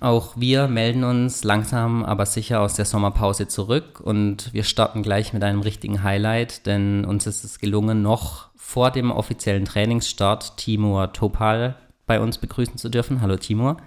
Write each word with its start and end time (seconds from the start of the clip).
Auch 0.00 0.34
wir 0.36 0.68
melden 0.68 1.02
uns 1.02 1.42
langsam, 1.42 2.04
aber 2.04 2.24
sicher 2.24 2.60
aus 2.60 2.74
der 2.74 2.84
Sommerpause 2.84 3.48
zurück 3.48 4.00
und 4.00 4.52
wir 4.52 4.62
starten 4.62 5.02
gleich 5.02 5.32
mit 5.32 5.42
einem 5.42 5.60
richtigen 5.60 6.04
Highlight, 6.04 6.66
denn 6.66 7.04
uns 7.04 7.26
ist 7.26 7.42
es 7.42 7.58
gelungen, 7.58 8.00
noch 8.02 8.48
vor 8.54 8.92
dem 8.92 9.10
offiziellen 9.10 9.64
Trainingsstart 9.64 10.56
Timur 10.56 11.12
Topal 11.12 11.76
bei 12.06 12.20
uns 12.20 12.38
begrüßen 12.38 12.76
zu 12.76 12.90
dürfen. 12.90 13.20
Hallo 13.22 13.36
Timur. 13.36 13.78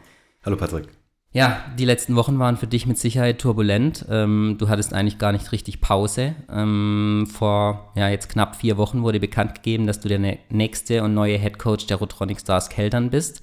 Hallo 0.43 0.57
Patrick. 0.57 0.89
Ja, 1.33 1.63
die 1.79 1.85
letzten 1.85 2.17
Wochen 2.17 2.39
waren 2.39 2.57
für 2.57 2.67
dich 2.67 2.85
mit 2.85 2.97
Sicherheit 2.97 3.39
turbulent. 3.39 4.05
Ähm, 4.09 4.57
du 4.59 4.67
hattest 4.67 4.93
eigentlich 4.93 5.17
gar 5.17 5.31
nicht 5.31 5.53
richtig 5.53 5.79
Pause. 5.79 6.35
Ähm, 6.51 7.25
vor 7.31 7.93
ja, 7.95 8.09
jetzt 8.09 8.27
knapp 8.27 8.57
vier 8.57 8.75
Wochen 8.75 9.01
wurde 9.01 9.21
bekannt 9.21 9.55
gegeben, 9.55 9.87
dass 9.87 10.01
du 10.01 10.09
der 10.09 10.19
nächste 10.49 11.03
und 11.03 11.13
neue 11.13 11.37
Head 11.37 11.57
Coach 11.57 11.87
der 11.87 11.97
Rotronic 11.97 12.41
Stars 12.41 12.67
Keltern 12.67 13.11
bist 13.11 13.41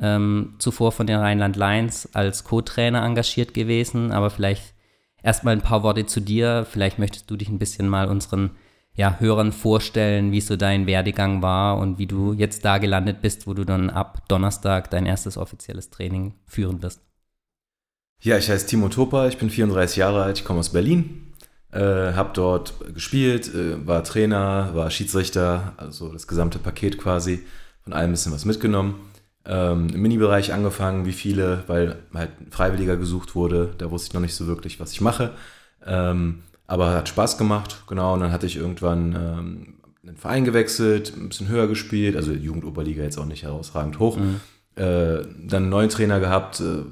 ähm, 0.00 0.54
zuvor 0.58 0.92
von 0.92 1.06
den 1.06 1.18
Rheinland 1.18 1.56
Lions 1.56 2.08
als 2.14 2.44
Co-Trainer 2.44 3.04
engagiert 3.04 3.54
gewesen, 3.54 4.12
aber 4.12 4.30
vielleicht 4.30 4.74
erstmal 5.22 5.54
ein 5.54 5.62
paar 5.62 5.82
Worte 5.82 6.06
zu 6.06 6.20
dir. 6.20 6.66
Vielleicht 6.68 6.98
möchtest 6.98 7.30
du 7.30 7.36
dich 7.36 7.48
ein 7.48 7.58
bisschen 7.58 7.88
mal 7.88 8.08
unseren 8.08 8.50
ja, 8.94 9.16
Hörern 9.18 9.52
vorstellen, 9.52 10.30
wie 10.30 10.40
so 10.40 10.56
dein 10.56 10.86
Werdegang 10.86 11.42
war 11.42 11.78
und 11.78 11.98
wie 11.98 12.06
du 12.06 12.32
jetzt 12.32 12.64
da 12.64 12.78
gelandet 12.78 13.22
bist, 13.22 13.46
wo 13.46 13.54
du 13.54 13.64
dann 13.64 13.90
ab 13.90 14.28
Donnerstag 14.28 14.90
dein 14.90 15.06
erstes 15.06 15.36
offizielles 15.36 15.90
Training 15.90 16.34
führen 16.46 16.82
wirst. 16.82 17.00
Ja, 18.20 18.38
ich 18.38 18.48
heiße 18.48 18.66
Timo 18.66 18.88
Topa, 18.88 19.26
ich 19.26 19.38
bin 19.38 19.50
34 19.50 19.96
Jahre 19.96 20.22
alt, 20.22 20.38
ich 20.38 20.44
komme 20.44 20.60
aus 20.60 20.70
Berlin, 20.70 21.34
äh, 21.72 21.80
habe 21.80 22.30
dort 22.34 22.74
gespielt, 22.94 23.52
äh, 23.52 23.84
war 23.84 24.04
Trainer, 24.04 24.70
war 24.74 24.90
Schiedsrichter, 24.90 25.74
also 25.76 26.12
das 26.12 26.28
gesamte 26.28 26.58
Paket 26.58 26.96
quasi, 26.96 27.44
von 27.82 27.92
allem 27.92 28.10
ein 28.10 28.12
bisschen 28.12 28.32
was 28.32 28.44
mitgenommen 28.44 28.94
ähm, 29.46 29.88
im 29.92 30.00
Mini-Bereich 30.00 30.52
angefangen, 30.52 31.06
wie 31.06 31.12
viele, 31.12 31.64
weil 31.66 31.98
halt 32.14 32.30
ein 32.40 32.50
Freiwilliger 32.50 32.96
gesucht 32.96 33.34
wurde. 33.34 33.74
Da 33.78 33.90
wusste 33.90 34.08
ich 34.08 34.14
noch 34.14 34.20
nicht 34.20 34.34
so 34.34 34.46
wirklich, 34.46 34.80
was 34.80 34.92
ich 34.92 35.00
mache. 35.00 35.32
Ähm, 35.86 36.42
aber 36.66 36.92
hat 36.92 37.08
Spaß 37.08 37.36
gemacht, 37.36 37.84
genau. 37.86 38.14
Und 38.14 38.20
dann 38.20 38.32
hatte 38.32 38.46
ich 38.46 38.56
irgendwann 38.56 39.14
ähm, 39.14 39.74
einen 40.02 40.16
Verein 40.16 40.44
gewechselt, 40.44 41.12
ein 41.16 41.28
bisschen 41.28 41.48
höher 41.48 41.66
gespielt, 41.66 42.16
also 42.16 42.32
Jugendoberliga 42.32 43.02
jetzt 43.02 43.18
auch 43.18 43.26
nicht 43.26 43.42
herausragend 43.42 43.98
hoch. 43.98 44.16
Mhm. 44.16 44.40
Äh, 44.76 45.22
dann 45.46 45.64
einen 45.64 45.68
neuen 45.68 45.90
Trainer 45.90 46.20
gehabt, 46.20 46.60
äh, 46.60 46.84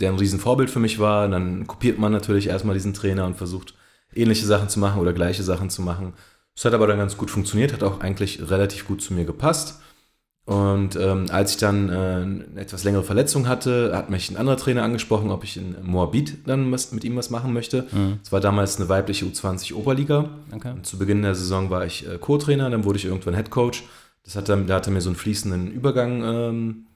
der 0.00 0.10
ein 0.10 0.18
Riesenvorbild 0.18 0.70
für 0.70 0.80
mich 0.80 0.98
war. 0.98 1.26
Und 1.26 1.32
dann 1.32 1.66
kopiert 1.66 1.98
man 1.98 2.12
natürlich 2.12 2.48
erstmal 2.48 2.74
diesen 2.74 2.94
Trainer 2.94 3.26
und 3.26 3.36
versucht 3.36 3.74
ähnliche 4.14 4.46
Sachen 4.46 4.68
zu 4.68 4.78
machen 4.78 5.00
oder 5.00 5.12
gleiche 5.12 5.42
Sachen 5.42 5.68
zu 5.68 5.82
machen. 5.82 6.14
Es 6.56 6.64
hat 6.64 6.74
aber 6.74 6.86
dann 6.86 6.98
ganz 6.98 7.16
gut 7.16 7.30
funktioniert, 7.30 7.72
hat 7.72 7.82
auch 7.82 8.00
eigentlich 8.00 8.50
relativ 8.50 8.86
gut 8.86 9.02
zu 9.02 9.14
mir 9.14 9.24
gepasst. 9.24 9.80
Und 10.48 10.96
ähm, 10.96 11.26
als 11.30 11.50
ich 11.50 11.56
dann 11.58 11.90
äh, 11.90 11.92
eine 11.92 12.46
etwas 12.56 12.82
längere 12.82 13.02
Verletzung 13.02 13.46
hatte, 13.48 13.92
hat 13.94 14.08
mich 14.08 14.30
ein 14.30 14.38
anderer 14.38 14.56
Trainer 14.56 14.82
angesprochen, 14.82 15.30
ob 15.30 15.44
ich 15.44 15.58
in 15.58 15.76
Moabit 15.82 16.38
dann 16.46 16.72
was, 16.72 16.90
mit 16.90 17.04
ihm 17.04 17.16
was 17.16 17.28
machen 17.28 17.52
möchte. 17.52 17.82
Mhm. 17.92 18.20
Es 18.22 18.30
mhm. 18.30 18.32
war 18.32 18.40
damals 18.40 18.78
eine 18.78 18.88
weibliche 18.88 19.26
U20 19.26 19.74
Oberliga. 19.74 20.30
Okay. 20.50 20.72
Zu 20.84 20.96
Beginn 20.96 21.20
der 21.20 21.34
Saison 21.34 21.68
war 21.68 21.84
ich 21.84 22.08
äh, 22.08 22.16
Co-Trainer, 22.16 22.70
dann 22.70 22.84
wurde 22.84 22.96
ich 22.96 23.04
irgendwann 23.04 23.34
Head 23.34 23.50
Coach. 23.50 23.84
Das 24.24 24.36
hat 24.36 24.48
dann, 24.48 24.66
da 24.66 24.76
hat 24.76 24.86
er 24.86 24.92
mir 24.94 25.02
so 25.02 25.10
einen 25.10 25.16
fließenden 25.16 25.70
Übergang 25.70 26.24
ähm, 26.24 26.86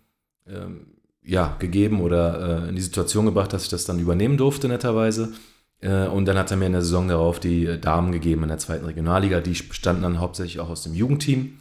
ähm, 0.48 0.86
ja, 1.22 1.54
gegeben 1.58 2.00
oder 2.00 2.64
äh, 2.64 2.68
in 2.70 2.74
die 2.74 2.80
Situation 2.80 3.26
gebracht, 3.26 3.52
dass 3.52 3.64
ich 3.64 3.68
das 3.68 3.84
dann 3.84 3.98
übernehmen 3.98 4.38
durfte, 4.38 4.66
netterweise. 4.66 5.34
Äh, 5.82 6.06
und 6.06 6.24
dann 6.24 6.38
hat 6.38 6.50
er 6.50 6.56
mir 6.56 6.66
in 6.66 6.72
der 6.72 6.80
Saison 6.80 7.06
darauf 7.06 7.38
die 7.38 7.66
äh, 7.66 7.78
Damen 7.78 8.12
gegeben 8.12 8.44
in 8.44 8.48
der 8.48 8.56
zweiten 8.56 8.86
Regionalliga. 8.86 9.42
Die 9.42 9.52
bestanden 9.52 10.04
dann 10.04 10.20
hauptsächlich 10.20 10.58
auch 10.58 10.70
aus 10.70 10.84
dem 10.84 10.94
Jugendteam. 10.94 11.58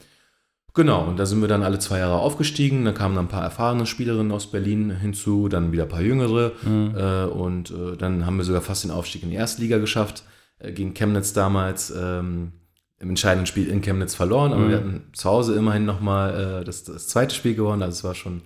Genau, 0.73 1.03
und 1.03 1.17
da 1.17 1.25
sind 1.25 1.41
wir 1.41 1.49
dann 1.49 1.63
alle 1.63 1.79
zwei 1.79 1.99
Jahre 1.99 2.19
aufgestiegen. 2.19 2.85
Dann 2.85 2.93
kamen 2.93 3.15
dann 3.15 3.25
ein 3.25 3.29
paar 3.29 3.43
erfahrene 3.43 3.85
Spielerinnen 3.85 4.31
aus 4.31 4.49
Berlin 4.49 4.89
hinzu, 4.91 5.49
dann 5.49 5.73
wieder 5.73 5.83
ein 5.83 5.89
paar 5.89 6.01
jüngere. 6.01 6.53
Mhm. 6.61 6.95
Äh, 6.95 7.25
und 7.25 7.71
äh, 7.71 7.97
dann 7.97 8.25
haben 8.25 8.37
wir 8.37 8.45
sogar 8.45 8.61
fast 8.61 8.85
den 8.85 8.91
Aufstieg 8.91 9.23
in 9.23 9.31
die 9.31 9.35
erste 9.35 9.61
Liga 9.61 9.79
geschafft. 9.79 10.23
Äh, 10.59 10.71
gegen 10.71 10.93
Chemnitz 10.93 11.33
damals 11.33 11.91
ähm, 11.91 12.53
im 12.99 13.09
entscheidenden 13.09 13.47
Spiel 13.47 13.67
in 13.67 13.81
Chemnitz 13.81 14.15
verloren. 14.15 14.53
Aber 14.53 14.63
mhm. 14.63 14.69
wir 14.69 14.77
hatten 14.77 15.03
zu 15.11 15.29
Hause 15.29 15.55
immerhin 15.55 15.85
nochmal 15.85 16.61
äh, 16.61 16.63
das, 16.63 16.85
das 16.85 17.07
zweite 17.07 17.35
Spiel 17.35 17.55
gewonnen. 17.55 17.81
Also 17.81 17.97
es 17.97 18.03
war 18.05 18.15
schon, 18.15 18.41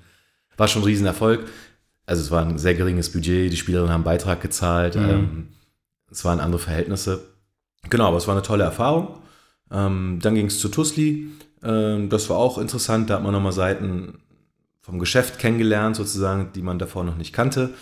war 0.58 0.68
schon 0.68 0.82
ein 0.82 0.86
Riesenerfolg. 0.86 1.46
Also 2.08 2.24
es 2.24 2.32
war 2.32 2.44
ein 2.44 2.58
sehr 2.58 2.74
geringes 2.74 3.12
Budget. 3.12 3.52
Die 3.52 3.58
Spielerinnen 3.58 3.94
haben 3.94 4.04
Beitrag 4.04 4.42
gezahlt. 4.42 4.96
Mhm. 4.96 5.10
Ähm, 5.10 5.48
es 6.10 6.26
waren 6.26 6.40
andere 6.40 6.60
Verhältnisse. 6.60 7.24
Genau, 7.90 8.08
aber 8.08 8.18
es 8.18 8.28
war 8.28 8.34
eine 8.34 8.42
tolle 8.42 8.64
Erfahrung. 8.64 9.20
Ähm, 9.72 10.20
dann 10.22 10.34
ging 10.34 10.48
es 10.48 10.60
zu 10.60 10.70
Tusli. 10.70 11.28
Ähm, 11.66 12.10
das 12.10 12.30
war 12.30 12.38
auch 12.38 12.58
interessant. 12.58 13.10
Da 13.10 13.16
hat 13.16 13.24
man 13.24 13.34
nochmal 13.34 13.52
Seiten 13.52 14.20
vom 14.82 15.00
Geschäft 15.00 15.40
kennengelernt, 15.40 15.96
sozusagen, 15.96 16.52
die 16.54 16.62
man 16.62 16.78
davor 16.78 17.04
noch 17.04 17.18
nicht 17.18 17.34
kannte. 17.34 17.74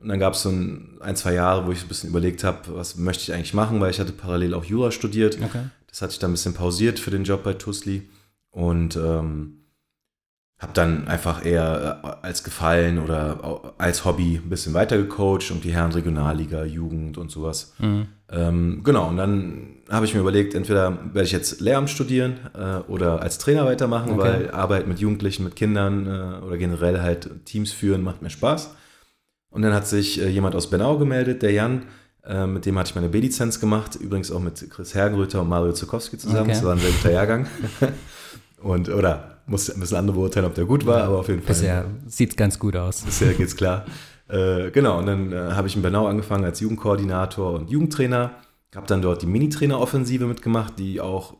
Und 0.00 0.08
dann 0.08 0.18
gab 0.18 0.34
es 0.34 0.42
so 0.42 0.50
ein, 0.50 0.98
ein, 1.00 1.16
zwei 1.16 1.34
Jahre, 1.34 1.66
wo 1.66 1.72
ich 1.72 1.82
ein 1.82 1.88
bisschen 1.88 2.10
überlegt 2.10 2.44
habe, 2.44 2.76
was 2.76 2.96
möchte 2.96 3.22
ich 3.22 3.32
eigentlich 3.32 3.54
machen, 3.54 3.80
weil 3.80 3.90
ich 3.90 4.00
hatte 4.00 4.12
parallel 4.12 4.54
auch 4.54 4.64
Jura 4.64 4.90
studiert. 4.90 5.38
Okay. 5.40 5.62
Das 5.86 6.02
hatte 6.02 6.12
ich 6.12 6.18
dann 6.18 6.30
ein 6.30 6.34
bisschen 6.34 6.54
pausiert 6.54 6.98
für 6.98 7.10
den 7.10 7.24
Job 7.24 7.42
bei 7.44 7.54
Tusli. 7.54 8.08
Und 8.50 8.96
ähm, 8.96 9.58
habe 10.58 10.72
dann 10.72 11.06
einfach 11.06 11.44
eher 11.44 12.00
äh, 12.02 12.26
als 12.26 12.42
Gefallen 12.42 12.98
oder 12.98 13.74
als 13.78 14.04
Hobby 14.04 14.40
ein 14.44 14.48
bisschen 14.48 14.74
weiter 14.74 14.96
gecoacht 14.96 15.50
und 15.52 15.62
die 15.62 15.72
Herren 15.72 15.92
Regionalliga, 15.92 16.64
Jugend 16.64 17.16
und 17.16 17.30
sowas. 17.30 17.74
Mhm. 17.78 18.08
Ähm, 18.30 18.80
genau, 18.82 19.08
und 19.08 19.16
dann 19.16 19.76
habe 19.88 20.04
ich 20.04 20.14
mir 20.14 20.20
überlegt, 20.20 20.54
entweder 20.54 20.98
werde 21.14 21.26
ich 21.26 21.32
jetzt 21.32 21.60
Lehramt 21.60 21.90
studieren 21.90 22.40
äh, 22.54 22.90
oder 22.90 23.22
als 23.22 23.38
Trainer 23.38 23.64
weitermachen, 23.66 24.12
okay. 24.12 24.20
weil 24.20 24.50
Arbeit 24.50 24.88
mit 24.88 24.98
Jugendlichen, 24.98 25.44
mit 25.44 25.54
Kindern 25.54 26.06
äh, 26.06 26.44
oder 26.44 26.58
generell 26.58 27.00
halt 27.00 27.46
Teams 27.46 27.72
führen 27.72 28.02
macht 28.02 28.20
mir 28.20 28.30
Spaß. 28.30 28.74
Und 29.50 29.62
dann 29.62 29.72
hat 29.72 29.86
sich 29.86 30.20
äh, 30.20 30.28
jemand 30.28 30.56
aus 30.56 30.68
Bernau 30.68 30.98
gemeldet, 30.98 31.42
der 31.42 31.52
Jan, 31.52 31.84
äh, 32.24 32.46
mit 32.46 32.66
dem 32.66 32.76
hatte 32.78 32.90
ich 32.90 32.94
meine 32.96 33.08
B-Lizenz 33.08 33.60
gemacht, 33.60 33.94
übrigens 33.94 34.30
auch 34.32 34.40
mit 34.40 34.68
Chris 34.70 34.94
Hergenröther 34.94 35.40
und 35.40 35.48
Mario 35.48 35.72
Zukowski 35.72 36.18
zusammen. 36.18 36.42
Okay. 36.42 36.52
Das 36.52 36.64
war 36.64 36.72
ein 36.72 36.80
sehr 36.80 36.90
guter 36.90 37.12
Jahrgang. 37.12 37.46
und, 38.62 38.88
oder 38.88 39.38
muss 39.46 39.70
ein 39.70 39.80
bisschen 39.80 39.96
andere 39.96 40.16
beurteilen, 40.16 40.46
ob 40.46 40.54
der 40.54 40.64
gut 40.64 40.84
war, 40.86 41.04
aber 41.04 41.18
auf 41.18 41.28
jeden 41.28 41.40
Fall. 41.40 41.48
Bisher 41.48 41.84
sieht 42.06 42.30
es 42.30 42.36
ganz 42.36 42.58
gut 42.58 42.76
aus. 42.76 43.02
Bisher 43.02 43.32
geht's 43.34 43.56
klar. 43.56 43.86
Äh, 44.28 44.70
genau, 44.70 44.98
und 44.98 45.06
dann 45.06 45.32
äh, 45.32 45.36
habe 45.52 45.68
ich 45.68 45.76
in 45.76 45.82
Bernau 45.82 46.06
angefangen 46.06 46.44
als 46.44 46.60
Jugendkoordinator 46.60 47.54
und 47.54 47.70
Jugendtrainer. 47.70 48.32
Habe 48.74 48.86
dann 48.86 49.00
dort 49.00 49.22
die 49.22 49.26
Mini-Trainer-Offensive 49.26 50.26
mitgemacht, 50.26 50.78
die 50.78 51.00
auch, 51.00 51.36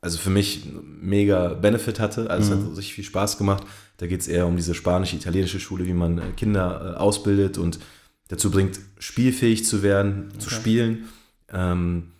also 0.00 0.16
für 0.16 0.30
mich 0.30 0.66
mega 0.82 1.48
Benefit 1.48 2.00
hatte. 2.00 2.30
Also 2.30 2.54
mhm. 2.54 2.62
es 2.62 2.68
hat 2.68 2.76
sich 2.76 2.94
viel 2.94 3.04
Spaß 3.04 3.36
gemacht. 3.36 3.64
Da 3.98 4.06
geht 4.06 4.22
es 4.22 4.28
eher 4.28 4.46
um 4.46 4.56
diese 4.56 4.74
spanische, 4.74 5.16
italienische 5.16 5.60
Schule, 5.60 5.84
wie 5.86 5.92
man 5.92 6.18
äh, 6.18 6.22
Kinder 6.34 6.94
äh, 6.94 6.98
ausbildet 6.98 7.58
und 7.58 7.78
dazu 8.28 8.50
bringt, 8.50 8.80
spielfähig 8.98 9.66
zu 9.66 9.82
werden, 9.82 10.28
okay. 10.30 10.38
zu 10.38 10.50
spielen. 10.50 11.08
Ähm, 11.52 12.12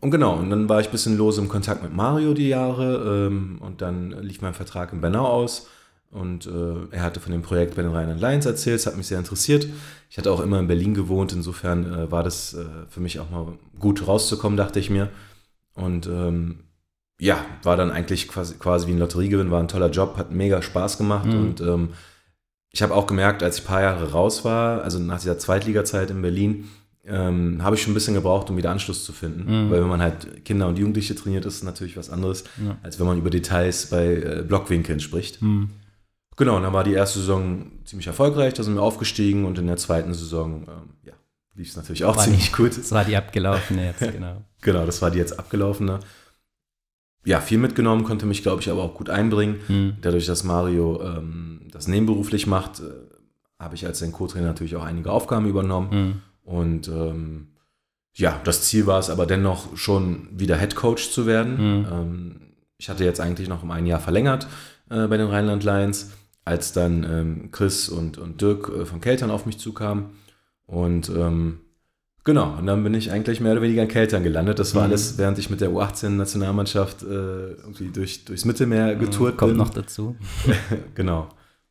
und 0.00 0.10
genau, 0.10 0.36
und 0.36 0.50
dann 0.50 0.68
war 0.68 0.80
ich 0.80 0.88
ein 0.88 0.92
bisschen 0.92 1.16
lose 1.16 1.40
im 1.40 1.48
Kontakt 1.48 1.82
mit 1.82 1.94
Mario 1.94 2.34
die 2.34 2.48
Jahre 2.48 3.26
ähm, 3.28 3.58
und 3.60 3.82
dann 3.82 4.10
lief 4.22 4.40
mein 4.40 4.54
Vertrag 4.54 4.92
in 4.92 5.00
Bernau 5.00 5.26
aus 5.26 5.68
und 6.10 6.46
äh, 6.46 6.86
er 6.90 7.02
hatte 7.02 7.20
von 7.20 7.32
dem 7.32 7.42
Projekt 7.42 7.76
bei 7.76 7.82
den 7.82 7.92
Rheinland 7.92 8.20
Lions 8.20 8.44
erzählt, 8.44 8.80
es 8.80 8.86
hat 8.86 8.96
mich 8.96 9.06
sehr 9.06 9.18
interessiert. 9.18 9.66
Ich 10.10 10.18
hatte 10.18 10.32
auch 10.32 10.40
immer 10.40 10.58
in 10.58 10.66
Berlin 10.66 10.92
gewohnt, 10.92 11.32
insofern 11.32 11.92
äh, 11.92 12.10
war 12.10 12.24
das 12.24 12.54
äh, 12.54 12.64
für 12.88 13.00
mich 13.00 13.20
auch 13.20 13.30
mal 13.30 13.46
gut 13.78 14.06
rauszukommen, 14.08 14.56
dachte 14.56 14.80
ich 14.80 14.90
mir. 14.90 15.08
Und 15.74 16.06
ähm, 16.08 16.64
ja, 17.20 17.44
war 17.62 17.76
dann 17.76 17.92
eigentlich 17.92 18.26
quasi, 18.26 18.54
quasi 18.54 18.88
wie 18.88 18.92
ein 18.92 18.98
Lotteriegewinn, 18.98 19.52
war 19.52 19.60
ein 19.60 19.68
toller 19.68 19.90
Job, 19.90 20.16
hat 20.16 20.32
mega 20.32 20.62
Spaß 20.62 20.98
gemacht 20.98 21.26
mhm. 21.26 21.40
und 21.40 21.60
ähm, 21.60 21.88
ich 22.72 22.82
habe 22.82 22.94
auch 22.94 23.06
gemerkt, 23.06 23.42
als 23.42 23.58
ich 23.58 23.64
ein 23.64 23.66
paar 23.66 23.82
Jahre 23.82 24.12
raus 24.12 24.44
war, 24.44 24.82
also 24.82 24.98
nach 24.98 25.18
dieser 25.18 25.38
Zweitliga-Zeit 25.38 26.10
in 26.10 26.22
Berlin, 26.22 26.68
ähm, 27.10 27.62
habe 27.62 27.76
ich 27.76 27.82
schon 27.82 27.92
ein 27.92 27.94
bisschen 27.94 28.14
gebraucht, 28.14 28.48
um 28.50 28.56
wieder 28.56 28.70
Anschluss 28.70 29.04
zu 29.04 29.12
finden. 29.12 29.66
Mhm. 29.66 29.70
Weil 29.70 29.82
wenn 29.82 29.88
man 29.88 30.00
halt 30.00 30.44
Kinder 30.44 30.68
und 30.68 30.78
Jugendliche 30.78 31.14
trainiert, 31.14 31.44
ist 31.44 31.56
es 31.56 31.62
natürlich 31.62 31.96
was 31.96 32.10
anderes, 32.10 32.44
ja. 32.64 32.76
als 32.82 32.98
wenn 32.98 33.06
man 33.06 33.18
über 33.18 33.30
Details 33.30 33.86
bei 33.86 34.14
äh, 34.14 34.44
Blockwinkeln 34.46 35.00
spricht. 35.00 35.42
Mhm. 35.42 35.70
Genau, 36.36 36.56
und 36.56 36.62
dann 36.62 36.72
war 36.72 36.84
die 36.84 36.94
erste 36.94 37.18
Saison 37.18 37.70
ziemlich 37.84 38.06
erfolgreich, 38.06 38.54
da 38.54 38.62
sind 38.62 38.74
wir 38.74 38.82
aufgestiegen 38.82 39.44
und 39.44 39.58
in 39.58 39.66
der 39.66 39.76
zweiten 39.76 40.14
Saison, 40.14 40.62
ähm, 40.62 40.90
ja, 41.02 41.12
lief 41.54 41.68
es 41.68 41.76
natürlich 41.76 42.04
auch 42.04 42.16
war 42.16 42.24
ziemlich 42.24 42.50
die, 42.50 42.52
gut. 42.52 42.78
Das 42.78 42.92
war 42.92 43.04
die 43.04 43.16
abgelaufene 43.16 43.86
jetzt, 43.86 44.00
genau. 44.12 44.42
genau, 44.62 44.86
das 44.86 45.02
war 45.02 45.10
die 45.10 45.18
jetzt 45.18 45.38
abgelaufene. 45.38 46.00
Ja, 47.26 47.40
viel 47.40 47.58
mitgenommen, 47.58 48.04
konnte 48.04 48.24
mich, 48.24 48.42
glaube 48.42 48.62
ich, 48.62 48.70
aber 48.70 48.82
auch 48.82 48.94
gut 48.94 49.10
einbringen. 49.10 49.60
Mhm. 49.68 49.96
Dadurch, 50.00 50.24
dass 50.24 50.42
Mario 50.42 51.02
ähm, 51.02 51.68
das 51.70 51.88
nebenberuflich 51.88 52.46
macht, 52.46 52.80
äh, 52.80 52.84
habe 53.58 53.74
ich 53.74 53.84
als 53.84 53.98
sein 53.98 54.12
Co-Trainer 54.12 54.46
natürlich 54.46 54.76
auch 54.76 54.84
einige 54.84 55.12
Aufgaben 55.12 55.46
übernommen. 55.46 56.22
Mhm 56.50 56.56
und 56.56 56.88
ähm, 56.88 57.46
ja, 58.14 58.40
das 58.44 58.62
Ziel 58.62 58.86
war 58.86 58.98
es 58.98 59.08
aber 59.08 59.26
dennoch 59.26 59.76
schon 59.76 60.28
wieder 60.32 60.58
Head 60.58 60.74
Coach 60.74 61.10
zu 61.10 61.26
werden. 61.26 61.54
Mhm. 61.54 61.86
Ähm, 61.90 62.36
ich 62.76 62.88
hatte 62.88 63.04
jetzt 63.04 63.20
eigentlich 63.20 63.48
noch 63.48 63.62
um 63.62 63.70
ein 63.70 63.86
Jahr 63.86 64.00
verlängert 64.00 64.48
äh, 64.90 65.06
bei 65.06 65.16
den 65.16 65.28
Rheinland 65.28 65.62
Lions, 65.62 66.10
als 66.44 66.72
dann 66.72 67.04
ähm, 67.04 67.50
Chris 67.52 67.88
und, 67.88 68.18
und 68.18 68.40
Dirk 68.40 68.68
äh, 68.68 68.84
von 68.84 69.00
Keltern 69.00 69.30
auf 69.30 69.46
mich 69.46 69.58
zukamen. 69.58 70.06
Und 70.66 71.08
ähm, 71.10 71.60
genau, 72.24 72.56
und 72.58 72.66
dann 72.66 72.82
bin 72.82 72.94
ich 72.94 73.12
eigentlich 73.12 73.40
mehr 73.40 73.52
oder 73.52 73.62
weniger 73.62 73.82
in 73.82 73.88
Keltern 73.88 74.24
gelandet. 74.24 74.58
Das 74.58 74.74
war 74.74 74.82
mhm. 74.82 74.90
alles, 74.90 75.18
während 75.18 75.38
ich 75.38 75.50
mit 75.50 75.60
der 75.60 75.70
U18-Nationalmannschaft 75.70 77.02
äh, 77.02 77.06
irgendwie 77.52 77.90
durch, 77.92 78.24
durchs 78.24 78.44
Mittelmeer 78.44 78.96
mhm. 78.96 79.00
getourt 79.00 79.36
Kommt 79.36 79.52
bin. 79.52 79.58
noch 79.58 79.70
dazu. 79.70 80.16
genau. 80.94 81.28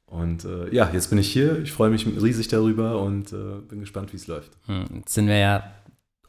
Und 0.09 0.43
äh, 0.43 0.73
ja, 0.73 0.89
jetzt 0.91 1.09
bin 1.09 1.19
ich 1.19 1.31
hier. 1.31 1.61
Ich 1.61 1.71
freue 1.71 1.91
mich 1.91 2.05
riesig 2.05 2.47
darüber 2.47 3.01
und 3.01 3.31
äh, 3.31 3.61
bin 3.67 3.79
gespannt, 3.79 4.11
wie 4.11 4.17
es 4.17 4.27
läuft. 4.27 4.51
Hm, 4.65 4.85
jetzt 4.95 5.13
sind 5.13 5.27
wir 5.27 5.37
ja 5.37 5.63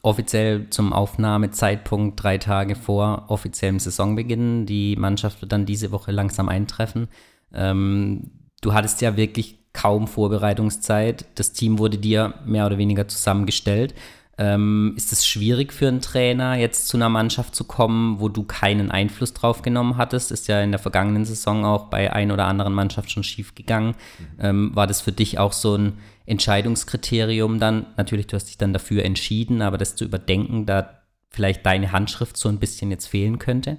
offiziell 0.03 0.69
zum 0.69 0.93
Aufnahmezeitpunkt 0.93 2.21
drei 2.21 2.37
Tage 2.37 2.75
vor 2.75 3.25
offiziellem 3.29 3.79
Saisonbeginn. 3.79 4.65
Die 4.65 4.95
Mannschaft 4.95 5.41
wird 5.41 5.51
dann 5.51 5.65
diese 5.65 5.91
Woche 5.91 6.11
langsam 6.11 6.49
eintreffen. 6.49 7.07
Ähm, 7.53 8.31
du 8.61 8.73
hattest 8.73 9.01
ja 9.01 9.17
wirklich 9.17 9.59
kaum 9.73 10.07
Vorbereitungszeit. 10.07 11.25
Das 11.35 11.53
Team 11.53 11.79
wurde 11.79 11.97
dir 11.97 12.35
mehr 12.45 12.65
oder 12.65 12.77
weniger 12.77 13.07
zusammengestellt. 13.07 13.95
Ähm, 14.37 14.93
ist 14.95 15.11
es 15.11 15.25
schwierig 15.25 15.73
für 15.73 15.87
einen 15.87 16.01
Trainer, 16.01 16.55
jetzt 16.55 16.87
zu 16.87 16.97
einer 16.97 17.09
Mannschaft 17.09 17.53
zu 17.53 17.63
kommen, 17.63 18.19
wo 18.19 18.29
du 18.29 18.43
keinen 18.43 18.89
Einfluss 18.89 19.33
drauf 19.33 19.61
genommen 19.61 19.97
hattest? 19.97 20.31
Ist 20.31 20.47
ja 20.47 20.61
in 20.61 20.71
der 20.71 20.79
vergangenen 20.79 21.25
Saison 21.25 21.65
auch 21.65 21.85
bei 21.85 22.11
ein 22.11 22.31
oder 22.31 22.45
anderen 22.45 22.73
Mannschaft 22.73 23.11
schon 23.11 23.23
schief 23.23 23.55
gegangen. 23.55 23.89
Mhm. 23.89 24.25
Ähm, 24.39 24.71
war 24.73 24.87
das 24.87 25.01
für 25.01 25.11
dich 25.11 25.37
auch 25.37 25.53
so 25.53 25.75
ein 25.75 25.93
Entscheidungskriterium 26.25 27.59
dann? 27.59 27.87
Natürlich, 27.97 28.27
du 28.27 28.35
hast 28.35 28.45
dich 28.45 28.57
dann 28.57 28.73
dafür 28.73 29.03
entschieden, 29.03 29.61
aber 29.61 29.77
das 29.77 29.95
zu 29.95 30.05
überdenken, 30.05 30.65
da 30.65 31.01
vielleicht 31.29 31.65
deine 31.65 31.91
Handschrift 31.91 32.37
so 32.37 32.49
ein 32.49 32.59
bisschen 32.59 32.89
jetzt 32.89 33.07
fehlen 33.07 33.37
könnte? 33.37 33.77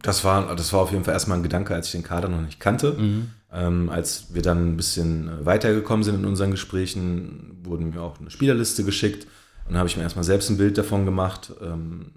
Das 0.00 0.22
war, 0.22 0.54
das 0.54 0.72
war 0.72 0.80
auf 0.80 0.92
jeden 0.92 1.04
Fall 1.04 1.14
erstmal 1.14 1.38
ein 1.38 1.42
Gedanke, 1.42 1.74
als 1.74 1.86
ich 1.86 1.92
den 1.92 2.02
Kader 2.02 2.28
noch 2.28 2.40
nicht 2.40 2.60
kannte. 2.60 2.92
Mhm. 2.92 3.30
Ähm, 3.54 3.88
als 3.88 4.34
wir 4.34 4.42
dann 4.42 4.72
ein 4.72 4.76
bisschen 4.76 5.28
äh, 5.28 5.46
weitergekommen 5.46 6.02
sind 6.02 6.16
in 6.16 6.24
unseren 6.24 6.50
Gesprächen, 6.50 7.60
wurden 7.62 7.90
mir 7.90 8.02
auch 8.02 8.18
eine 8.18 8.30
Spielerliste 8.30 8.82
geschickt 8.82 9.28
und 9.68 9.76
habe 9.76 9.88
ich 9.88 9.96
mir 9.96 10.02
erstmal 10.02 10.24
selbst 10.24 10.50
ein 10.50 10.58
Bild 10.58 10.76
davon 10.76 11.04
gemacht. 11.04 11.52
Ähm, 11.62 12.10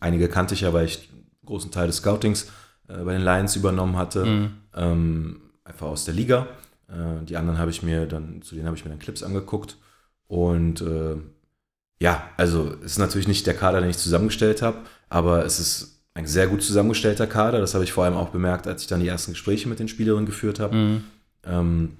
einige 0.00 0.28
kannte 0.28 0.52
ich 0.52 0.60
ja, 0.60 0.72
weil 0.74 0.84
ich 0.84 1.08
einen 1.10 1.26
großen 1.46 1.70
Teil 1.70 1.86
des 1.86 1.96
Scoutings 1.96 2.48
äh, 2.88 3.02
bei 3.04 3.14
den 3.14 3.22
Lions 3.22 3.56
übernommen 3.56 3.96
hatte, 3.96 4.26
mhm. 4.26 4.50
ähm, 4.74 5.40
einfach 5.64 5.86
aus 5.86 6.04
der 6.04 6.12
Liga. 6.12 6.46
Äh, 6.88 7.24
die 7.24 7.38
anderen 7.38 7.58
habe 7.58 7.70
ich 7.70 7.82
mir 7.82 8.06
dann, 8.06 8.42
zu 8.42 8.54
denen 8.54 8.66
habe 8.66 8.76
ich 8.76 8.84
mir 8.84 8.90
dann 8.90 8.98
Clips 8.98 9.22
angeguckt 9.22 9.78
und 10.26 10.82
äh, 10.82 11.16
ja, 12.02 12.28
also 12.36 12.74
es 12.84 12.92
ist 12.92 12.98
natürlich 12.98 13.28
nicht 13.28 13.46
der 13.46 13.54
Kader, 13.54 13.80
den 13.80 13.88
ich 13.88 13.98
zusammengestellt 13.98 14.60
habe, 14.60 14.78
aber 15.08 15.46
es 15.46 15.58
ist 15.58 16.01
ein 16.14 16.26
sehr 16.26 16.46
gut 16.46 16.62
zusammengestellter 16.62 17.26
Kader. 17.26 17.60
Das 17.60 17.74
habe 17.74 17.84
ich 17.84 17.92
vor 17.92 18.04
allem 18.04 18.14
auch 18.14 18.30
bemerkt, 18.30 18.66
als 18.66 18.82
ich 18.82 18.88
dann 18.88 19.00
die 19.00 19.08
ersten 19.08 19.32
Gespräche 19.32 19.68
mit 19.68 19.78
den 19.78 19.88
Spielerinnen 19.88 20.26
geführt 20.26 20.60
habe. 20.60 20.76
Mhm. 20.76 21.04
Ähm, 21.44 21.90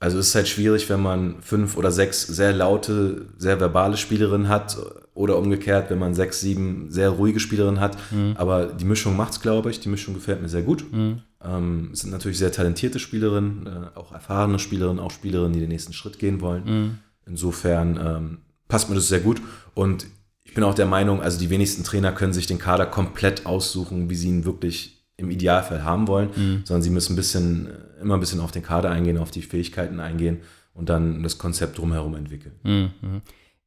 also 0.00 0.18
es 0.18 0.28
ist 0.28 0.34
halt 0.34 0.48
schwierig, 0.48 0.90
wenn 0.90 1.00
man 1.00 1.36
fünf 1.40 1.76
oder 1.76 1.90
sechs 1.90 2.26
sehr 2.26 2.52
laute, 2.52 3.26
sehr 3.38 3.58
verbale 3.60 3.96
Spielerinnen 3.96 4.48
hat 4.48 4.76
oder 5.14 5.38
umgekehrt, 5.38 5.88
wenn 5.90 5.98
man 5.98 6.14
sechs, 6.14 6.40
sieben 6.40 6.90
sehr 6.90 7.10
ruhige 7.10 7.40
Spielerinnen 7.40 7.80
hat. 7.80 7.96
Mhm. 8.10 8.34
Aber 8.36 8.66
die 8.66 8.84
Mischung 8.84 9.16
macht 9.16 9.32
es, 9.32 9.40
glaube 9.40 9.70
ich. 9.70 9.80
Die 9.80 9.88
Mischung 9.88 10.14
gefällt 10.14 10.42
mir 10.42 10.48
sehr 10.48 10.62
gut. 10.62 10.92
Mhm. 10.92 11.22
Ähm, 11.42 11.90
es 11.92 12.00
sind 12.00 12.10
natürlich 12.10 12.38
sehr 12.38 12.52
talentierte 12.52 12.98
Spielerinnen, 12.98 13.66
äh, 13.66 13.98
auch 13.98 14.12
erfahrene 14.12 14.58
Spielerinnen, 14.58 15.02
auch 15.02 15.10
Spielerinnen, 15.10 15.52
die 15.52 15.60
den 15.60 15.68
nächsten 15.68 15.92
Schritt 15.92 16.18
gehen 16.18 16.40
wollen. 16.40 16.64
Mhm. 16.64 16.98
Insofern 17.26 17.98
ähm, 18.04 18.38
passt 18.68 18.88
mir 18.88 18.96
das 18.96 19.08
sehr 19.08 19.20
gut. 19.20 19.40
Und 19.74 20.06
bin 20.54 20.64
auch 20.64 20.74
der 20.74 20.86
Meinung, 20.86 21.22
also 21.22 21.38
die 21.38 21.50
wenigsten 21.50 21.84
Trainer 21.84 22.12
können 22.12 22.32
sich 22.32 22.46
den 22.46 22.58
Kader 22.58 22.86
komplett 22.86 23.46
aussuchen, 23.46 24.10
wie 24.10 24.14
sie 24.14 24.28
ihn 24.28 24.44
wirklich 24.44 25.04
im 25.16 25.30
Idealfall 25.30 25.84
haben 25.84 26.08
wollen, 26.08 26.30
mhm. 26.34 26.62
sondern 26.64 26.82
sie 26.82 26.90
müssen 26.90 27.12
ein 27.12 27.16
bisschen, 27.16 27.68
immer 28.00 28.14
ein 28.14 28.20
bisschen 28.20 28.40
auf 28.40 28.50
den 28.50 28.62
Kader 28.62 28.90
eingehen, 28.90 29.18
auf 29.18 29.30
die 29.30 29.42
Fähigkeiten 29.42 30.00
eingehen 30.00 30.38
und 30.74 30.88
dann 30.88 31.22
das 31.22 31.38
Konzept 31.38 31.78
drumherum 31.78 32.16
entwickeln. 32.16 32.54
Mhm. 32.64 33.22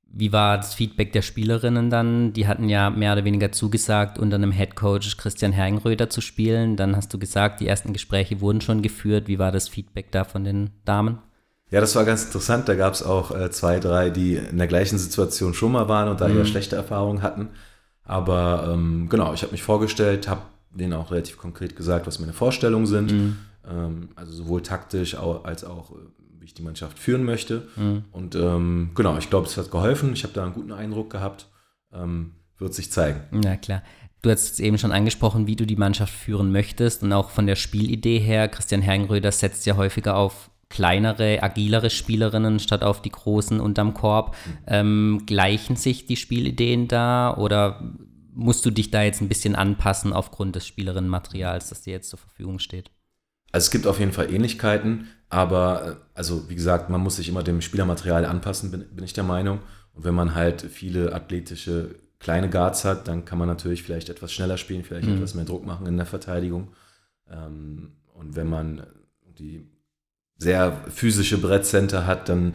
Wie 0.09 0.31
war 0.31 0.57
das 0.57 0.73
Feedback 0.73 1.11
der 1.11 1.21
Spielerinnen 1.21 1.89
dann? 1.89 2.33
Die 2.33 2.47
hatten 2.47 2.69
ja 2.69 2.89
mehr 2.89 3.13
oder 3.13 3.25
weniger 3.25 3.51
zugesagt, 3.51 4.17
unter 4.17 4.35
einem 4.35 4.51
Headcoach 4.51 5.17
Christian 5.17 5.51
Hergenröder 5.51 6.09
zu 6.09 6.21
spielen. 6.21 6.75
Dann 6.75 6.95
hast 6.95 7.13
du 7.13 7.19
gesagt, 7.19 7.59
die 7.59 7.67
ersten 7.67 7.93
Gespräche 7.93 8.39
wurden 8.39 8.61
schon 8.61 8.81
geführt. 8.81 9.27
Wie 9.27 9.37
war 9.37 9.51
das 9.51 9.67
Feedback 9.67 10.11
da 10.11 10.23
von 10.23 10.43
den 10.43 10.69
Damen? 10.85 11.19
Ja, 11.69 11.81
das 11.81 11.95
war 11.95 12.05
ganz 12.05 12.25
interessant. 12.25 12.69
Da 12.69 12.75
gab 12.75 12.93
es 12.93 13.03
auch 13.03 13.31
äh, 13.31 13.51
zwei, 13.51 13.79
drei, 13.79 14.09
die 14.09 14.35
in 14.35 14.57
der 14.57 14.67
gleichen 14.67 14.97
Situation 14.97 15.53
schon 15.53 15.73
mal 15.73 15.89
waren 15.89 16.07
und 16.07 16.21
da 16.21 16.27
mhm. 16.27 16.37
eher 16.37 16.45
schlechte 16.45 16.75
Erfahrungen 16.75 17.21
hatten. 17.21 17.49
Aber 18.03 18.69
ähm, 18.71 19.09
genau, 19.09 19.33
ich 19.33 19.41
habe 19.41 19.51
mich 19.51 19.63
vorgestellt, 19.63 20.29
habe 20.29 20.41
denen 20.71 20.93
auch 20.93 21.11
relativ 21.11 21.37
konkret 21.37 21.75
gesagt, 21.75 22.07
was 22.07 22.19
meine 22.19 22.33
Vorstellungen 22.33 22.85
sind. 22.85 23.11
Mhm. 23.11 23.37
Ähm, 23.69 24.09
also 24.15 24.31
sowohl 24.31 24.61
taktisch 24.61 25.15
als 25.15 25.65
auch, 25.65 25.91
äh, 25.91 25.95
wie 26.39 26.45
ich 26.45 26.53
die 26.53 26.61
Mannschaft 26.61 26.97
führen 26.97 27.23
möchte. 27.23 27.67
Mhm. 27.75 28.05
Und 28.11 28.35
ähm, 28.35 28.91
genau, 28.95 29.17
ich 29.17 29.29
glaube, 29.29 29.47
es 29.47 29.57
hat 29.57 29.69
geholfen. 29.69 30.13
Ich 30.13 30.23
habe 30.23 30.33
da 30.33 30.43
einen 30.43 30.53
guten 30.53 30.71
Eindruck 30.71 31.09
gehabt. 31.09 31.47
Ähm, 31.93 32.31
wird 32.57 32.73
sich 32.73 32.91
zeigen. 32.91 33.21
Ja, 33.43 33.55
klar. 33.55 33.83
Du 34.21 34.31
hast 34.31 34.47
jetzt 34.47 34.59
eben 34.59 34.77
schon 34.77 34.91
angesprochen, 34.91 35.45
wie 35.47 35.55
du 35.55 35.65
die 35.65 35.75
Mannschaft 35.75 36.13
führen 36.13 36.51
möchtest 36.51 37.03
und 37.03 37.13
auch 37.13 37.29
von 37.29 37.45
der 37.45 37.55
Spielidee 37.55 38.19
her. 38.19 38.47
Christian 38.47 38.81
Hergenröder 38.81 39.31
setzt 39.31 39.65
ja 39.65 39.75
häufiger 39.77 40.15
auf 40.15 40.49
kleinere, 40.69 41.41
agilere 41.41 41.89
Spielerinnen 41.89 42.59
statt 42.59 42.83
auf 42.83 43.01
die 43.01 43.11
großen 43.11 43.59
unterm 43.59 43.93
Korb. 43.93 44.35
Ähm, 44.65 45.23
gleichen 45.25 45.75
sich 45.75 46.05
die 46.05 46.17
Spielideen 46.17 46.87
da 46.87 47.35
oder 47.35 47.93
musst 48.33 48.65
du 48.65 48.71
dich 48.71 48.91
da 48.91 49.01
jetzt 49.01 49.21
ein 49.21 49.29
bisschen 49.29 49.55
anpassen 49.55 50.13
aufgrund 50.13 50.55
des 50.55 50.67
Spielerinnenmaterials, 50.67 51.69
das 51.69 51.81
dir 51.81 51.93
jetzt 51.93 52.09
zur 52.09 52.19
Verfügung 52.19 52.59
steht? 52.59 52.91
Also 53.51 53.65
es 53.65 53.71
gibt 53.71 53.87
auf 53.87 53.99
jeden 53.99 54.11
Fall 54.11 54.31
Ähnlichkeiten, 54.31 55.07
aber 55.29 55.87
äh, 55.87 55.95
also 56.13 56.49
wie 56.49 56.55
gesagt, 56.55 56.89
man 56.89 57.01
muss 57.01 57.15
sich 57.15 57.29
immer 57.29 57.43
dem 57.43 57.61
Spielermaterial 57.61 58.25
anpassen, 58.25 58.71
bin, 58.71 58.85
bin 58.93 59.05
ich 59.05 59.13
der 59.13 59.23
Meinung. 59.23 59.59
Und 59.93 60.03
wenn 60.03 60.13
man 60.13 60.35
halt 60.35 60.61
viele 60.61 61.13
athletische 61.13 61.95
kleine 62.19 62.49
Guards 62.49 62.85
hat, 62.85 63.07
dann 63.07 63.25
kann 63.25 63.39
man 63.39 63.47
natürlich 63.47 63.83
vielleicht 63.83 64.09
etwas 64.09 64.33
schneller 64.33 64.57
spielen, 64.57 64.83
vielleicht 64.83 65.07
mhm. 65.07 65.15
etwas 65.15 65.33
mehr 65.33 65.45
Druck 65.45 65.65
machen 65.65 65.87
in 65.87 65.97
der 65.97 66.05
Verteidigung. 66.05 66.73
Ähm, 67.29 67.93
und 68.13 68.35
wenn 68.35 68.47
man 68.47 68.85
die 69.39 69.67
sehr 70.37 70.83
physische 70.89 71.39
Brettcenter 71.39 72.05
hat, 72.05 72.29
dann 72.29 72.53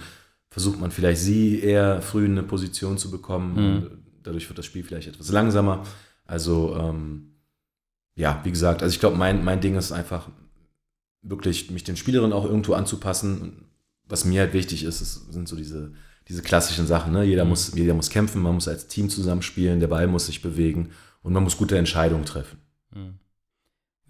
versucht 0.51 0.81
man 0.81 0.91
vielleicht 0.91 1.21
sie 1.21 1.61
eher 1.61 2.03
früh 2.03 2.27
in 2.27 2.33
eine 2.33 2.43
Position 2.43 2.99
zu 2.99 3.11
bekommen. 3.11 3.55
Mhm. 3.55 3.91
dadurch 4.23 4.49
wird 4.49 4.59
das 4.59 4.67
Spiel 4.67 4.85
vielleicht 4.85 5.09
etwas 5.09 5.31
langsamer. 5.31 5.83
Also 6.27 6.77
ähm, 6.79 7.33
ja, 8.15 8.41
wie 8.45 8.51
gesagt, 8.51 8.83
also 8.83 8.93
ich 8.93 9.01
glaube, 9.01 9.17
mein, 9.17 9.45
mein 9.45 9.61
Ding 9.61 9.77
ist 9.77 9.93
einfach 9.93 10.29
wirklich, 11.23 11.71
mich 11.71 11.85
den 11.85 11.97
Spielerinnen 11.97 12.33
auch 12.33 12.45
irgendwo 12.45 12.75
anzupassen. 12.75 13.67
Was 14.07 14.25
mir 14.25 14.43
halt 14.43 14.53
wichtig 14.53 14.85
ist, 14.85 15.01
ist 15.01 15.33
sind 15.33 15.49
so 15.49 15.57
diese, 15.57 15.93
diese 16.29 16.43
klassischen 16.43 16.87
Sachen. 16.87 17.13
Ne? 17.13 17.25
Jeder, 17.25 17.45
mhm. 17.45 17.51
muss, 17.51 17.75
jeder 17.75 17.95
muss 17.95 18.11
kämpfen, 18.11 18.43
man 18.43 18.55
muss 18.55 18.69
als 18.69 18.89
Team 18.89 19.09
zusammenspielen, 19.09 19.81
der 19.81 19.89
Ball 19.89 20.07
muss 20.07 20.27
sich 20.27 20.43
bewegen 20.43 20.91
und 21.23 21.33
man 21.33 21.43
muss 21.43 21.57
gute 21.57 21.79
Entscheidungen 21.79 22.25
treffen. 22.25 22.59
Mhm. 22.95 23.19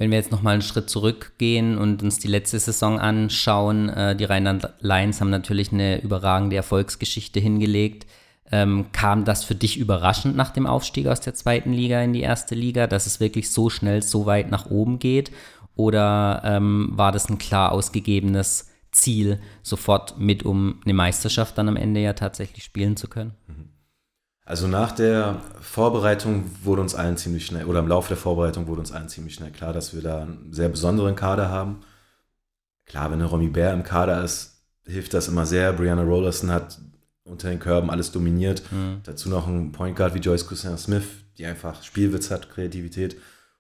Wenn 0.02 0.11
wir 0.11 0.18
jetzt 0.18 0.32
nochmal 0.32 0.54
einen 0.54 0.62
Schritt 0.62 0.90
zurückgehen 0.90 1.78
und 1.78 2.02
uns 2.02 2.18
die 2.18 2.26
letzte 2.26 2.59
Saison 2.59 2.99
anschauen, 2.99 3.88
äh, 3.88 4.16
die 4.16 4.25
Rheinland 4.25 4.68
Lions 4.80 5.21
haben 5.21 5.30
natürlich 5.30 5.71
eine 5.71 6.02
überragende 6.02 6.56
Erfolgsgeschichte 6.56 7.38
hingelegt. 7.38 8.09
Ähm, 8.50 8.87
kam 8.90 9.25
das 9.25 9.44
für 9.44 9.54
dich 9.54 9.78
überraschend 9.78 10.35
nach 10.35 10.50
dem 10.50 10.66
Aufstieg 10.66 11.06
aus 11.06 11.21
der 11.21 11.35
zweiten 11.35 11.73
Liga 11.73 12.02
in 12.02 12.12
die 12.12 12.23
erste 12.23 12.56
Liga, 12.56 12.88
dass 12.88 13.06
es 13.06 13.21
wirklich 13.21 13.52
so 13.52 13.71
schnell 13.71 14.02
so 14.02 14.26
weit 14.26 14.50
nach 14.50 14.68
oben 14.68 14.99
geht? 14.99 15.30
Oder 15.76 16.42
ähm, 16.44 16.90
war 16.94 17.12
das 17.12 17.28
ein 17.28 17.38
klar 17.38 17.71
ausgegebenes 17.71 18.73
Ziel, 18.90 19.38
sofort 19.62 20.18
mit, 20.18 20.44
um 20.44 20.80
eine 20.85 20.94
Meisterschaft 20.94 21.56
dann 21.56 21.68
am 21.68 21.76
Ende 21.76 22.00
ja 22.00 22.14
tatsächlich 22.14 22.64
spielen 22.64 22.97
zu 22.97 23.06
können? 23.06 23.35
Mhm. 23.47 23.62
Also 24.44 24.66
nach 24.66 24.92
der 24.92 25.40
Vorbereitung 25.61 26.50
wurde 26.64 26.82
uns 26.82 26.94
allen 26.94 27.16
ziemlich 27.16 27.46
schnell, 27.46 27.66
oder 27.66 27.78
im 27.78 27.88
Laufe 27.88 28.08
der 28.08 28.16
Vorbereitung 28.16 28.66
wurde 28.66 28.80
uns 28.80 28.92
allen 28.92 29.08
ziemlich 29.08 29.34
schnell 29.34 29.52
klar, 29.52 29.72
dass 29.72 29.94
wir 29.94 30.02
da 30.02 30.22
einen 30.22 30.52
sehr 30.52 30.68
besonderen 30.68 31.14
Kader 31.14 31.49
haben. 31.49 31.80
Klar, 32.84 33.11
wenn 33.11 33.20
eine 33.20 33.26
Romy 33.26 33.49
Bär 33.49 33.72
im 33.72 33.84
Kader 33.84 34.22
ist, 34.25 34.64
hilft 34.84 35.14
das 35.14 35.28
immer 35.28 35.46
sehr. 35.46 35.72
Brianna 35.72 36.02
Rollerson 36.02 36.50
hat 36.50 36.80
unter 37.25 37.49
den 37.49 37.61
Körben 37.61 37.90
alles 37.90 38.11
dominiert. 38.11 38.62
Mhm. 38.72 39.00
Dazu 39.04 39.28
noch 39.28 39.46
ein 39.46 39.70
Point 39.70 39.96
Guard 39.96 40.14
wie 40.14 40.18
Joyce 40.18 40.46
Cousin 40.46 40.76
Smith, 40.76 41.04
die 41.38 41.46
einfach 41.46 41.82
Spielwitz 41.82 42.30
hat, 42.30 42.50
Kreativität. 42.50 43.14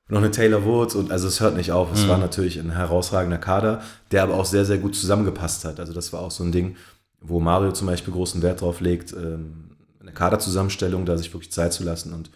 Und 0.08 0.14
noch 0.14 0.18
eine 0.18 0.32
Taylor 0.32 0.64
Woods 0.64 0.96
und 0.96 1.12
also 1.12 1.28
es 1.28 1.40
hört 1.40 1.56
nicht 1.56 1.70
auf. 1.70 1.92
Es 1.92 2.04
mhm. 2.04 2.08
war 2.08 2.18
natürlich 2.18 2.58
ein 2.58 2.72
herausragender 2.72 3.38
Kader, 3.38 3.82
der 4.10 4.24
aber 4.24 4.34
auch 4.34 4.44
sehr, 4.44 4.64
sehr 4.64 4.78
gut 4.78 4.96
zusammengepasst 4.96 5.64
hat. 5.64 5.78
Also 5.78 5.92
das 5.92 6.12
war 6.12 6.20
auch 6.20 6.32
so 6.32 6.42
ein 6.42 6.50
Ding, 6.50 6.76
wo 7.20 7.38
Mario 7.38 7.70
zum 7.70 7.86
Beispiel 7.86 8.12
großen 8.12 8.42
Wert 8.42 8.60
drauf 8.60 8.80
legt, 8.80 9.12
ähm, 9.12 9.71
eine 10.02 10.12
Kaderzusammenstellung, 10.12 11.06
da 11.06 11.16
sich 11.16 11.32
wirklich 11.32 11.52
Zeit 11.52 11.72
zu 11.72 11.84
lassen 11.84 12.12
und 12.12 12.30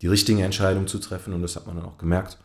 die 0.00 0.06
richtigen 0.06 0.40
Entscheidungen 0.40 0.86
zu 0.86 0.98
treffen. 0.98 1.32
Und 1.32 1.42
das 1.42 1.56
hat 1.56 1.66
man 1.66 1.76
dann 1.76 1.86
auch 1.86 1.98
gemerkt. 1.98 2.38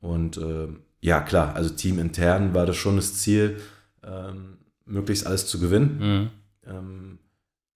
Und 0.00 0.36
äh, 0.38 0.68
ja, 1.00 1.20
klar, 1.20 1.54
also 1.54 1.70
teamintern 1.70 2.54
war 2.54 2.66
das 2.66 2.76
schon 2.76 2.96
das 2.96 3.14
Ziel, 3.14 3.60
ähm, 4.02 4.58
möglichst 4.84 5.26
alles 5.26 5.46
zu 5.46 5.60
gewinnen. 5.60 5.98
Mhm. 5.98 6.30
Ähm, 6.68 7.18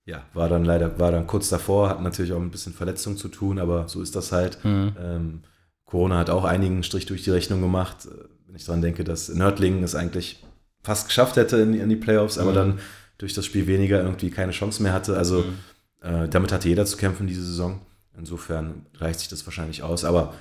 ja, 0.06 0.24
war 0.34 0.48
dann 0.48 0.64
leider, 0.64 0.98
war 0.98 1.12
dann 1.12 1.26
kurz 1.26 1.48
davor, 1.48 1.88
hat 1.88 2.02
natürlich 2.02 2.32
auch 2.32 2.40
ein 2.40 2.50
bisschen 2.50 2.72
Verletzung 2.72 3.16
zu 3.16 3.28
tun, 3.28 3.58
aber 3.58 3.88
so 3.88 4.02
ist 4.02 4.16
das 4.16 4.32
halt. 4.32 4.64
Mhm. 4.64 4.92
Ähm, 4.98 5.42
Corona 5.84 6.18
hat 6.18 6.30
auch 6.30 6.44
einigen 6.44 6.82
Strich 6.82 7.06
durch 7.06 7.22
die 7.22 7.30
Rechnung 7.30 7.60
gemacht. 7.60 8.06
Äh, 8.06 8.28
wenn 8.46 8.56
ich 8.56 8.64
daran 8.64 8.82
denke, 8.82 9.04
dass 9.04 9.28
Nördlingen 9.28 9.84
es 9.84 9.94
eigentlich 9.94 10.42
fast 10.82 11.06
geschafft 11.06 11.36
hätte 11.36 11.58
in, 11.58 11.74
in 11.74 11.88
die 11.88 11.96
Playoffs, 11.96 12.38
aber 12.38 12.50
mhm. 12.50 12.56
dann 12.56 12.78
durch 13.18 13.34
das 13.34 13.44
Spiel 13.44 13.66
weniger 13.66 14.02
irgendwie 14.02 14.30
keine 14.30 14.52
Chance 14.52 14.82
mehr 14.82 14.92
hatte. 14.92 15.16
Also 15.16 15.40
mhm. 15.42 15.58
Äh, 16.00 16.28
damit 16.28 16.52
hatte 16.52 16.68
jeder 16.68 16.86
zu 16.86 16.96
kämpfen 16.96 17.26
diese 17.26 17.44
Saison. 17.44 17.80
Insofern 18.16 18.86
reicht 18.98 19.20
sich 19.20 19.28
das 19.28 19.46
wahrscheinlich 19.46 19.82
aus. 19.82 20.04
Aber 20.04 20.34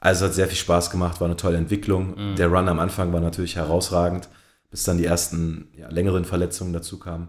also 0.00 0.24
es 0.24 0.30
hat 0.30 0.34
sehr 0.34 0.48
viel 0.48 0.56
Spaß 0.56 0.90
gemacht, 0.90 1.20
war 1.20 1.26
eine 1.26 1.36
tolle 1.36 1.58
Entwicklung. 1.58 2.14
Mhm. 2.16 2.36
Der 2.36 2.48
Run 2.48 2.68
am 2.68 2.80
Anfang 2.80 3.12
war 3.12 3.20
natürlich 3.20 3.56
herausragend. 3.56 4.28
bis 4.70 4.84
dann 4.84 4.98
die 4.98 5.04
ersten 5.04 5.68
ja, 5.76 5.88
längeren 5.88 6.24
Verletzungen 6.24 6.72
dazu 6.72 6.98
kamen. 6.98 7.28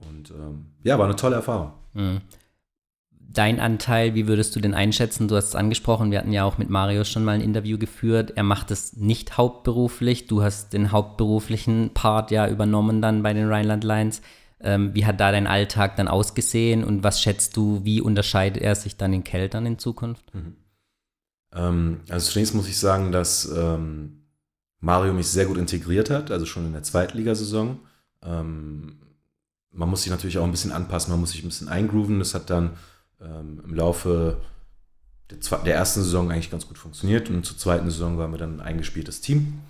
Und 0.00 0.30
ähm, 0.30 0.66
ja, 0.82 0.98
war 0.98 1.06
eine 1.06 1.16
tolle 1.16 1.36
Erfahrung. 1.36 1.72
Mhm. 1.94 2.20
Dein 3.18 3.58
Anteil, 3.58 4.14
wie 4.14 4.28
würdest 4.28 4.54
du 4.54 4.60
den 4.60 4.74
einschätzen? 4.74 5.26
Du 5.26 5.34
hast 5.34 5.48
es 5.48 5.54
angesprochen, 5.56 6.10
wir 6.12 6.18
hatten 6.18 6.32
ja 6.32 6.44
auch 6.44 6.58
mit 6.58 6.70
Marius 6.70 7.08
schon 7.08 7.24
mal 7.24 7.32
ein 7.32 7.40
Interview 7.40 7.78
geführt. 7.78 8.34
Er 8.36 8.44
macht 8.44 8.70
es 8.70 8.96
nicht 8.96 9.36
hauptberuflich. 9.36 10.28
Du 10.28 10.42
hast 10.42 10.72
den 10.72 10.92
hauptberuflichen 10.92 11.90
Part 11.94 12.30
ja 12.30 12.46
übernommen 12.48 13.02
dann 13.02 13.22
bei 13.22 13.32
den 13.32 13.48
Rheinland 13.48 13.82
Lions. 13.82 14.22
Ähm, 14.60 14.94
wie 14.94 15.04
hat 15.04 15.20
da 15.20 15.32
dein 15.32 15.46
Alltag 15.46 15.96
dann 15.96 16.08
ausgesehen 16.08 16.84
und 16.84 17.02
was 17.02 17.20
schätzt 17.20 17.56
du, 17.56 17.84
wie 17.84 18.00
unterscheidet 18.00 18.62
er 18.62 18.74
sich 18.74 18.96
dann 18.96 19.12
in 19.12 19.24
Keltern 19.24 19.66
in 19.66 19.78
Zukunft? 19.78 20.34
Mhm. 20.34 20.56
Ähm, 21.52 22.00
also 22.08 22.30
zunächst 22.30 22.54
muss 22.54 22.68
ich 22.68 22.78
sagen, 22.78 23.12
dass 23.12 23.50
ähm, 23.54 24.24
Mario 24.80 25.12
mich 25.12 25.28
sehr 25.28 25.46
gut 25.46 25.58
integriert 25.58 26.10
hat, 26.10 26.30
also 26.30 26.46
schon 26.46 26.66
in 26.66 26.72
der 26.72 26.82
Zweitligasaison. 26.82 27.78
Ähm, 28.22 28.98
man 29.70 29.88
muss 29.88 30.02
sich 30.02 30.10
natürlich 30.10 30.38
auch 30.38 30.44
ein 30.44 30.50
bisschen 30.50 30.72
anpassen, 30.72 31.10
man 31.10 31.20
muss 31.20 31.32
sich 31.32 31.42
ein 31.42 31.48
bisschen 31.48 31.68
eingrooven. 31.68 32.18
Das 32.18 32.34
hat 32.34 32.50
dann 32.50 32.72
ähm, 33.20 33.60
im 33.64 33.74
Laufe 33.74 34.40
der, 35.30 35.58
der, 35.58 35.74
ersten 35.74 36.02
Saison 36.02 36.30
eigentlich 36.30 36.50
ganz 36.50 36.68
gut 36.68 36.78
funktioniert 36.78 37.30
und 37.30 37.44
zur 37.44 37.56
zweiten 37.56 37.90
Saison 37.90 38.18
waren 38.18 38.30
wir 38.30 38.38
dann 38.38 38.56
ein 38.56 38.66
eingespieltes 38.66 39.20
Team. 39.20 39.60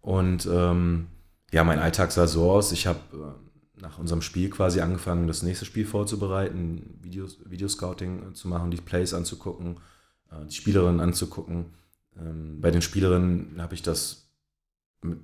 Und 0.00 0.46
ähm, 0.46 1.08
ja, 1.52 1.64
mein 1.64 1.78
Alltag 1.78 2.12
sah 2.12 2.26
so 2.26 2.50
aus. 2.50 2.72
Ich 2.72 2.86
habe 2.86 3.00
äh, 3.12 3.49
nach 3.80 3.98
unserem 3.98 4.22
Spiel 4.22 4.50
quasi 4.50 4.80
angefangen, 4.80 5.26
das 5.26 5.42
nächste 5.42 5.64
Spiel 5.64 5.86
vorzubereiten, 5.86 6.98
Videos, 7.02 7.38
Videoscouting 7.44 8.34
zu 8.34 8.48
machen, 8.48 8.70
die 8.70 8.76
Plays 8.78 9.14
anzugucken, 9.14 9.78
äh, 10.30 10.46
die 10.46 10.54
Spielerinnen 10.54 11.00
anzugucken. 11.00 11.66
Ähm, 12.18 12.60
bei 12.60 12.70
den 12.70 12.82
Spielerinnen 12.82 13.56
habe 13.58 13.74
ich 13.74 13.82
das 13.82 14.28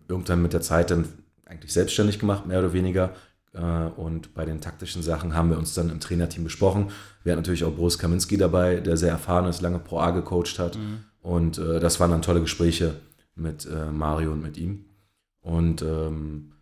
irgendwann 0.09 0.43
mit 0.43 0.53
der 0.53 0.63
Zeit 0.63 0.91
dann 0.91 1.07
eigentlich 1.45 1.73
selbstständig 1.73 2.19
gemacht, 2.19 2.47
mehr 2.47 2.59
oder 2.59 2.73
weniger. 2.73 3.15
Äh, 3.53 3.61
und 3.61 4.35
bei 4.35 4.45
den 4.45 4.61
taktischen 4.61 5.03
Sachen 5.03 5.35
haben 5.35 5.51
wir 5.51 5.59
uns 5.59 5.75
dann 5.75 5.91
im 5.91 6.01
Trainerteam 6.01 6.45
besprochen. 6.45 6.91
Wir 7.23 7.33
hatten 7.33 7.43
natürlich 7.43 7.65
auch 7.65 7.73
Boris 7.73 7.99
Kaminski 7.99 8.37
dabei, 8.37 8.81
der 8.81 8.97
sehr 8.97 9.11
erfahren 9.11 9.47
ist, 9.47 9.61
lange 9.61 9.79
Pro 9.79 9.99
A 9.99 10.11
gecoacht 10.11 10.59
hat. 10.59 10.77
Mhm. 10.77 10.99
Und 11.21 11.59
äh, 11.59 11.81
das 11.81 11.99
waren 12.01 12.11
dann 12.11 12.23
tolle 12.23 12.41
Gespräche 12.41 13.01
mit 13.35 13.67
äh, 13.67 13.91
Mario 13.91 14.33
und 14.33 14.43
mit 14.43 14.57
ihm. 14.57 14.85
Und 15.41 15.83
ähm, 15.83 16.53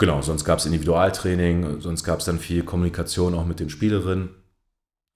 genau, 0.00 0.20
sonst 0.22 0.44
gab 0.44 0.58
es 0.58 0.66
Individualtraining, 0.66 1.80
sonst 1.80 2.02
gab 2.02 2.18
es 2.18 2.24
dann 2.24 2.40
viel 2.40 2.64
Kommunikation 2.64 3.34
auch 3.34 3.46
mit 3.46 3.60
den 3.60 3.70
Spielerinnen. 3.70 4.30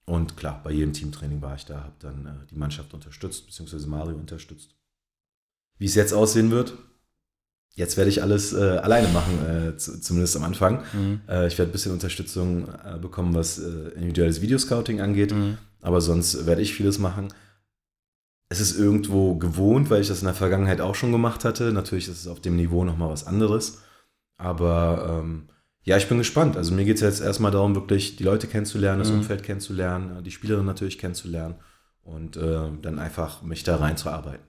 Und 0.05 0.37
klar, 0.37 0.61
bei 0.63 0.71
jedem 0.71 0.93
Teamtraining 0.93 1.41
war 1.41 1.55
ich 1.55 1.65
da, 1.65 1.79
habe 1.79 1.95
dann 1.99 2.25
äh, 2.25 2.47
die 2.49 2.55
Mannschaft 2.55 2.93
unterstützt, 2.93 3.47
beziehungsweise 3.47 3.87
Mario 3.87 4.15
unterstützt. 4.15 4.75
Wie 5.79 5.85
es 5.85 5.95
jetzt 5.95 6.13
aussehen 6.13 6.51
wird, 6.51 6.73
jetzt 7.73 7.97
werde 7.97 8.09
ich 8.09 8.21
alles 8.21 8.53
äh, 8.53 8.77
alleine 8.77 9.07
machen, 9.07 9.45
äh, 9.45 9.77
zumindest 9.77 10.37
am 10.37 10.43
Anfang. 10.43 10.83
Mhm. 10.93 11.21
Äh, 11.27 11.47
ich 11.47 11.57
werde 11.57 11.71
ein 11.71 11.73
bisschen 11.73 11.91
Unterstützung 11.91 12.67
äh, 12.67 12.99
bekommen, 12.99 13.33
was 13.33 13.57
äh, 13.57 13.89
individuelles 13.95 14.41
Videoscouting 14.41 15.01
angeht, 15.01 15.33
mhm. 15.33 15.57
aber 15.81 15.99
sonst 15.99 16.45
werde 16.45 16.61
ich 16.61 16.75
vieles 16.75 16.99
machen. 16.99 17.33
Es 18.47 18.59
ist 18.59 18.77
irgendwo 18.77 19.35
gewohnt, 19.35 19.89
weil 19.89 20.01
ich 20.01 20.07
das 20.07 20.19
in 20.19 20.25
der 20.25 20.35
Vergangenheit 20.35 20.79
auch 20.79 20.93
schon 20.93 21.11
gemacht 21.11 21.43
hatte. 21.43 21.73
Natürlich 21.73 22.07
ist 22.07 22.21
es 22.21 22.27
auf 22.27 22.39
dem 22.39 22.55
Niveau 22.55 22.83
nochmal 22.83 23.09
was 23.09 23.25
anderes. 23.25 23.79
Aber 24.37 25.21
ähm, 25.23 25.49
ja, 25.83 25.97
ich 25.97 26.09
bin 26.09 26.17
gespannt. 26.17 26.57
Also 26.57 26.73
mir 26.73 26.85
geht 26.85 26.95
es 26.95 27.01
jetzt 27.01 27.21
erstmal 27.21 27.51
darum, 27.51 27.75
wirklich 27.75 28.15
die 28.15 28.23
Leute 28.23 28.47
kennenzulernen, 28.47 28.99
das 28.99 29.11
mhm. 29.11 29.19
Umfeld 29.19 29.43
kennenzulernen, 29.43 30.23
die 30.23 30.31
Spielerin 30.31 30.65
natürlich 30.65 30.97
kennenzulernen 30.97 31.55
und 32.03 32.37
äh, 32.37 32.69
dann 32.81 32.99
einfach 32.99 33.41
mich 33.43 33.63
da 33.63 33.77
reinzuarbeiten. 33.77 34.45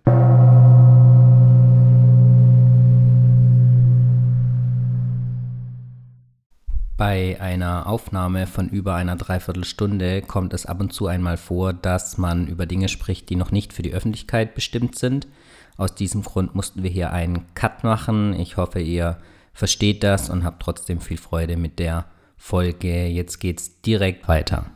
Bei 6.96 7.38
einer 7.42 7.86
Aufnahme 7.86 8.46
von 8.46 8.70
über 8.70 8.94
einer 8.94 9.16
Dreiviertelstunde 9.16 10.22
kommt 10.22 10.54
es 10.54 10.64
ab 10.64 10.80
und 10.80 10.94
zu 10.94 11.06
einmal 11.06 11.36
vor, 11.36 11.74
dass 11.74 12.16
man 12.16 12.46
über 12.46 12.64
Dinge 12.64 12.88
spricht, 12.88 13.28
die 13.28 13.36
noch 13.36 13.50
nicht 13.50 13.74
für 13.74 13.82
die 13.82 13.92
Öffentlichkeit 13.92 14.54
bestimmt 14.54 14.98
sind. 14.98 15.28
Aus 15.76 15.94
diesem 15.94 16.22
Grund 16.22 16.54
mussten 16.54 16.82
wir 16.82 16.88
hier 16.88 17.12
einen 17.12 17.44
Cut 17.54 17.84
machen. 17.84 18.32
Ich 18.32 18.56
hoffe, 18.56 18.80
ihr 18.80 19.18
versteht 19.56 20.04
das 20.04 20.28
und 20.28 20.44
habt 20.44 20.62
trotzdem 20.62 21.00
viel 21.00 21.16
Freude 21.16 21.56
mit 21.56 21.78
der 21.78 22.04
Folge. 22.36 23.06
Jetzt 23.06 23.40
geht's 23.40 23.80
direkt 23.80 24.28
weiter. 24.28 24.66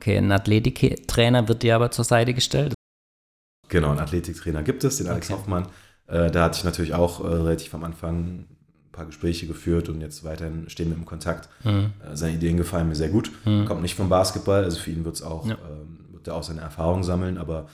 Okay, 0.00 0.16
ein 0.16 0.32
Athletiktrainer 0.32 1.46
wird 1.46 1.62
dir 1.62 1.76
aber 1.76 1.90
zur 1.90 2.04
Seite 2.04 2.32
gestellt. 2.34 2.74
Genau, 3.68 3.90
einen 3.90 4.00
Athletiktrainer 4.00 4.62
gibt 4.62 4.82
es, 4.82 4.96
den 4.96 5.08
Alex 5.08 5.30
okay. 5.30 5.38
Hoffmann. 5.38 5.68
Äh, 6.06 6.30
da 6.30 6.44
hatte 6.44 6.58
ich 6.58 6.64
natürlich 6.64 6.94
auch 6.94 7.22
äh, 7.22 7.26
relativ 7.26 7.74
am 7.74 7.84
Anfang 7.84 8.16
ein 8.16 8.46
paar 8.92 9.06
Gespräche 9.06 9.46
geführt 9.46 9.90
und 9.90 10.00
jetzt 10.00 10.24
weiterhin 10.24 10.68
stehen 10.70 10.88
wir 10.88 10.96
im 10.96 11.04
Kontakt. 11.04 11.50
Mhm. 11.64 11.92
Äh, 12.02 12.16
seine 12.16 12.34
Ideen 12.34 12.56
gefallen 12.56 12.88
mir 12.88 12.96
sehr 12.96 13.10
gut. 13.10 13.30
Mhm. 13.44 13.66
Kommt 13.66 13.82
nicht 13.82 13.94
vom 13.94 14.08
Basketball, 14.08 14.64
also 14.64 14.80
für 14.80 14.90
ihn 14.90 15.04
wird's 15.04 15.22
auch, 15.22 15.46
ja. 15.46 15.54
ähm, 15.70 16.06
wird 16.12 16.26
er 16.28 16.34
auch 16.34 16.42
seine 16.42 16.62
Erfahrungen 16.62 17.04
sammeln, 17.04 17.38
aber 17.38 17.68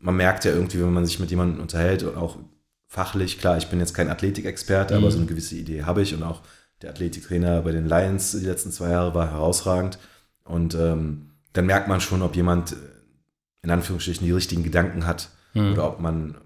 man 0.00 0.16
merkt 0.16 0.44
ja 0.44 0.52
irgendwie, 0.52 0.80
wenn 0.80 0.92
man 0.92 1.06
sich 1.06 1.20
mit 1.20 1.30
jemandem 1.30 1.60
unterhält 1.60 2.02
und 2.02 2.16
auch 2.16 2.38
fachlich, 2.86 3.38
klar, 3.38 3.56
ich 3.56 3.68
bin 3.68 3.78
jetzt 3.78 3.94
kein 3.94 4.08
Athletikexperte, 4.08 4.94
mhm. 4.94 5.02
aber 5.02 5.10
so 5.10 5.18
eine 5.18 5.26
gewisse 5.26 5.54
Idee 5.54 5.84
habe 5.84 6.02
ich 6.02 6.14
und 6.14 6.22
auch 6.22 6.42
der 6.82 6.90
Athletiktrainer 6.90 7.60
bei 7.60 7.72
den 7.72 7.86
Lions 7.86 8.32
die 8.32 8.46
letzten 8.46 8.72
zwei 8.72 8.90
Jahre 8.90 9.14
war 9.14 9.30
herausragend 9.30 9.98
und 10.44 10.74
ähm, 10.74 11.30
dann 11.52 11.66
merkt 11.66 11.88
man 11.88 12.00
schon, 12.00 12.22
ob 12.22 12.36
jemand 12.36 12.74
in 13.62 13.70
Anführungsstrichen 13.70 14.26
die 14.26 14.32
richtigen 14.32 14.62
Gedanken 14.62 15.06
hat 15.06 15.30
mhm. 15.54 15.72
oder 15.72 15.88
ob 15.88 16.00
man, 16.00 16.36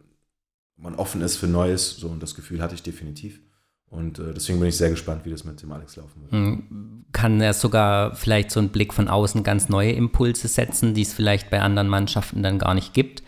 man 0.77 0.95
offen 0.95 1.21
ist 1.21 1.37
für 1.37 1.47
Neues. 1.47 1.97
So, 1.97 2.09
und 2.09 2.23
das 2.23 2.35
Gefühl 2.35 2.61
hatte 2.61 2.75
ich 2.75 2.83
definitiv. 2.83 3.41
Und 3.87 4.19
äh, 4.19 4.35
deswegen 4.35 4.59
bin 4.59 4.69
ich 4.69 4.77
sehr 4.77 4.91
gespannt, 4.91 5.25
wie 5.25 5.31
das 5.31 5.45
mit 5.45 5.63
dem 5.63 5.71
Alex 5.71 5.97
laufen 5.97 6.23
wird. 6.23 6.33
Mhm. 6.33 7.05
Kann 7.13 7.41
er 7.41 7.55
sogar 7.55 8.17
vielleicht 8.17 8.51
so 8.51 8.59
einen 8.59 8.71
Blick 8.71 8.93
von 8.93 9.07
außen 9.07 9.45
ganz 9.45 9.69
neue 9.69 9.93
Impulse 9.93 10.49
setzen, 10.49 10.95
die 10.95 11.03
es 11.03 11.13
vielleicht 11.13 11.51
bei 11.51 11.61
anderen 11.61 11.89
Mannschaften 11.89 12.43
dann 12.43 12.59
gar 12.59 12.75
nicht 12.75 12.93
gibt? 12.93 13.23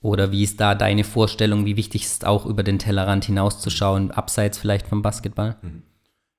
Oder 0.00 0.30
wie 0.30 0.44
ist 0.44 0.60
da 0.60 0.74
deine 0.74 1.04
Vorstellung, 1.04 1.64
wie 1.66 1.76
wichtig 1.76 2.04
ist 2.04 2.22
es 2.22 2.24
auch 2.24 2.46
über 2.46 2.62
den 2.62 2.78
Tellerrand 2.78 3.24
hinauszuschauen, 3.24 4.10
abseits 4.12 4.58
vielleicht 4.58 4.86
vom 4.86 5.02
Basketball? 5.02 5.56
Mhm. 5.62 5.82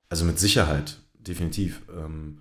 Also 0.08 0.24
mit 0.24 0.38
Sicherheit, 0.38 0.98
definitiv. 1.14 1.82
Ähm, 1.94 2.38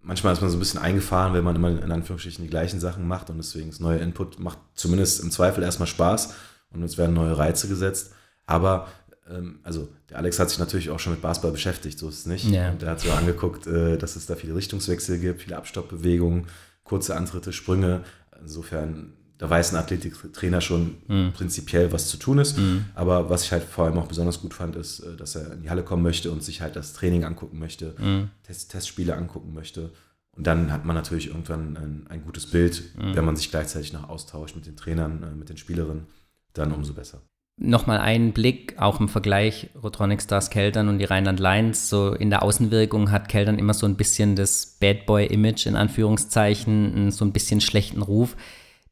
manchmal 0.00 0.32
ist 0.32 0.40
man 0.40 0.50
so 0.50 0.56
ein 0.56 0.60
bisschen 0.60 0.80
eingefahren, 0.80 1.32
wenn 1.32 1.44
man 1.44 1.56
immer 1.56 1.70
in 1.70 1.92
Anführungsstrichen 1.92 2.44
die 2.44 2.50
gleichen 2.50 2.80
Sachen 2.80 3.06
macht 3.06 3.30
und 3.30 3.38
deswegen 3.38 3.70
das 3.70 3.80
neue 3.80 3.98
Input 3.98 4.40
macht 4.40 4.58
zumindest 4.74 5.20
im 5.20 5.30
Zweifel 5.30 5.62
erstmal 5.62 5.86
Spaß 5.86 6.34
und 6.70 6.82
es 6.82 6.98
werden 6.98 7.14
neue 7.14 7.38
Reize 7.38 7.68
gesetzt. 7.68 8.12
Aber 8.46 8.88
ähm, 9.30 9.60
also 9.62 9.88
der 10.08 10.18
Alex 10.18 10.38
hat 10.38 10.50
sich 10.50 10.58
natürlich 10.58 10.90
auch 10.90 10.98
schon 10.98 11.12
mit 11.12 11.22
Basketball 11.22 11.52
beschäftigt, 11.52 11.98
so 11.98 12.08
ist 12.08 12.20
es 12.20 12.26
nicht. 12.26 12.50
Ja. 12.50 12.70
Und 12.70 12.82
er 12.82 12.90
hat 12.90 13.00
so 13.00 13.12
angeguckt, 13.12 13.66
äh, 13.66 13.96
dass 13.96 14.16
es 14.16 14.26
da 14.26 14.34
viele 14.34 14.56
Richtungswechsel 14.56 15.18
gibt, 15.18 15.42
viele 15.42 15.56
Abstoppbewegungen, 15.56 16.48
kurze 16.82 17.16
Antritte, 17.16 17.52
Sprünge. 17.52 18.02
Insofern 18.40 19.12
da 19.40 19.48
weiß 19.48 19.72
ein 19.72 19.78
Athletiktrainer 19.78 20.60
schon 20.60 20.98
mhm. 21.08 21.32
prinzipiell, 21.32 21.92
was 21.92 22.08
zu 22.08 22.18
tun 22.18 22.38
ist. 22.38 22.58
Mhm. 22.58 22.84
Aber 22.94 23.30
was 23.30 23.44
ich 23.44 23.52
halt 23.52 23.64
vor 23.64 23.86
allem 23.86 23.96
auch 23.96 24.06
besonders 24.06 24.42
gut 24.42 24.52
fand, 24.52 24.76
ist, 24.76 25.00
äh, 25.00 25.16
dass 25.16 25.34
er 25.34 25.54
in 25.54 25.62
die 25.62 25.70
Halle 25.70 25.82
kommen 25.82 26.02
möchte 26.02 26.30
und 26.30 26.44
sich 26.44 26.60
halt 26.60 26.76
das 26.76 26.92
Training 26.92 27.24
angucken 27.24 27.58
möchte, 27.58 27.94
mhm. 27.98 28.28
Test 28.42 28.70
Testspiele 28.70 29.16
angucken 29.16 29.54
möchte. 29.54 29.92
Und 30.36 30.46
dann 30.46 30.70
hat 30.70 30.84
man 30.84 30.94
natürlich 30.94 31.28
irgendwann 31.28 31.78
ein, 31.78 32.06
ein 32.10 32.22
gutes 32.22 32.50
Bild, 32.50 32.82
mhm. 32.98 33.16
wenn 33.16 33.24
man 33.24 33.34
sich 33.34 33.50
gleichzeitig 33.50 33.94
noch 33.94 34.10
austauscht 34.10 34.56
mit 34.56 34.66
den 34.66 34.76
Trainern, 34.76 35.22
äh, 35.22 35.34
mit 35.34 35.48
den 35.48 35.56
Spielerinnen, 35.56 36.04
dann 36.52 36.72
umso 36.72 36.92
besser. 36.92 37.22
Nochmal 37.56 37.98
einen 37.98 38.32
Blick, 38.32 38.74
auch 38.78 39.00
im 39.00 39.08
Vergleich 39.08 39.70
Rotronic 39.82 40.20
Stars 40.20 40.50
Keltern 40.50 40.88
und 40.88 40.98
die 40.98 41.06
Rheinland 41.06 41.40
Lions. 41.40 41.88
So 41.88 42.12
in 42.12 42.28
der 42.28 42.42
Außenwirkung 42.42 43.10
hat 43.10 43.30
Keltern 43.30 43.58
immer 43.58 43.72
so 43.72 43.86
ein 43.86 43.96
bisschen 43.96 44.36
das 44.36 44.76
Bad 44.78 45.06
Boy-Image 45.06 45.66
in 45.66 45.76
Anführungszeichen, 45.76 47.10
so 47.10 47.24
ein 47.24 47.32
bisschen 47.32 47.62
schlechten 47.62 48.02
Ruf. 48.02 48.36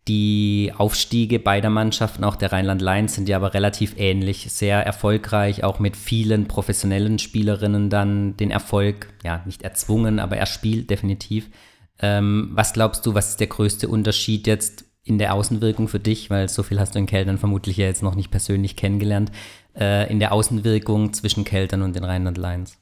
Die 0.09 0.73
Aufstiege 0.75 1.39
beider 1.39 1.69
Mannschaften, 1.69 2.25
auch 2.25 2.37
der 2.37 2.51
Rheinland 2.51 2.81
Lions, 2.81 3.15
sind 3.15 3.29
ja 3.29 3.37
aber 3.37 3.53
relativ 3.53 3.95
ähnlich, 3.99 4.51
sehr 4.51 4.85
erfolgreich, 4.85 5.65
auch 5.65 5.81
mit 5.81 5.99
vielen 5.99 6.49
professionellen 6.49 7.19
Spielerinnen 7.19 7.91
dann 7.91 8.35
den 8.39 8.51
Erfolg, 8.51 9.13
ja, 9.23 9.43
nicht 9.45 9.63
erzwungen, 9.63 10.19
aber 10.19 10.39
erspielt 10.39 10.89
definitiv. 10.89 11.51
Ähm, 11.99 12.51
was 12.53 12.73
glaubst 12.73 13.05
du, 13.05 13.13
was 13.13 13.31
ist 13.31 13.41
der 13.41 13.49
größte 13.49 13.87
Unterschied 13.89 14.47
jetzt 14.47 14.87
in 15.03 15.19
der 15.19 15.35
Außenwirkung 15.35 15.89
für 15.89 16.01
dich, 16.01 16.31
weil 16.31 16.49
so 16.49 16.63
viel 16.63 16.81
hast 16.81 16.95
du 16.95 16.99
in 16.99 17.07
Keltern 17.07 17.37
vermutlich 17.37 17.77
ja 17.77 17.87
jetzt 17.87 18.03
noch 18.03 18.15
nicht 18.15 18.31
persönlich 18.31 18.77
kennengelernt, 18.77 19.31
äh, 19.77 20.11
in 20.11 20.21
der 20.21 20.33
Außenwirkung 20.33 21.13
zwischen 21.13 21.45
Keltern 21.45 21.83
und 21.83 21.95
den 21.95 22.05
Rheinland 22.05 22.39
Lions? 22.39 22.79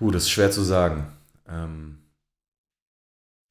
Uh, 0.00 0.10
das 0.10 0.22
ist 0.22 0.30
schwer 0.30 0.50
zu 0.50 0.62
sagen. 0.62 1.08
Ähm 1.46 1.98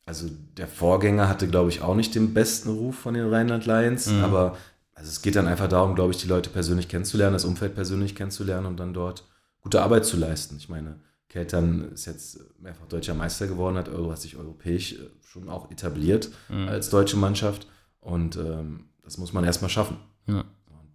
also 0.08 0.28
der 0.58 0.68
Vorgänger 0.68 1.30
hatte, 1.30 1.48
glaube 1.48 1.70
ich, 1.70 1.82
auch 1.82 1.96
nicht 1.96 2.16
den 2.16 2.34
besten 2.34 2.70
Ruf 2.70 2.96
von 2.96 3.14
den 3.14 3.30
Rheinland 3.30 3.66
Lions, 3.66 4.08
mhm. 4.08 4.24
aber 4.24 4.58
also 4.96 5.10
es 5.10 5.22
geht 5.22 5.36
dann 5.36 5.48
einfach 5.48 5.68
darum, 5.68 5.94
glaube 5.94 6.12
ich, 6.12 6.18
die 6.18 6.28
Leute 6.28 6.50
persönlich 6.50 6.88
kennenzulernen, 6.88 7.34
das 7.34 7.46
Umfeld 7.46 7.76
persönlich 7.76 8.16
kennenzulernen 8.16 8.66
und 8.66 8.78
dann 8.78 8.94
dort 8.94 9.26
gute 9.62 9.82
Arbeit 9.84 10.06
zu 10.06 10.18
leisten. 10.18 10.58
Ich 10.58 10.70
meine, 10.70 10.96
Keltern 11.30 11.92
ist 11.92 12.06
jetzt 12.06 12.40
mehrfach 12.60 12.88
deutscher 12.88 13.14
Meister 13.14 13.48
geworden, 13.48 13.76
hat, 13.76 13.90
Euro, 13.90 14.12
hat 14.12 14.22
sich 14.22 14.38
europäisch 14.38 14.94
äh, 14.94 15.10
schon 15.22 15.50
auch 15.50 15.70
etabliert 15.70 16.30
mhm. 16.50 16.68
als 16.70 16.90
deutsche 16.90 17.18
Mannschaft. 17.18 17.68
Und 18.00 18.38
ähm, 18.38 18.86
das 19.04 19.18
muss 19.18 19.34
man 19.34 19.44
erstmal 19.44 19.70
schaffen. 19.70 19.98
Ja. 20.26 20.44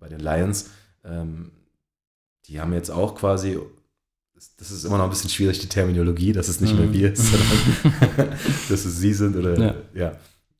bei 0.00 0.08
den 0.08 0.20
Lions, 0.20 0.70
ähm, 1.04 1.52
die 2.46 2.60
haben 2.60 2.72
jetzt 2.72 2.90
auch 2.90 3.14
quasi, 3.14 3.58
das 4.56 4.70
ist 4.70 4.84
immer 4.84 4.98
noch 4.98 5.04
ein 5.04 5.10
bisschen 5.10 5.30
schwierig, 5.30 5.58
die 5.58 5.68
Terminologie, 5.68 6.32
dass 6.32 6.48
es 6.48 6.60
nicht 6.60 6.74
mhm. 6.74 6.80
mehr 6.80 6.92
wir 6.92 7.12
ist, 7.12 7.26
sondern 7.30 8.28
dass 8.68 8.84
es 8.84 8.98
sie 8.98 9.12
sind 9.12 9.36
oder 9.36 9.58
ja. 9.58 9.74
ja. 9.94 10.16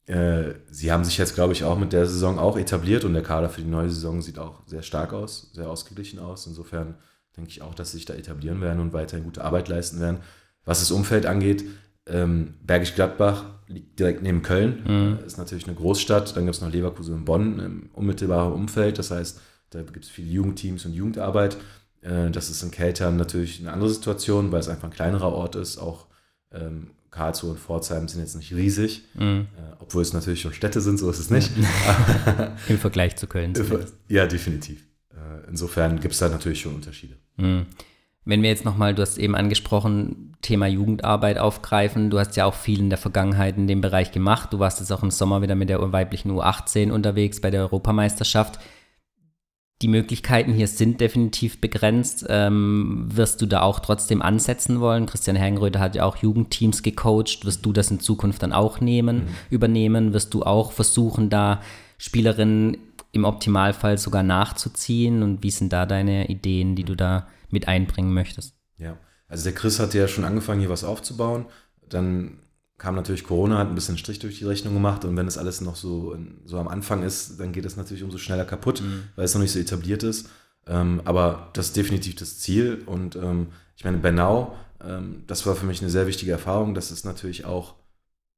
Äh, 0.07 0.55
sie 0.71 0.91
haben 0.91 1.05
sich 1.05 1.17
jetzt, 1.17 1.35
glaube 1.35 1.53
ich, 1.53 1.65
auch 1.65 1.79
mit 1.79 1.93
der 1.93 2.07
Saison 2.07 2.39
auch 2.39 2.59
etabliert 2.59 3.05
und 3.05 3.15
der 3.15 3.23
Kader 3.23 3.49
für 3.49 3.63
die 3.63 3.69
neue 3.69 3.89
Saison 3.89 4.21
sieht 4.21 4.39
auch 4.39 4.67
sehr 4.67 4.83
stark 4.83 5.13
aus, 5.13 5.51
sehr 5.53 5.69
ausgeglichen 5.69 6.19
aus. 6.19 6.47
Insofern 6.47 6.97
denke 7.37 7.51
ich 7.51 7.63
auch, 7.63 7.75
dass 7.75 7.93
sie 7.93 7.99
sich 7.99 8.07
da 8.07 8.15
etablieren 8.15 8.61
werden 8.61 8.81
und 8.81 8.93
weiterhin 8.93 9.25
gute 9.25 9.45
Arbeit 9.45 9.69
leisten 9.69 10.01
werden. 10.01 10.19
Was 10.65 10.81
das 10.81 10.91
Umfeld 10.91 11.27
angeht, 11.27 11.65
ähm, 12.07 12.55
Bergisch 12.63 12.95
Gladbach 12.95 13.45
liegt 13.69 13.99
direkt 13.99 14.23
neben 14.23 14.43
Köln, 14.43 14.83
mhm. 14.87 15.25
ist 15.25 15.39
natürlich 15.39 15.67
eine 15.67 15.77
Großstadt. 15.77 16.37
Dann 16.37 16.45
gibt 16.45 16.57
es 16.57 16.61
noch 16.61 16.73
Leverkusen 16.73 17.15
und 17.15 17.25
Bonn 17.25 17.59
im 17.61 17.91
unmittelbaren 17.93 18.53
Umfeld. 18.53 18.99
Das 18.99 19.11
heißt, 19.11 19.41
da 19.71 19.83
gibt 19.83 20.05
es 20.05 20.11
viele 20.11 20.29
Jugendteams 20.29 20.85
und 20.85 20.93
Jugendarbeit. 20.93 21.57
Äh, 22.03 22.31
das 22.31 22.51
ist 22.51 22.63
in 22.63 22.71
Keltern 22.71 23.17
natürlich 23.17 23.61
eine 23.61 23.73
andere 23.73 23.91
Situation, 23.91 24.53
weil 24.53 24.61
es 24.61 24.69
einfach 24.69 24.85
ein 24.85 24.93
kleinerer 24.93 25.33
Ort 25.33 25.57
ist. 25.57 25.79
Auch 25.79 26.07
ähm, 26.53 26.91
Karlsruhe 27.11 27.51
und 27.51 27.61
Pforzheim 27.61 28.09
sind 28.09 28.21
jetzt 28.21 28.37
nicht 28.37 28.53
riesig, 28.55 29.03
mhm. 29.15 29.47
äh, 29.57 29.77
obwohl 29.81 30.03
es 30.03 30.13
natürlich 30.13 30.41
schon 30.41 30.53
Städte 30.53 30.81
sind, 30.81 30.99
so 30.99 31.11
ist 31.11 31.19
es 31.19 31.31
nicht. 31.31 31.51
Im 32.69 32.79
Vergleich 32.79 33.17
zu 33.17 33.27
Köln. 33.27 33.55
Zumindest. 33.55 33.95
Ja, 34.09 34.27
definitiv. 34.27 34.87
Äh, 35.11 35.49
insofern 35.49 36.01
gibt 36.01 36.15
es 36.15 36.21
da 36.21 36.29
natürlich 36.29 36.61
schon 36.61 36.75
Unterschiede. 36.75 37.17
Mhm. 37.37 37.67
Wenn 38.25 38.43
wir 38.43 38.51
jetzt 38.51 38.65
nochmal, 38.65 38.95
du 38.95 39.03
hast 39.03 39.19
eben 39.19 39.35
angesprochen, 39.35 40.33
Thema 40.43 40.67
Jugendarbeit 40.67 41.39
aufgreifen. 41.39 42.09
Du 42.09 42.19
hast 42.19 42.37
ja 42.37 42.45
auch 42.45 42.55
viel 42.55 42.79
in 42.79 42.89
der 42.89 42.99
Vergangenheit 42.99 43.57
in 43.57 43.67
dem 43.67 43.81
Bereich 43.81 44.13
gemacht. 44.13 44.53
Du 44.53 44.59
warst 44.59 44.81
jetzt 44.81 44.93
auch 44.93 45.03
im 45.03 45.11
Sommer 45.11 45.43
wieder 45.43 45.55
mit 45.55 45.69
der 45.69 45.93
weiblichen 45.93 46.31
U18 46.31 46.91
unterwegs 46.93 47.41
bei 47.41 47.51
der 47.51 47.63
Europameisterschaft. 47.63 48.61
Die 49.83 49.89
Möglichkeiten 49.89 50.53
hier 50.53 50.69
sind 50.69 51.01
definitiv 51.01 51.61
begrenzt. 51.61 52.25
Ähm, 52.29 53.09
wirst 53.13 53.43
du 53.43 53.47
da 53.47 53.63
auch 53.63 53.81
trotzdem 53.81 54.23
ansetzen 54.23 54.81
wollen? 54.81 55.07
Christian 55.07 55.35
Hergenröder 55.35 55.81
hat 55.81 55.97
ja 55.97 56.05
auch 56.05 56.17
Jugendteams 56.17 56.85
gecoacht. 56.85 57.45
Wirst 57.45 57.67
du 57.67 57.73
das 57.73 57.91
in 57.91 57.99
Zukunft 57.99 58.45
dann 58.45 58.53
auch 58.53 58.81
nehmen, 58.81 59.25
mhm. 59.25 59.29
übernehmen? 59.51 60.13
Wirst 60.13 60.35
du 60.35 60.45
auch 60.45 60.71
versuchen, 60.71 61.31
da 61.31 61.61
Spielerinnen 61.99 62.77
im 63.11 63.25
Optimalfall 63.25 63.99
sogar 63.99 64.23
nachzuziehen? 64.23 65.25
Und 65.25 65.43
wie 65.43 65.51
sind 65.51 65.73
da 65.73 65.85
deine 65.85 66.29
Ideen, 66.29 66.77
die 66.77 66.85
du 66.85 66.95
da 66.95 67.27
mit 67.51 67.67
einbringen 67.67 68.15
möchtest? 68.15 68.55
Ja, 68.79 68.97
also 69.27 69.43
der 69.43 69.55
Chris 69.55 69.81
hat 69.81 69.95
ja 69.95 70.07
schon 70.07 70.25
angefangen, 70.25 70.61
hier 70.61 70.71
was 70.71 70.85
aufzubauen. 70.85 71.47
Dann 71.89 72.39
kam 72.83 72.97
natürlich 72.97 73.23
Corona, 73.23 73.59
hat 73.59 73.69
ein 73.69 73.77
bisschen 73.77 73.97
Strich 73.97 74.19
durch 74.19 74.39
die 74.39 74.45
Rechnung 74.45 74.75
gemacht 74.75 75.05
und 75.05 75.17
wenn 75.17 75.27
das 75.27 75.39
alles 75.39 75.61
noch 75.61 75.77
so, 75.77 76.17
so 76.45 76.59
am 76.59 76.67
Anfang 76.67 77.05
ist, 77.05 77.39
dann 77.39 77.53
geht 77.53 77.65
es 77.65 77.77
natürlich 77.77 78.03
umso 78.03 78.19
schneller 78.19 78.45
kaputt, 78.45 78.83
mhm. 78.83 79.05
weil 79.15 79.25
es 79.25 79.35
noch 79.35 79.41
nicht 79.41 79.53
so 79.53 79.61
etabliert 79.61 80.03
ist. 80.03 80.29
Ähm, 80.67 81.01
aber 81.05 81.51
das 81.53 81.67
ist 81.67 81.77
definitiv 81.77 82.17
das 82.17 82.41
Ziel 82.41 82.83
und 82.87 83.15
ähm, 83.15 83.47
ich 83.77 83.85
meine, 83.85 83.99
Bernau, 83.99 84.57
ähm, 84.85 85.23
das 85.29 85.47
war 85.47 85.55
für 85.55 85.65
mich 85.65 85.81
eine 85.81 85.91
sehr 85.91 86.09
wichtige 86.09 86.33
Erfahrung. 86.33 86.75
Das 86.75 86.91
ist 86.91 87.05
natürlich 87.05 87.45
auch 87.45 87.75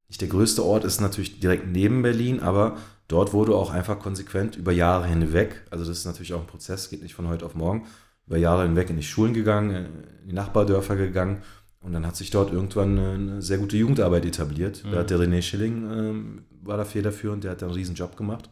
nicht 0.08 0.20
der 0.20 0.28
größte 0.28 0.62
Ort, 0.62 0.84
ist 0.84 1.00
natürlich 1.00 1.40
direkt 1.40 1.66
neben 1.66 2.02
Berlin, 2.02 2.40
aber 2.40 2.76
dort 3.08 3.32
wurde 3.32 3.54
auch 3.54 3.70
einfach 3.70 3.98
konsequent 3.98 4.56
über 4.56 4.72
Jahre 4.72 5.06
hinweg, 5.06 5.62
also 5.70 5.86
das 5.86 5.96
ist 5.96 6.04
natürlich 6.04 6.34
auch 6.34 6.40
ein 6.40 6.46
Prozess, 6.46 6.90
geht 6.90 7.02
nicht 7.02 7.14
von 7.14 7.28
heute 7.28 7.46
auf 7.46 7.54
morgen, 7.54 7.86
über 8.26 8.36
Jahre 8.36 8.64
hinweg 8.64 8.90
in 8.90 8.96
die 8.96 9.02
Schulen 9.02 9.32
gegangen, 9.32 9.74
in 10.20 10.28
die 10.28 10.34
Nachbardörfer 10.34 10.96
gegangen 10.96 11.42
und 11.84 11.92
dann 11.92 12.06
hat 12.06 12.16
sich 12.16 12.30
dort 12.30 12.50
irgendwann 12.50 12.98
eine 12.98 13.42
sehr 13.42 13.58
gute 13.58 13.76
Jugendarbeit 13.76 14.24
etabliert. 14.24 14.82
Mhm. 14.84 14.92
Da 14.92 14.98
hat 15.00 15.10
der 15.10 15.18
René 15.18 15.42
Schilling, 15.42 15.84
ähm, 15.92 16.44
war 16.62 16.78
da 16.78 16.86
federführend, 16.86 17.44
der 17.44 17.50
hat 17.50 17.60
da 17.60 17.66
einen 17.66 17.74
riesen 17.74 17.94
Job 17.94 18.16
gemacht. 18.16 18.48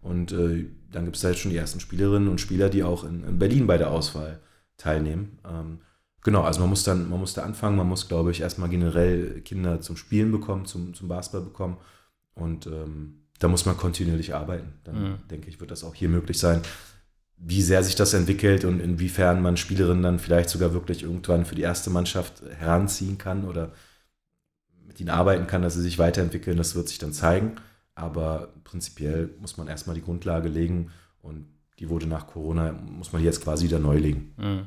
Und 0.00 0.30
äh, 0.30 0.66
dann 0.92 1.04
gibt 1.04 1.16
es 1.16 1.22
da 1.22 1.30
jetzt 1.30 1.40
schon 1.40 1.50
die 1.50 1.56
ersten 1.56 1.80
Spielerinnen 1.80 2.28
und 2.28 2.40
Spieler, 2.40 2.68
die 2.68 2.84
auch 2.84 3.02
in, 3.02 3.24
in 3.24 3.40
Berlin 3.40 3.66
bei 3.66 3.76
der 3.76 3.90
Auswahl 3.90 4.38
teilnehmen. 4.76 5.40
Ähm, 5.44 5.80
genau, 6.22 6.42
also 6.42 6.60
man 6.60 6.68
muss 6.68 6.84
dann, 6.84 7.10
man 7.10 7.18
muss 7.18 7.34
da 7.34 7.42
anfangen, 7.42 7.76
man 7.76 7.88
muss, 7.88 8.06
glaube 8.06 8.30
ich, 8.30 8.40
erstmal 8.40 8.68
generell 8.68 9.40
Kinder 9.40 9.80
zum 9.80 9.96
Spielen 9.96 10.30
bekommen, 10.30 10.64
zum, 10.64 10.94
zum 10.94 11.08
Basketball 11.08 11.42
bekommen. 11.42 11.78
Und 12.34 12.68
ähm, 12.68 13.22
da 13.40 13.48
muss 13.48 13.66
man 13.66 13.76
kontinuierlich 13.76 14.32
arbeiten. 14.32 14.74
Dann 14.84 15.02
mhm. 15.02 15.14
denke 15.28 15.48
ich, 15.48 15.58
wird 15.58 15.72
das 15.72 15.82
auch 15.82 15.96
hier 15.96 16.08
möglich 16.08 16.38
sein 16.38 16.62
wie 17.38 17.62
sehr 17.62 17.82
sich 17.82 17.94
das 17.94 18.14
entwickelt 18.14 18.64
und 18.64 18.80
inwiefern 18.80 19.42
man 19.42 19.56
Spielerinnen 19.56 20.02
dann 20.02 20.18
vielleicht 20.18 20.48
sogar 20.48 20.72
wirklich 20.72 21.02
irgendwann 21.02 21.44
für 21.44 21.54
die 21.54 21.62
erste 21.62 21.90
Mannschaft 21.90 22.42
heranziehen 22.58 23.18
kann 23.18 23.44
oder 23.44 23.72
mit 24.86 25.00
ihnen 25.00 25.10
arbeiten 25.10 25.46
kann, 25.46 25.62
dass 25.62 25.74
sie 25.74 25.82
sich 25.82 25.98
weiterentwickeln, 25.98 26.56
das 26.56 26.74
wird 26.74 26.88
sich 26.88 26.98
dann 26.98 27.12
zeigen. 27.12 27.56
Aber 27.94 28.54
prinzipiell 28.64 29.30
muss 29.40 29.56
man 29.56 29.68
erstmal 29.68 29.96
die 29.96 30.02
Grundlage 30.02 30.48
legen 30.48 30.90
und 31.20 31.46
die 31.78 31.88
wurde 31.88 32.06
nach 32.06 32.26
Corona, 32.26 32.72
muss 32.72 33.12
man 33.12 33.22
jetzt 33.22 33.42
quasi 33.42 33.64
wieder 33.64 33.78
neu 33.78 33.98
legen. 33.98 34.34
Mhm 34.38 34.66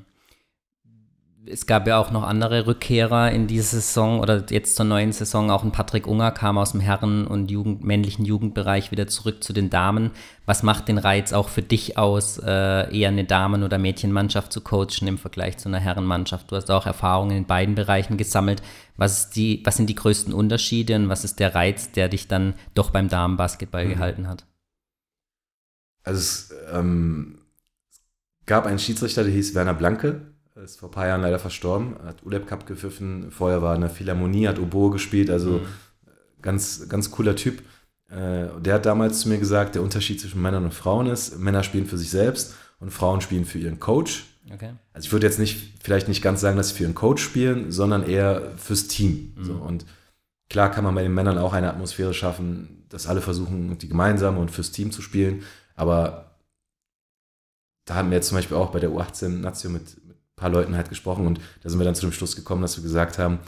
es 1.52 1.66
gab 1.66 1.88
ja 1.88 1.98
auch 1.98 2.12
noch 2.12 2.24
andere 2.24 2.68
Rückkehrer 2.68 3.32
in 3.32 3.48
diese 3.48 3.82
Saison 3.82 4.20
oder 4.20 4.46
jetzt 4.50 4.76
zur 4.76 4.86
neuen 4.86 5.12
Saison. 5.12 5.50
Auch 5.50 5.64
ein 5.64 5.72
Patrick 5.72 6.08
Unger 6.08 6.32
kam 6.32 6.58
aus 6.58 6.72
dem 6.72 6.82
Herren- 6.82 7.26
und 7.26 7.50
Jugend, 7.50 7.84
männlichen 7.84 8.26
Jugendbereich 8.26 8.92
wieder 8.92 9.08
zurück 9.08 9.44
zu 9.44 9.52
den 9.52 9.70
Damen. 9.70 10.12
Was 10.46 10.64
macht 10.64 10.88
den 10.88 10.98
Reiz 10.98 11.34
auch 11.34 11.50
für 11.50 11.62
dich 11.62 11.98
aus, 11.98 12.38
äh, 12.38 12.96
eher 12.96 13.10
eine 13.10 13.26
Damen- 13.26 13.64
oder 13.64 13.78
Mädchenmannschaft 13.78 14.54
zu 14.54 14.62
coachen 14.62 15.08
im 15.08 15.18
Vergleich 15.18 15.58
zu 15.58 15.70
einer 15.70 15.80
Herrenmannschaft? 15.80 16.52
Du 16.52 16.56
hast 16.56 16.70
auch 16.70 16.86
Erfahrungen 16.86 17.36
in 17.36 17.46
beiden 17.46 17.76
Bereichen 17.76 18.18
gesammelt. 18.18 18.62
Was, 18.96 19.30
die, 19.30 19.62
was 19.66 19.78
sind 19.78 19.90
die 19.90 19.96
größten 19.96 20.34
Unterschiede 20.34 20.96
und 20.96 21.10
was 21.10 21.24
ist 21.24 21.40
der 21.40 21.56
Reiz, 21.56 21.92
der 21.92 22.10
dich 22.10 22.28
dann 22.28 22.54
doch 22.76 22.92
beim 22.92 23.10
Damenbasketball 23.10 23.86
mhm. 23.86 23.90
gehalten 23.90 24.28
hat? 24.28 24.46
Also 26.04 26.20
es 26.20 26.54
ähm, 26.74 27.40
gab 28.46 28.66
einen 28.66 28.80
Schiedsrichter, 28.80 29.24
der 29.24 29.34
hieß 29.34 29.56
Werner 29.56 29.74
Blanke 29.74 30.29
ist 30.72 30.80
vor 30.80 30.90
ein 30.90 30.94
paar 30.94 31.08
Jahren 31.08 31.22
leider 31.22 31.40
verstorben, 31.40 31.96
hat 32.06 32.24
ULEP 32.24 32.48
Cup 32.48 32.66
gepfiffen, 32.66 33.32
vorher 33.32 33.62
war 33.62 33.76
in 33.76 33.82
der 33.82 33.90
Philharmonie, 33.90 34.48
hat 34.48 34.60
Oboe 34.60 34.92
gespielt, 34.92 35.30
also 35.30 35.52
mhm. 35.52 35.66
ganz, 36.42 36.88
ganz 36.90 37.12
cooler 37.12 37.36
Typ. 37.36 37.62
Äh, 38.10 38.48
der 38.60 38.76
hat 38.76 38.86
damals 38.86 39.22
zu 39.22 39.30
mir 39.30 39.38
gesagt, 39.38 39.76
der 39.76 39.84
Unterschied 39.84 40.20
zwischen 40.20 40.42
Männern 40.42 40.66
und 40.66 40.74
Frauen 40.74 41.08
ist, 41.08 41.38
Männer 41.40 41.64
spielen 41.64 41.86
für 41.86 41.98
sich 41.98 42.10
selbst 42.10 42.56
und 42.80 42.92
Frauen 42.92 43.22
spielen 43.22 43.46
für 43.46 43.60
ihren 43.60 43.80
Coach. 43.80 44.26
Okay. 44.52 44.74
Also 44.94 45.06
ich 45.06 45.12
würde 45.12 45.28
jetzt 45.28 45.40
nicht, 45.40 45.76
vielleicht 45.84 46.08
nicht 46.08 46.22
ganz 46.22 46.42
sagen, 46.42 46.58
dass 46.58 46.70
sie 46.70 46.76
für 46.76 46.84
ihren 46.84 46.96
Coach 46.96 47.22
spielen, 47.22 47.72
sondern 47.72 48.04
eher 48.04 48.54
fürs 48.58 48.88
Team. 48.88 49.34
Mhm. 49.38 49.44
So, 49.44 49.54
und 49.54 49.86
klar 50.50 50.72
kann 50.72 50.84
man 50.84 50.96
bei 50.96 51.04
den 51.04 51.14
Männern 51.14 51.38
auch 51.38 51.54
eine 51.54 51.70
Atmosphäre 51.70 52.14
schaffen, 52.14 52.86
dass 52.90 53.06
alle 53.06 53.22
versuchen, 53.22 53.78
die 53.78 53.88
gemeinsam 53.88 54.38
und 54.38 54.50
fürs 54.50 54.72
Team 54.72 54.92
zu 54.92 55.02
spielen. 55.02 55.44
Aber 55.76 56.36
da 57.86 57.96
haben 57.96 58.10
wir 58.10 58.18
jetzt 58.18 58.28
zum 58.28 58.38
Beispiel 58.38 58.58
auch 58.58 58.72
bei 58.72 58.80
der 58.80 58.90
U18-Nation 58.90 59.74
mit, 59.74 59.98
paar 60.40 60.50
Leuten 60.50 60.76
halt 60.76 60.90
gesprochen 60.90 61.28
und 61.28 61.40
da 61.62 61.70
sind 61.70 61.80
wir 61.80 61.86
dann 61.86 61.96
zu 61.96 62.06
dem 62.06 62.12
Schluss 62.12 62.36
gekommen, 62.36 62.62
dass 62.62 62.78
wir 62.78 62.84
gesagt 62.84 63.18
haben, 63.18 63.40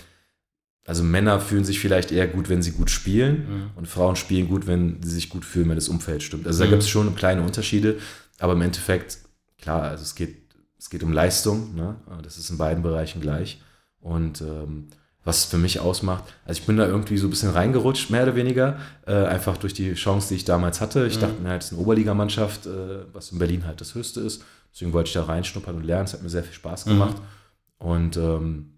also 0.85 1.03
Männer 1.03 1.39
fühlen 1.39 1.63
sich 1.63 1.79
vielleicht 1.79 2.11
eher 2.11 2.27
gut, 2.27 2.49
wenn 2.49 2.61
sie 2.61 2.71
gut 2.71 2.89
spielen 2.89 3.47
mhm. 3.47 3.69
und 3.75 3.87
Frauen 3.87 4.15
spielen 4.15 4.47
gut, 4.47 4.67
wenn 4.67 5.01
sie 5.03 5.11
sich 5.11 5.29
gut 5.29 5.45
fühlen, 5.45 5.69
wenn 5.69 5.75
das 5.75 5.89
Umfeld 5.89 6.23
stimmt. 6.23 6.47
Also 6.47 6.59
da 6.59 6.65
mhm. 6.65 6.71
gibt 6.71 6.83
es 6.83 6.89
schon 6.89 7.15
kleine 7.15 7.43
Unterschiede, 7.43 7.99
aber 8.39 8.53
im 8.53 8.61
Endeffekt, 8.61 9.19
klar, 9.59 9.83
also 9.83 10.03
es 10.03 10.15
geht, 10.15 10.37
es 10.79 10.89
geht 10.89 11.03
um 11.03 11.13
Leistung, 11.13 11.75
ne? 11.75 11.95
das 12.23 12.37
ist 12.37 12.49
in 12.49 12.57
beiden 12.57 12.81
Bereichen 12.81 13.21
gleich 13.21 13.61
und 13.99 14.41
ähm, 14.41 14.87
was 15.23 15.45
für 15.45 15.57
mich 15.57 15.79
ausmacht. 15.79 16.23
Also 16.45 16.61
ich 16.61 16.65
bin 16.65 16.77
da 16.77 16.87
irgendwie 16.87 17.17
so 17.17 17.27
ein 17.27 17.29
bisschen 17.29 17.51
reingerutscht, 17.51 18.09
mehr 18.09 18.23
oder 18.23 18.35
weniger, 18.35 18.79
äh, 19.05 19.13
einfach 19.13 19.57
durch 19.57 19.73
die 19.73 19.93
Chance, 19.93 20.29
die 20.29 20.35
ich 20.35 20.45
damals 20.45 20.81
hatte. 20.81 21.05
Ich 21.05 21.17
mhm. 21.17 21.21
dachte 21.21 21.41
mir 21.41 21.49
halt, 21.49 21.61
es 21.61 21.67
ist 21.67 21.77
eine 21.77 21.81
Oberligamannschaft, 21.81 22.65
äh, 22.65 23.05
was 23.13 23.31
in 23.31 23.37
Berlin 23.37 23.65
halt 23.65 23.81
das 23.81 23.93
Höchste 23.93 24.21
ist. 24.21 24.43
Deswegen 24.73 24.93
wollte 24.93 25.09
ich 25.09 25.13
da 25.13 25.23
reinschnuppern 25.23 25.75
und 25.75 25.83
lernen. 25.83 26.05
Es 26.05 26.13
hat 26.13 26.23
mir 26.23 26.29
sehr 26.29 26.43
viel 26.43 26.53
Spaß 26.53 26.85
gemacht. 26.85 27.17
Mhm. 27.17 27.87
Und 27.87 28.17
ähm, 28.17 28.71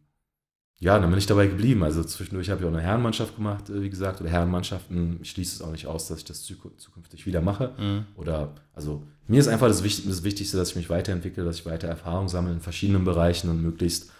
ja, 0.79 0.99
dann 0.99 1.09
bin 1.09 1.19
ich 1.19 1.25
dabei 1.25 1.47
geblieben. 1.47 1.83
Also 1.83 2.03
zwischendurch 2.03 2.49
habe 2.49 2.61
ich 2.61 2.65
auch 2.67 2.71
eine 2.73 2.81
Herrenmannschaft 2.81 3.35
gemacht, 3.35 3.69
äh, 3.69 3.81
wie 3.81 3.89
gesagt, 3.89 4.19
oder 4.19 4.29
Herrenmannschaften. 4.29 5.19
Ich 5.21 5.31
schließe 5.31 5.55
es 5.55 5.61
auch 5.61 5.71
nicht 5.71 5.87
aus, 5.87 6.07
dass 6.07 6.19
ich 6.19 6.25
das 6.25 6.43
zukünftig 6.43 7.25
wieder 7.25 7.41
mache. 7.41 7.71
Mhm. 7.77 8.05
Oder, 8.15 8.53
also 8.73 9.03
mir 9.27 9.39
ist 9.39 9.47
einfach 9.47 9.67
das, 9.67 9.81
das 9.81 10.23
Wichtigste, 10.23 10.57
dass 10.57 10.71
ich 10.71 10.75
mich 10.75 10.89
weiterentwickle, 10.89 11.45
dass 11.45 11.59
ich 11.59 11.65
weiter 11.65 11.87
Erfahrung 11.87 12.27
sammle 12.27 12.51
in 12.53 12.59
verschiedenen 12.59 13.05
Bereichen 13.05 13.49
und 13.49 13.61
möglichst 13.61 14.11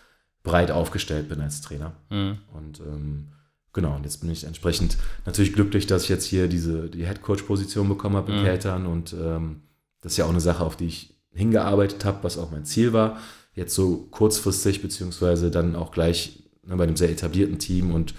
breit 0.44 0.72
aufgestellt 0.72 1.30
bin 1.30 1.42
als 1.42 1.62
Trainer. 1.62 1.94
Mhm. 2.10 2.38
Und 2.54 2.80
ähm, 2.80 3.28
genau, 3.72 3.96
und 3.96 4.04
jetzt 4.04 4.22
bin 4.22 4.30
ich 4.30 4.44
entsprechend 4.44 4.98
natürlich 5.26 5.54
glücklich, 5.54 5.88
dass 5.88 6.04
ich 6.04 6.10
jetzt 6.10 6.26
hier 6.26 6.48
diese 6.48 6.90
die 6.90 7.06
Head 7.06 7.22
Coach 7.22 7.44
Position 7.44 7.90
bekommen 7.90 8.16
habe 8.16 8.32
in 8.32 8.40
mhm. 8.40 8.44
Keltern 8.44 8.86
und 8.86 9.14
ähm, 9.14 9.64
das 10.02 10.14
ist 10.14 10.18
ja 10.18 10.26
auch 10.26 10.30
eine 10.30 10.42
Sache, 10.42 10.64
auf 10.64 10.76
die 10.76 10.88
ich 10.88 11.13
hingearbeitet 11.34 12.06
habe, 12.06 12.24
was 12.24 12.38
auch 12.38 12.52
mein 12.52 12.66
Ziel 12.66 12.94
war. 12.94 13.18
Jetzt 13.56 13.76
so 13.76 14.08
kurzfristig, 14.12 14.82
beziehungsweise 14.82 15.52
dann 15.52 15.76
auch 15.76 15.92
gleich 15.92 16.44
ne, 16.64 16.76
bei 16.76 16.84
einem 16.84 16.96
sehr 16.96 17.10
etablierten 17.10 17.60
Team 17.60 17.94
und 17.94 18.14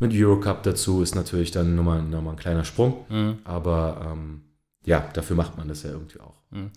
mit 0.00 0.12
Eurocup 0.14 0.62
dazu 0.62 1.02
ist 1.02 1.16
natürlich 1.16 1.50
dann 1.50 1.74
nochmal, 1.74 2.02
nochmal 2.02 2.34
ein 2.34 2.38
kleiner 2.38 2.64
Sprung. 2.64 3.04
Mhm. 3.08 3.38
Aber 3.44 4.12
ähm, 4.12 4.42
ja, 4.84 5.08
dafür 5.12 5.36
macht 5.36 5.56
man 5.58 5.68
das 5.68 5.82
ja 5.82 5.90
irgendwie 5.90 6.20
auch. 6.20 6.34
Mhm. 6.50 6.70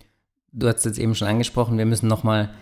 Du 0.52 0.68
hast 0.68 0.84
jetzt 0.84 0.98
eben 0.98 1.14
schon 1.14 1.28
angesprochen, 1.28 1.78
wir 1.78 1.86
müssen 1.86 2.08
nochmal 2.08 2.52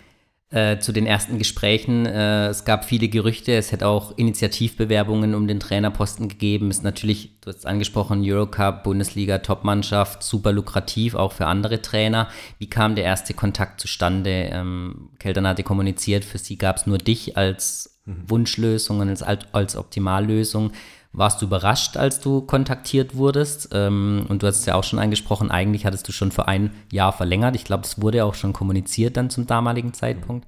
Äh, 0.51 0.79
zu 0.79 0.91
den 0.91 1.05
ersten 1.05 1.37
Gesprächen. 1.37 2.05
Äh, 2.05 2.47
es 2.47 2.65
gab 2.65 2.83
viele 2.83 3.07
Gerüchte, 3.07 3.53
es 3.53 3.71
hätte 3.71 3.87
auch 3.87 4.17
Initiativbewerbungen 4.17 5.33
um 5.33 5.47
den 5.47 5.61
Trainerposten 5.61 6.27
gegeben. 6.27 6.69
Ist 6.69 6.83
natürlich, 6.83 7.39
du 7.39 7.47
hast 7.47 7.59
es 7.59 7.65
angesprochen, 7.65 8.21
Eurocup, 8.21 8.83
Bundesliga, 8.83 9.37
Topmannschaft, 9.37 10.23
super 10.23 10.51
lukrativ, 10.51 11.15
auch 11.15 11.31
für 11.31 11.45
andere 11.45 11.81
Trainer. 11.81 12.27
Wie 12.59 12.67
kam 12.67 12.95
der 12.95 13.05
erste 13.05 13.33
Kontakt 13.33 13.79
zustande? 13.79 14.49
Ähm, 14.51 15.11
Keltern 15.19 15.47
hatte 15.47 15.63
kommuniziert, 15.63 16.25
für 16.25 16.37
sie 16.37 16.57
gab 16.57 16.75
es 16.75 16.85
nur 16.85 16.97
dich 16.97 17.37
als 17.37 18.01
mhm. 18.03 18.29
Wunschlösung 18.29 18.99
und 18.99 19.07
als, 19.07 19.23
als 19.53 19.77
Optimallösung. 19.77 20.73
Warst 21.13 21.41
du 21.41 21.45
überrascht, 21.45 21.97
als 21.97 22.21
du 22.21 22.41
kontaktiert 22.41 23.15
wurdest? 23.15 23.69
Ähm, 23.73 24.25
und 24.29 24.43
du 24.43 24.47
hast 24.47 24.59
es 24.59 24.65
ja 24.65 24.75
auch 24.75 24.83
schon 24.83 24.99
angesprochen, 24.99 25.51
eigentlich 25.51 25.85
hattest 25.85 26.07
du 26.07 26.13
schon 26.13 26.31
für 26.31 26.47
ein 26.47 26.71
Jahr 26.91 27.11
verlängert. 27.11 27.55
Ich 27.55 27.65
glaube, 27.65 27.83
das 27.83 28.01
wurde 28.01 28.23
auch 28.23 28.33
schon 28.33 28.53
kommuniziert 28.53 29.17
dann 29.17 29.29
zum 29.29 29.45
damaligen 29.45 29.93
Zeitpunkt. 29.93 30.47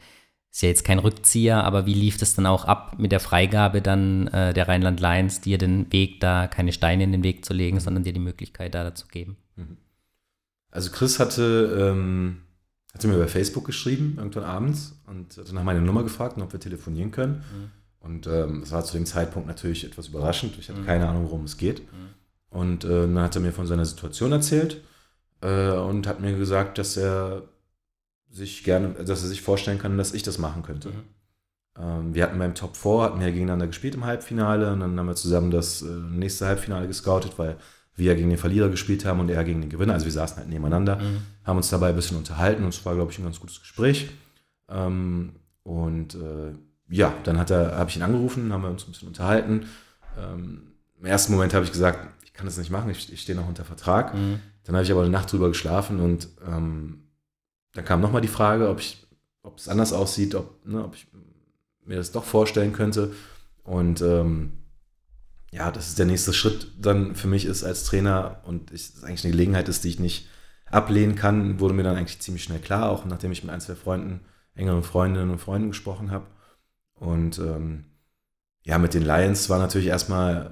Ist 0.52 0.62
ja 0.62 0.70
jetzt 0.70 0.86
kein 0.86 1.00
Rückzieher, 1.00 1.64
aber 1.64 1.86
wie 1.86 1.96
lief 1.96 2.18
das 2.18 2.36
dann 2.36 2.46
auch 2.46 2.66
ab 2.66 3.00
mit 3.00 3.12
der 3.12 3.20
Freigabe 3.20 3.82
dann 3.82 4.28
äh, 4.28 4.54
der 4.54 4.68
Rheinland 4.68 5.00
Lions, 5.00 5.42
dir 5.42 5.58
den 5.58 5.92
Weg 5.92 6.20
da, 6.20 6.48
keine 6.48 6.72
Steine 6.72 7.04
in 7.04 7.12
den 7.12 7.24
Weg 7.24 7.44
zu 7.44 7.54
legen, 7.54 7.80
sondern 7.80 8.04
dir 8.04 8.14
die 8.14 8.20
Möglichkeit 8.20 8.76
da 8.76 8.94
zu 8.94 9.08
geben? 9.08 9.38
Mhm. 9.56 9.78
Also 10.70 10.92
Chris 10.92 11.20
hatte, 11.20 11.92
ähm, 11.92 12.44
hatte 12.94 13.08
mir 13.08 13.18
bei 13.18 13.28
Facebook 13.28 13.66
geschrieben, 13.66 14.16
irgendwann 14.18 14.44
abends, 14.44 15.02
und 15.08 15.36
hatte 15.36 15.56
nach 15.56 15.64
meiner 15.64 15.82
Nummer 15.82 16.04
gefragt, 16.04 16.38
ob 16.40 16.54
wir 16.54 16.60
telefonieren 16.60 17.12
können. 17.12 17.38
Mhm. 17.38 17.83
Und 18.04 18.28
ähm, 18.28 18.64
es 18.64 18.72
war 18.72 18.84
zu 18.84 18.98
dem 18.98 19.06
Zeitpunkt 19.06 19.48
natürlich 19.48 19.86
etwas 19.86 20.10
überraschend. 20.10 20.58
Ich 20.60 20.70
hatte 20.70 20.82
mhm. 20.82 20.86
keine 20.86 21.08
Ahnung, 21.08 21.24
worum 21.24 21.46
es 21.46 21.58
geht. 21.58 21.82
Mhm. 21.82 22.10
Und 22.50 22.84
äh, 22.84 23.02
dann 23.02 23.20
hat 23.20 23.36
er 23.36 23.42
mir 23.42 23.54
von 23.54 23.66
seiner 23.66 23.86
Situation 23.86 24.32
erzählt 24.34 24.82
äh, 25.42 25.72
und 25.72 26.06
hat 26.06 26.20
mir 26.20 26.38
gesagt, 26.38 26.78
dass 26.78 26.98
er 26.98 27.44
sich 28.30 28.64
gerne, 28.64 28.90
dass 28.90 29.24
er 29.24 29.30
sich 29.30 29.42
vorstellen 29.42 29.80
kann, 29.80 29.98
dass 29.98 30.14
ich 30.14 30.22
das 30.22 30.38
machen 30.38 30.64
könnte. 30.64 30.90
Mhm. 30.90 31.04
Ähm, 31.80 32.14
wir 32.14 32.24
hatten 32.24 32.38
beim 32.38 32.56
Top 32.56 32.76
4, 32.76 33.02
hatten 33.04 33.20
wir 33.22 33.32
gegeneinander 33.32 33.68
gespielt 33.68 33.96
im 33.96 34.06
Halbfinale 34.06 34.74
und 34.74 34.82
dann 34.82 35.00
haben 35.00 35.08
wir 35.08 35.16
zusammen 35.16 35.50
das 35.50 35.82
äh, 35.82 35.86
nächste 35.86 36.46
Halbfinale 36.46 36.88
gescoutet, 36.88 37.40
weil 37.40 37.58
wir 37.96 38.08
ja 38.08 38.16
gegen 38.16 38.30
den 38.30 38.38
Verlierer 38.38 38.70
gespielt 38.70 39.06
haben 39.06 39.22
und 39.22 39.30
er 39.30 39.44
gegen 39.46 39.62
den 39.62 39.70
Gewinner. 39.70 39.94
Also 39.94 40.06
wir 40.06 40.12
saßen 40.12 40.38
halt 40.38 40.50
nebeneinander, 40.50 40.98
mhm. 40.98 41.20
haben 41.46 41.58
uns 41.58 41.70
dabei 41.70 41.90
ein 41.90 41.96
bisschen 41.96 42.18
unterhalten 42.18 42.64
und 42.64 42.74
es 42.74 42.86
war, 42.86 42.96
glaube 42.96 43.12
ich, 43.12 43.20
ein 43.20 43.24
ganz 43.24 43.40
gutes 43.40 43.62
Gespräch. 43.62 44.10
Ähm, 44.68 45.34
und 45.64 46.16
äh, 46.16 46.54
ja, 46.90 47.14
dann 47.24 47.38
hat 47.38 47.50
er, 47.50 47.78
habe 47.78 47.90
ich 47.90 47.96
ihn 47.96 48.04
angerufen, 48.04 48.52
haben 48.52 48.64
wir 48.64 48.70
uns 48.70 48.86
ein 48.86 48.92
bisschen 48.92 49.08
unterhalten. 49.08 49.68
Ähm, 50.18 50.74
Im 51.00 51.06
ersten 51.06 51.34
Moment 51.34 51.54
habe 51.54 51.66
ich 51.66 51.72
gesagt, 51.72 52.08
ich 52.24 52.34
kann 52.34 52.46
das 52.46 52.58
nicht 52.58 52.72
machen, 52.72 52.90
ich, 52.90 53.12
ich 53.12 53.22
stehe 53.22 53.38
noch 53.38 53.48
unter 53.48 53.66
Vertrag. 53.66 54.14
Mhm. 54.14 54.40
Dann 54.64 54.76
habe 54.76 54.84
ich 54.84 54.92
aber 54.92 55.02
eine 55.02 55.10
Nacht 55.10 55.32
drüber 55.32 55.50
geschlafen 55.50 56.00
und 56.00 56.30
ähm, 56.48 57.04
dann 57.74 57.86
kam 57.86 58.02
nochmal 58.02 58.22
die 58.22 58.28
Frage, 58.28 58.70
ob 58.70 58.80
ich, 58.80 59.06
ob 59.42 59.58
es 59.58 59.68
anders 59.68 59.94
aussieht, 59.94 60.36
ob, 60.36 60.66
ne, 60.66 60.84
ob 60.84 60.96
ich 60.96 61.08
mir 61.86 61.98
das 61.98 62.12
doch 62.12 62.24
vorstellen 62.24 62.74
könnte. 62.74 63.14
Und 63.64 64.02
ähm, 64.02 64.54
ja, 65.52 65.72
das 65.72 65.90
ist 65.90 66.00
der 66.00 66.06
nächste 66.06 66.34
Schritt 66.34 66.72
dann 66.80 67.16
für 67.16 67.28
mich 67.28 67.46
ist 67.46 67.64
als 67.64 67.84
Trainer 67.84 68.42
und 68.46 68.72
es 68.72 69.04
eigentlich 69.04 69.24
eine 69.24 69.32
Gelegenheit 69.32 69.70
ist, 69.70 69.84
die 69.84 69.90
ich 69.90 70.00
nicht 70.00 70.28
ablehnen 70.66 71.16
kann, 71.16 71.60
wurde 71.60 71.74
mir 71.74 71.84
dann 71.84 71.96
eigentlich 71.96 72.20
ziemlich 72.20 72.44
schnell 72.44 72.60
klar, 72.60 72.90
auch 72.90 73.06
nachdem 73.06 73.32
ich 73.32 73.44
mit 73.44 73.54
ein, 73.54 73.62
zwei 73.62 73.76
Freunden, 73.76 74.22
engeren 74.56 74.84
Freundinnen 74.84 75.30
und 75.30 75.40
Freunden 75.40 75.70
gesprochen 75.70 76.10
habe. 76.10 76.26
Und 77.04 77.38
ähm, 77.40 77.84
ja, 78.64 78.78
mit 78.78 78.94
den 78.94 79.04
Lions 79.04 79.50
war 79.50 79.60
natürlich 79.60 79.88
erstmal 79.88 80.52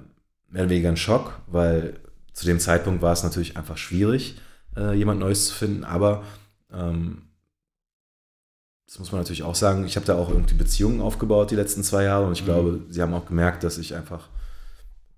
mehr 0.50 0.64
oder 0.64 0.70
weniger 0.70 0.90
ein 0.90 0.98
Schock, 0.98 1.40
weil 1.48 2.00
zu 2.34 2.46
dem 2.46 2.60
Zeitpunkt 2.60 3.02
war 3.02 3.14
es 3.14 3.24
natürlich 3.24 3.56
einfach 3.56 3.78
schwierig, 3.78 4.38
äh, 4.76 4.94
jemand 4.94 5.22
Neues 5.22 5.46
zu 5.48 5.54
finden. 5.54 5.86
Aber 5.86 6.24
ähm, 6.72 7.30
das 8.86 9.00
muss 9.00 9.14
man 9.14 9.22
natürlich 9.22 9.44
auch 9.44 9.56
sagen, 9.56 9.86
ich 9.86 9.96
habe 9.96 10.06
da 10.06 10.16
auch 10.16 10.30
irgendwie 10.30 10.56
Beziehungen 10.56 11.00
aufgebaut 11.00 11.52
die 11.52 11.56
letzten 11.56 11.84
zwei 11.84 12.04
Jahre 12.04 12.28
und 12.28 12.34
ich 12.34 12.42
mhm. 12.42 12.46
glaube, 12.46 12.80
sie 12.90 13.02
haben 13.02 13.14
auch 13.14 13.26
gemerkt, 13.26 13.64
dass 13.64 13.78
ich 13.78 13.96
einfach 13.96 14.28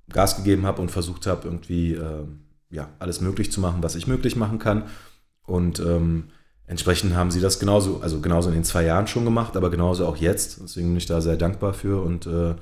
Gas 0.09 0.37
gegeben 0.37 0.67
habe 0.67 0.81
und 0.81 0.91
versucht 0.91 1.25
habe, 1.25 1.47
irgendwie 1.47 1.95
äh, 1.95 2.27
ja, 2.69 2.89
alles 2.99 3.21
möglich 3.21 3.51
zu 3.51 3.59
machen, 3.59 3.81
was 3.81 3.95
ich 3.95 4.05
möglich 4.05 4.35
machen 4.35 4.59
kann. 4.59 4.83
Und 5.45 5.79
ähm, 5.79 6.29
Entsprechend 6.65 7.15
haben 7.15 7.29
sie 7.29 7.41
das 7.41 7.59
genauso, 7.59 7.99
also 8.01 8.21
genauso 8.21 8.49
in 8.49 8.55
den 8.55 8.63
zwei 8.63 8.85
Jahren 8.85 9.07
schon 9.07 9.25
gemacht, 9.25 9.57
aber 9.57 9.69
genauso 9.69 10.07
auch 10.07 10.17
jetzt. 10.17 10.61
Deswegen 10.61 10.87
bin 10.87 10.97
ich 10.97 11.05
da 11.05 11.19
sehr 11.19 11.35
dankbar 11.35 11.73
für 11.73 12.01
und 12.01 12.25
äh, 12.25 12.55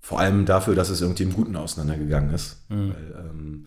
vor 0.00 0.20
allem 0.20 0.44
dafür, 0.44 0.74
dass 0.74 0.90
es 0.90 1.00
irgendwie 1.00 1.22
im 1.22 1.32
Guten 1.32 1.56
auseinandergegangen 1.56 2.32
ist. 2.34 2.64
Mhm. 2.68 2.94
Weil, 2.94 3.26
ähm, 3.30 3.66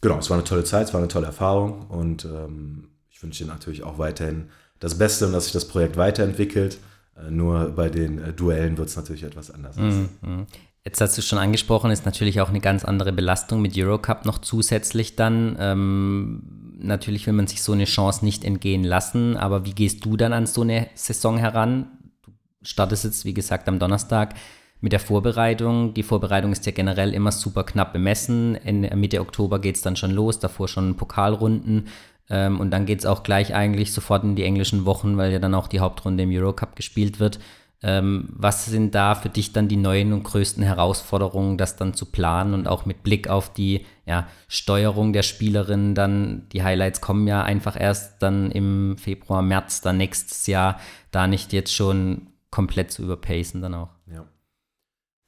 genau, 0.00 0.18
es 0.18 0.28
war 0.28 0.36
eine 0.36 0.44
tolle 0.44 0.64
Zeit, 0.64 0.88
es 0.88 0.94
war 0.94 1.00
eine 1.00 1.08
tolle 1.08 1.26
Erfahrung 1.26 1.86
und 1.88 2.26
ähm, 2.26 2.88
ich 3.10 3.22
wünsche 3.22 3.44
Ihnen 3.44 3.52
natürlich 3.52 3.82
auch 3.82 3.98
weiterhin 3.98 4.50
das 4.78 4.98
Beste 4.98 5.26
und 5.26 5.32
dass 5.32 5.44
sich 5.44 5.52
das 5.52 5.66
Projekt 5.66 5.96
weiterentwickelt. 5.96 6.78
Äh, 7.16 7.30
nur 7.30 7.70
bei 7.70 7.88
den 7.88 8.18
äh, 8.18 8.32
Duellen 8.34 8.76
wird 8.76 8.88
es 8.88 8.96
natürlich 8.96 9.22
etwas 9.22 9.50
anders. 9.50 9.76
Mhm. 9.76 10.08
mhm. 10.20 10.46
Jetzt 10.84 11.00
hast 11.00 11.18
du 11.18 11.22
schon 11.22 11.40
angesprochen, 11.40 11.90
ist 11.90 12.06
natürlich 12.06 12.40
auch 12.40 12.48
eine 12.48 12.60
ganz 12.60 12.84
andere 12.84 13.12
Belastung 13.12 13.60
mit 13.60 13.76
Eurocup 13.76 14.24
noch 14.24 14.38
zusätzlich 14.38 15.16
dann. 15.16 15.56
Ähm, 15.58 16.42
natürlich 16.76 17.26
will 17.26 17.34
man 17.34 17.46
sich 17.46 17.62
so 17.62 17.72
eine 17.72 17.84
Chance 17.84 18.24
nicht 18.24 18.44
entgehen 18.44 18.84
lassen, 18.84 19.36
aber 19.36 19.64
wie 19.64 19.74
gehst 19.74 20.04
du 20.04 20.16
dann 20.16 20.32
an 20.32 20.46
so 20.46 20.62
eine 20.62 20.88
Saison 20.94 21.38
heran? 21.38 21.86
Du 22.22 22.32
startest 22.62 23.04
jetzt, 23.04 23.24
wie 23.24 23.34
gesagt, 23.34 23.68
am 23.68 23.78
Donnerstag 23.78 24.34
mit 24.80 24.92
der 24.92 25.00
Vorbereitung. 25.00 25.94
Die 25.94 26.02
Vorbereitung 26.02 26.52
ist 26.52 26.66
ja 26.66 26.72
generell 26.72 27.14
immer 27.14 27.32
super 27.32 27.64
knapp 27.64 27.92
bemessen. 27.92 28.54
In 28.56 28.80
Mitte 29.00 29.20
Oktober 29.20 29.58
geht 29.58 29.76
es 29.76 29.82
dann 29.82 29.96
schon 29.96 30.10
los, 30.10 30.38
davor 30.38 30.68
schon 30.68 30.96
Pokalrunden. 30.96 31.88
Ähm, 32.28 32.60
und 32.60 32.70
dann 32.70 32.86
geht 32.86 33.00
es 33.00 33.06
auch 33.06 33.22
gleich 33.22 33.54
eigentlich 33.54 33.92
sofort 33.92 34.24
in 34.24 34.36
die 34.36 34.44
englischen 34.44 34.84
Wochen, 34.84 35.16
weil 35.16 35.32
ja 35.32 35.38
dann 35.38 35.54
auch 35.54 35.68
die 35.68 35.80
Hauptrunde 35.80 36.24
im 36.24 36.30
Eurocup 36.30 36.76
gespielt 36.76 37.20
wird. 37.20 37.38
Ähm, 37.82 38.28
was 38.30 38.64
sind 38.64 38.94
da 38.94 39.14
für 39.14 39.28
dich 39.28 39.52
dann 39.52 39.68
die 39.68 39.76
neuen 39.76 40.12
und 40.14 40.22
größten 40.22 40.62
Herausforderungen, 40.62 41.58
das 41.58 41.76
dann 41.76 41.92
zu 41.92 42.06
planen 42.06 42.54
und 42.54 42.66
auch 42.66 42.86
mit 42.86 43.02
Blick 43.02 43.28
auf 43.28 43.52
die 43.52 43.84
ja, 44.06 44.28
Steuerung 44.48 45.12
der 45.12 45.22
Spielerin 45.22 45.94
dann, 45.94 46.48
die 46.52 46.62
Highlights 46.62 47.02
kommen 47.02 47.26
ja 47.28 47.42
einfach 47.42 47.78
erst 47.78 48.22
dann 48.22 48.50
im 48.50 48.96
Februar, 48.96 49.42
März, 49.42 49.82
dann 49.82 49.98
nächstes 49.98 50.46
Jahr, 50.46 50.80
da 51.10 51.26
nicht 51.26 51.52
jetzt 51.52 51.74
schon 51.74 52.28
komplett 52.50 52.92
zu 52.92 53.02
überpacen 53.02 53.60
dann 53.60 53.74
auch. 53.74 53.90
Ja. 54.10 54.24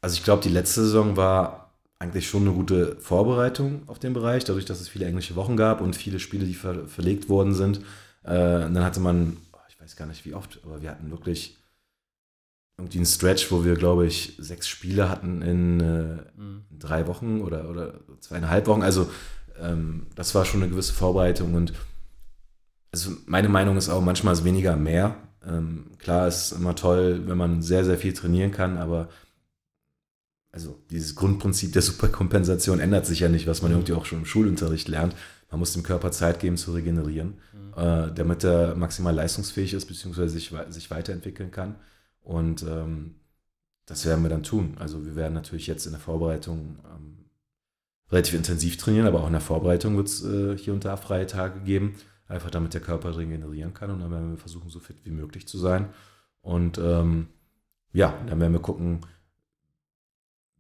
Also 0.01 0.15
ich 0.15 0.25
glaube, 0.25 0.43
die 0.43 0.49
letzte 0.49 0.83
Saison 0.83 1.17
war 1.17 1.75
eigentlich 1.99 2.29
schon 2.29 2.43
eine 2.43 2.53
gute 2.53 2.97
Vorbereitung 3.01 3.83
auf 3.89 3.99
den 3.99 4.15
Bereich, 4.15 4.45
dadurch, 4.45 4.65
dass 4.65 4.81
es 4.81 4.89
viele 4.89 5.05
englische 5.05 5.37
Wochen 5.37 5.57
gab 5.57 5.81
und 5.81 5.97
viele 5.97 6.21
Spiele, 6.21 6.47
die 6.47 6.55
ver 6.55 6.87
verlegt 6.87 7.29
worden 7.29 7.55
sind. 7.55 7.79
Äh, 8.23 8.31
dann 8.33 8.85
hatte 8.85 9.01
man, 9.01 9.37
ich 9.69 9.81
weiß 9.81 9.97
gar 9.97 10.07
nicht 10.07 10.25
wie 10.25 10.35
oft, 10.35 10.61
aber 10.65 10.81
wir 10.81 10.91
hatten 10.91 11.11
wirklich 11.11 11.58
irgendwie 12.79 13.01
ein 13.01 13.07
Stretch, 13.07 13.51
wo 13.51 13.65
wir, 13.65 13.75
glaube 13.75 14.07
ich, 14.07 14.37
sechs 14.39 14.69
Spiele 14.69 15.09
hatten 15.09 15.43
in 15.43 15.81
äh, 15.81 16.41
mhm. 16.41 16.65
drei 16.79 17.07
Wochen 17.09 17.41
oder, 17.41 17.69
oder 17.69 17.95
zweieinhalb 18.21 18.69
Wochen. 18.69 18.83
Also 18.83 19.11
ähm, 19.61 20.07
das 20.15 20.35
war 20.35 20.45
schon 20.45 20.63
eine 20.63 20.71
gewisse 20.71 20.93
Vorbereitung 20.93 21.55
und 21.55 21.73
also 22.93 23.11
meine 23.27 23.49
Meinung 23.49 23.77
ist 23.77 23.89
auch, 23.89 24.01
manchmal 24.01 24.33
ist 24.33 24.45
weniger 24.45 24.77
mehr. 24.77 25.17
Ähm, 25.47 25.91
klar, 25.99 26.27
es 26.29 26.53
ist 26.53 26.59
immer 26.59 26.75
toll, 26.75 27.23
wenn 27.27 27.37
man 27.37 27.63
sehr, 27.63 27.85
sehr 27.85 27.99
viel 27.99 28.13
trainieren 28.13 28.53
kann, 28.53 28.79
aber 28.79 29.09
also 30.53 30.79
dieses 30.91 31.15
Grundprinzip 31.15 31.73
der 31.73 31.83
Superkompensation 31.83 32.81
ändert 32.81 33.07
sich 33.07 33.21
ja 33.21 33.29
nicht, 33.29 33.47
was 33.47 33.61
man 33.61 33.73
mhm. 33.73 33.79
irgendwie 33.79 33.93
auch 33.95 34.07
schon 34.07 34.21
im 34.21 34.25
Schulunterricht 34.25 34.89
lernt. 34.89 35.15
Man 35.51 35.61
muss 35.61 35.73
dem 35.73 35.83
Körper 35.83 36.13
Zeit 36.13 36.41
geben 36.41 36.57
zu 36.57 36.73
regenerieren, 36.73 37.39
mhm. 37.53 37.73
äh, 37.77 38.13
damit 38.15 38.45
er 38.45 38.77
maximal 38.77 39.15
leistungsfähig 39.15 39.75
ist, 39.75 39.87
beziehungsweise 39.87 40.31
sich, 40.31 40.53
sich 40.71 40.91
weiterentwickeln 40.91 41.51
kann. 41.51 41.75
Und 42.29 42.63
ähm, 42.63 43.15
das 43.87 44.05
werden 44.05 44.23
wir 44.23 44.29
dann 44.29 44.43
tun. 44.43 44.77
Also 44.79 45.07
wir 45.07 45.17
werden 45.17 45.33
natürlich 45.33 45.67
jetzt 45.67 45.87
in 45.87 45.93
der 45.93 46.01
Vorbereitung 46.01 46.77
ähm, 46.85 47.25
relativ 48.13 48.35
intensiv 48.35 48.77
trainieren, 48.77 49.07
aber 49.07 49.23
auch 49.23 49.27
in 49.29 49.33
der 49.33 49.41
Vorbereitung 49.41 49.97
wird 49.97 50.09
es 50.09 50.23
äh, 50.27 50.55
hier 50.59 50.75
und 50.75 50.85
da 50.85 50.99
freie 50.99 51.27
Tage 51.27 51.61
geben, 51.61 51.95
einfach 52.27 52.51
damit 52.51 52.75
der 52.75 52.83
Körper 52.83 53.17
regenerieren 53.17 53.73
kann. 53.73 53.91
Und 53.91 54.01
dann 54.01 54.11
werden 54.11 54.33
wir 54.33 54.37
versuchen, 54.37 54.69
so 54.69 54.79
fit 54.79 54.99
wie 55.05 55.11
möglich 55.11 55.49
zu 55.49 55.57
sein. 55.57 55.89
Und 56.43 56.77
ähm, 56.77 57.29
ja, 57.95 58.15
dann 58.27 58.39
werden 58.41 58.53
wir 58.53 58.61
gucken, 58.61 59.01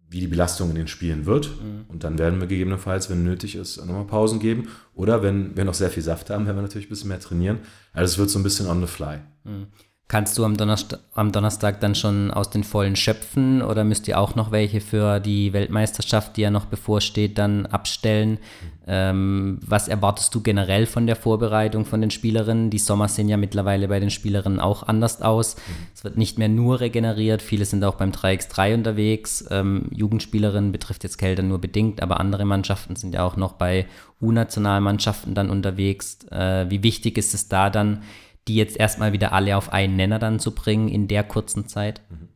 wie 0.09 0.20
die 0.20 0.26
Belastung 0.26 0.70
in 0.70 0.76
den 0.76 0.88
Spielen 0.88 1.26
wird. 1.26 1.50
Mhm. 1.50 1.85
Und 1.88 2.04
dann 2.04 2.16
werden 2.16 2.40
wir 2.40 2.46
gegebenenfalls, 2.46 3.11
wenn 3.11 3.24
nötig 3.24 3.57
ist, 3.57 3.76
nochmal 3.76 4.07
Pausen 4.07 4.40
geben. 4.40 4.68
Oder 4.94 5.22
wenn 5.22 5.54
wir 5.54 5.66
noch 5.66 5.74
sehr 5.74 5.90
viel 5.90 6.02
Saft 6.02 6.31
haben, 6.31 6.46
werden 6.46 6.57
wir 6.57 6.62
natürlich 6.62 6.87
ein 6.87 6.90
bisschen 6.90 7.11
mehr 7.11 7.20
trainieren. 7.20 7.59
Also 7.92 8.12
es 8.12 8.18
wird 8.18 8.31
so 8.31 8.38
ein 8.38 8.42
bisschen 8.42 8.68
on 8.68 8.81
the 8.81 8.87
fly. 8.87 9.18
Mhm. 9.44 9.66
Kannst 10.09 10.38
du 10.38 10.47
am 10.47 10.57
Donnerstag, 10.57 11.01
am 11.12 11.33
Donnerstag 11.33 11.81
dann 11.81 11.94
schon 11.94 12.31
aus 12.31 12.49
den 12.49 12.64
Vollen 12.64 12.97
schöpfen 12.97 13.61
oder 13.61 13.85
müsst 13.85 14.09
ihr 14.09 14.18
auch 14.18 14.35
noch 14.37 14.51
welche 14.51 14.81
für 14.81 15.21
die 15.21 15.53
Weltmeisterschaft, 15.53 16.38
die 16.38 16.40
ja 16.40 16.51
noch 16.51 16.64
bevorsteht, 16.64 17.37
dann 17.37 17.66
abstellen? 17.66 18.38
Ähm, 18.87 19.59
was 19.61 19.87
erwartest 19.87 20.35
du 20.35 20.40
generell 20.40 20.87
von 20.87 21.07
der 21.07 21.14
Vorbereitung 21.14 21.85
von 21.85 22.01
den 22.01 22.11
Spielerinnen? 22.11 22.71
Die 22.71 22.79
Sommer 22.79 23.09
sehen 23.09 23.29
ja 23.29 23.37
mittlerweile 23.37 23.87
bei 23.87 24.01
den 24.01 24.09
Spielerinnen 24.09 24.61
auch 24.61 24.83
anders 24.83 25.21
aus. 25.21 25.57
Es 25.94 26.05
wird 26.05 26.16
nicht 26.16 26.38
mehr 26.38 26.49
nur 26.49 26.81
regeneriert, 26.81 27.42
viele 27.42 27.66
sind 27.66 27.85
auch 27.85 27.97
beim 27.97 28.11
3x3 28.11 28.73
unterwegs. 28.73 29.44
Ähm, 29.51 29.90
Jugendspielerinnen 29.94 30.73
betrifft 30.73 31.05
jetzt 31.05 31.18
Kälter 31.18 31.42
nur 31.42 31.59
bedingt, 31.59 32.03
aber 32.03 32.18
andere 32.18 32.47
Mannschaften 32.47 32.97
sind 32.97 33.12
ja 33.12 33.27
auch 33.27 33.37
noch 33.37 33.53
bei 33.53 33.85
U-Nationalmannschaften 34.23 35.35
dann 35.35 35.51
unterwegs. 35.51 36.21
Äh, 36.31 36.71
wie 36.71 36.83
wichtig 36.83 37.18
ist 37.18 37.35
es 37.35 37.49
da 37.49 37.68
dann, 37.68 38.01
die 38.48 38.56
jetzt 38.56 38.76
erstmal 38.76 39.12
wieder 39.12 39.32
alle 39.32 39.56
auf 39.56 39.72
einen 39.72 39.96
Nenner 39.96 40.18
dann 40.18 40.40
zu 40.40 40.54
bringen 40.54 40.88
in 40.88 41.06
der 41.06 41.24
kurzen 41.24 41.68
Zeit? 41.68 42.02
Mhm. 42.11 42.28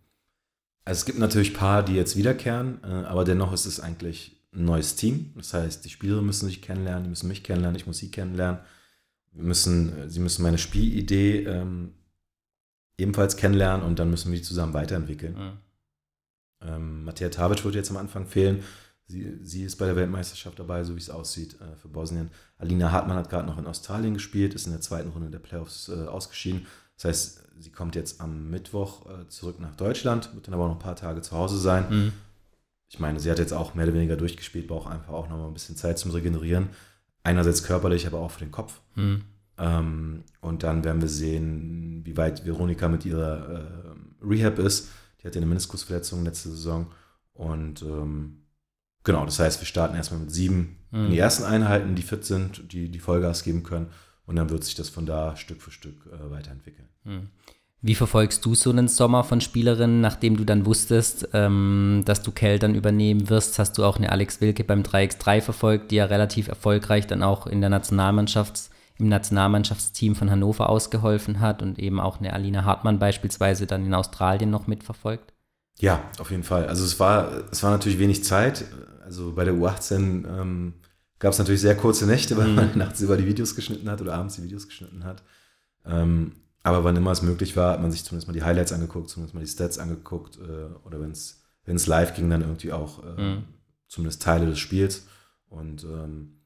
Also 0.85 1.01
es 1.01 1.05
gibt 1.05 1.19
natürlich 1.19 1.53
ein 1.53 1.57
paar, 1.57 1.85
die 1.85 1.95
jetzt 1.95 2.17
wiederkehren, 2.17 2.81
äh, 2.83 3.07
aber 3.07 3.25
dennoch 3.25 3.53
ist 3.53 3.67
es 3.67 3.81
eigentlich 3.81 4.43
ein 4.53 4.65
neues 4.65 4.97
Team. 4.97 5.33
Das 5.37 5.55
heißt, 5.55 5.85
die 5.85 5.91
Spieler 5.91 6.23
müssen 6.23 6.47
sich 6.47 6.61
kennenlernen, 6.61 7.05
die 7.05 7.11
müssen 7.11 7.29
mich 7.29 7.43
kennenlernen, 7.43 7.77
ich 7.77 7.87
muss 7.87 7.99
sie 7.99 8.11
kennenlernen. 8.11 8.61
Wir 9.33 9.45
müssen, 9.45 9.99
äh, 9.99 10.11
sie 10.11 10.21
müssen 10.21 10.43
meine 10.43 10.59
Spielidee 10.59 11.45
ähm, 11.45 11.95
ebenfalls 12.99 13.37
kennenlernen 13.37 13.87
und 13.87 13.99
dann 13.99 14.11
müssen 14.11 14.31
wir 14.31 14.39
die 14.39 14.45
zusammen 14.45 14.75
weiterentwickeln. 14.75 15.35
Mhm. 15.35 15.59
Ähm, 16.69 17.05
Mattea 17.05 17.29
Tavic 17.29 17.65
wird 17.65 17.75
jetzt 17.75 17.91
am 17.91 17.97
Anfang 17.97 18.27
fehlen. 18.27 18.63
Sie, 19.07 19.39
sie 19.43 19.65
ist 19.65 19.77
bei 19.77 19.87
der 19.87 19.97
Weltmeisterschaft 19.97 20.59
dabei, 20.59 20.85
so 20.85 20.95
wie 20.95 21.01
es 21.01 21.11
aussieht 21.11 21.61
äh, 21.61 21.77
für 21.77 21.89
Bosnien. 21.89 22.31
Alina 22.59 22.93
Hartmann 22.93 23.17
hat 23.17 23.29
gerade 23.29 23.47
noch 23.47 23.59
in 23.59 23.67
Australien 23.67 24.15
gespielt, 24.15 24.55
ist 24.55 24.67
in 24.67 24.73
der 24.73 24.81
zweiten 24.81 25.11
Runde 25.11 25.31
der 25.31 25.39
Playoffs 25.39 25.89
äh, 25.89 26.07
ausgeschieden. 26.07 26.67
Das 26.97 27.05
heißt, 27.05 27.43
sie 27.59 27.71
kommt 27.71 27.95
jetzt 27.95 28.21
am 28.21 28.51
Mittwoch 28.51 29.07
äh, 29.07 29.29
zurück 29.29 29.61
nach 29.61 29.75
Deutschland, 29.77 30.35
wird 30.35 30.47
dann 30.47 30.55
aber 30.55 30.69
noch 30.69 30.77
ein 30.77 30.79
paar 30.79 30.97
Tage 30.97 31.21
zu 31.21 31.37
Hause 31.37 31.59
sein. 31.59 31.87
Mhm. 31.91 32.13
Ich 32.89 33.01
meine, 33.01 33.19
sie 33.21 33.31
hat 33.31 33.39
jetzt 33.39 33.53
auch 33.53 33.75
mehr 33.75 33.87
oder 33.87 33.95
weniger 33.95 34.17
durchgespielt, 34.17 34.69
braucht 34.69 34.91
einfach 34.91 35.13
auch 35.13 35.29
noch 35.29 35.39
mal 35.39 35.47
ein 35.47 35.55
bisschen 35.55 35.77
Zeit 35.77 35.99
zum 35.99 36.11
Regenerieren. 36.11 36.69
Einerseits 37.23 37.63
körperlich, 37.63 38.07
aber 38.07 38.19
auch 38.19 38.31
für 38.31 38.41
den 38.41 38.53
Kopf. 38.53 38.81
Mhm. 38.95 39.23
Ähm, 39.59 40.25
und 40.41 40.63
dann 40.63 40.85
werden 40.85 41.01
wir 41.01 41.09
sehen, 41.09 42.03
wie 42.05 42.17
weit 42.17 42.45
Veronika 42.45 42.89
mit 42.89 43.05
ihrer 43.05 43.61
äh, 43.61 44.27
Rehab 44.27 44.59
ist. 44.59 44.89
Die 45.21 45.27
hatte 45.27 45.39
eine 45.39 45.47
Meniskusverletzung 45.47 46.25
letzte 46.25 46.51
Saison. 46.51 46.87
Und 47.33 47.83
ähm, 47.83 48.42
genau, 49.05 49.25
das 49.25 49.39
heißt, 49.39 49.61
wir 49.61 49.67
starten 49.67 49.97
erstmal 49.97 50.21
mit 50.21 50.33
sieben 50.33 50.79
mhm. 50.91 51.07
in 51.07 51.11
die 51.11 51.19
ersten 51.19 51.45
Einheiten, 51.45 51.95
die 51.95 52.03
fit 52.03 52.25
sind, 52.25 52.73
die, 52.73 52.89
die 52.89 52.99
Vollgas 52.99 53.43
geben 53.43 53.63
können. 53.63 53.89
Und 54.27 54.37
dann 54.37 54.51
wird 54.51 54.65
sich 54.65 54.75
das 54.75 54.89
von 54.89 55.05
da 55.05 55.37
Stück 55.37 55.61
für 55.61 55.71
Stück 55.73 56.07
äh, 56.07 56.31
weiterentwickeln. 56.31 56.89
Mhm. 57.05 57.29
Wie 57.85 57.97
verfolgst 57.97 58.45
du 58.45 58.55
so 58.55 58.71
einen 58.71 58.87
Sommer 58.87 59.25
von 59.25 59.41
Spielerinnen, 59.41 60.01
nachdem 60.01 60.37
du 60.37 60.45
dann 60.45 60.67
wusstest, 60.67 61.29
ähm, 61.33 62.03
dass 62.05 62.23
du 62.23 62.31
Kell 62.31 62.61
dann 62.61 62.77
übernehmen 62.77 63.29
wirst? 63.29 63.59
Hast 63.59 63.77
du 63.77 63.85
auch 63.85 63.97
eine 63.97 64.13
Alex 64.13 64.41
Wilke 64.41 64.63
beim 64.63 64.83
3x3 64.83 65.41
verfolgt, 65.41 65.91
die 65.91 65.97
ja 65.97 66.05
relativ 66.05 66.47
erfolgreich 66.47 67.09
dann 67.09 67.25
auch 67.25 67.49
in 67.49 67.61
der 67.61 67.71
Nationalmannschafts- 67.71 68.71
im 68.99 69.09
Nationalmannschaftsteam 69.09 70.15
von 70.15 70.31
Hannover 70.31 70.69
ausgeholfen 70.69 71.41
hat 71.41 71.61
und 71.61 71.79
eben 71.79 71.99
auch 71.99 72.21
eine 72.21 72.33
Alina 72.33 72.65
Hartmann 72.65 72.99
beispielsweise 72.99 73.67
dann 73.67 73.85
in 73.85 73.95
Australien 73.95 74.51
noch 74.51 74.67
mitverfolgt? 74.67 75.33
Ja, 75.79 76.03
auf 76.19 76.31
jeden 76.31 76.45
Fall. 76.45 76.69
Also 76.69 76.85
es 76.85 77.01
war, 77.01 77.45
es 77.51 77.63
war 77.63 77.71
natürlich 77.71 77.99
wenig 77.99 78.23
Zeit. 78.23 78.65
Also 79.03 79.33
bei 79.33 79.45
der 79.45 79.55
U18 79.55 80.27
ähm, 80.27 80.75
gab 81.19 81.33
es 81.33 81.39
natürlich 81.39 81.61
sehr 81.61 81.77
kurze 81.77 82.07
Nächte, 82.07 82.37
weil 82.37 82.49
mhm. 82.49 82.55
man 82.55 82.71
nachts 82.79 83.01
über 83.01 83.17
die 83.17 83.27
Videos 83.27 83.55
geschnitten 83.55 83.91
hat 83.91 84.01
oder 84.01 84.15
abends 84.15 84.37
die 84.37 84.43
Videos 84.43 84.67
geschnitten 84.67 85.05
hat. 85.05 85.23
Ähm, 85.85 86.33
aber 86.63 86.85
wann 86.85 86.97
immer 86.97 87.11
es 87.11 87.23
möglich 87.23 87.57
war, 87.57 87.73
hat 87.73 87.83
man 87.83 87.91
sich 87.91 88.05
zumindest 88.05 88.29
mal 88.29 88.35
die 88.35 88.45
Highlights 88.45 88.73
angeguckt, 88.73 89.11
zumindest 89.11 89.35
mal 89.35 89.41
die 89.41 89.51
Stats 89.51 89.79
angeguckt 89.79 90.39
äh, 90.39 90.87
oder 90.87 91.01
wenn 91.01 91.11
es 91.11 91.87
live 91.87 92.15
ging, 92.15 92.31
dann 92.31 92.43
irgendwie 92.43 92.73
auch 92.73 93.03
äh, 93.05 93.21
mhm. 93.21 93.45
zumindest 93.89 94.23
Teile 94.23 94.47
des 94.47 94.59
Spiels. 94.59 95.07
Und 95.49 95.85
ähm, 95.85 96.39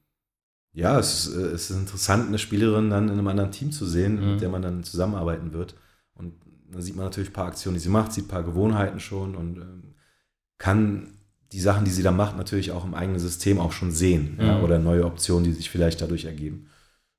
ja, 0.73 0.99
es 0.99 1.25
ist, 1.25 1.35
äh, 1.35 1.47
es 1.47 1.69
ist 1.69 1.77
interessant, 1.77 2.27
eine 2.27 2.39
Spielerin 2.39 2.89
dann 2.89 3.05
in 3.05 3.13
einem 3.13 3.27
anderen 3.27 3.51
Team 3.51 3.71
zu 3.71 3.85
sehen, 3.85 4.19
mhm. 4.19 4.31
mit 4.31 4.41
der 4.41 4.49
man 4.49 4.61
dann 4.61 4.83
zusammenarbeiten 4.83 5.53
wird. 5.53 5.75
Und 6.13 6.33
dann 6.69 6.81
sieht 6.81 6.95
man 6.95 7.05
natürlich 7.05 7.29
ein 7.29 7.33
paar 7.33 7.47
Aktionen, 7.47 7.75
die 7.75 7.81
sie 7.81 7.89
macht, 7.89 8.13
sieht 8.13 8.25
ein 8.25 8.29
paar 8.29 8.43
Gewohnheiten 8.43 8.99
schon 8.99 9.35
und 9.35 9.57
ähm, 9.57 9.95
kann 10.57 11.16
die 11.51 11.59
Sachen, 11.59 11.85
die 11.85 11.91
sie 11.91 12.03
da 12.03 12.11
macht, 12.11 12.37
natürlich 12.37 12.71
auch 12.71 12.85
im 12.85 12.93
eigenen 12.93 13.19
System 13.19 13.59
auch 13.59 13.71
schon 13.71 13.91
sehen. 13.91 14.37
Mhm. 14.37 14.45
Ja, 14.45 14.59
oder 14.61 14.79
neue 14.79 15.05
Optionen, 15.05 15.43
die 15.45 15.53
sich 15.53 15.69
vielleicht 15.69 16.01
dadurch 16.01 16.25
ergeben. 16.25 16.67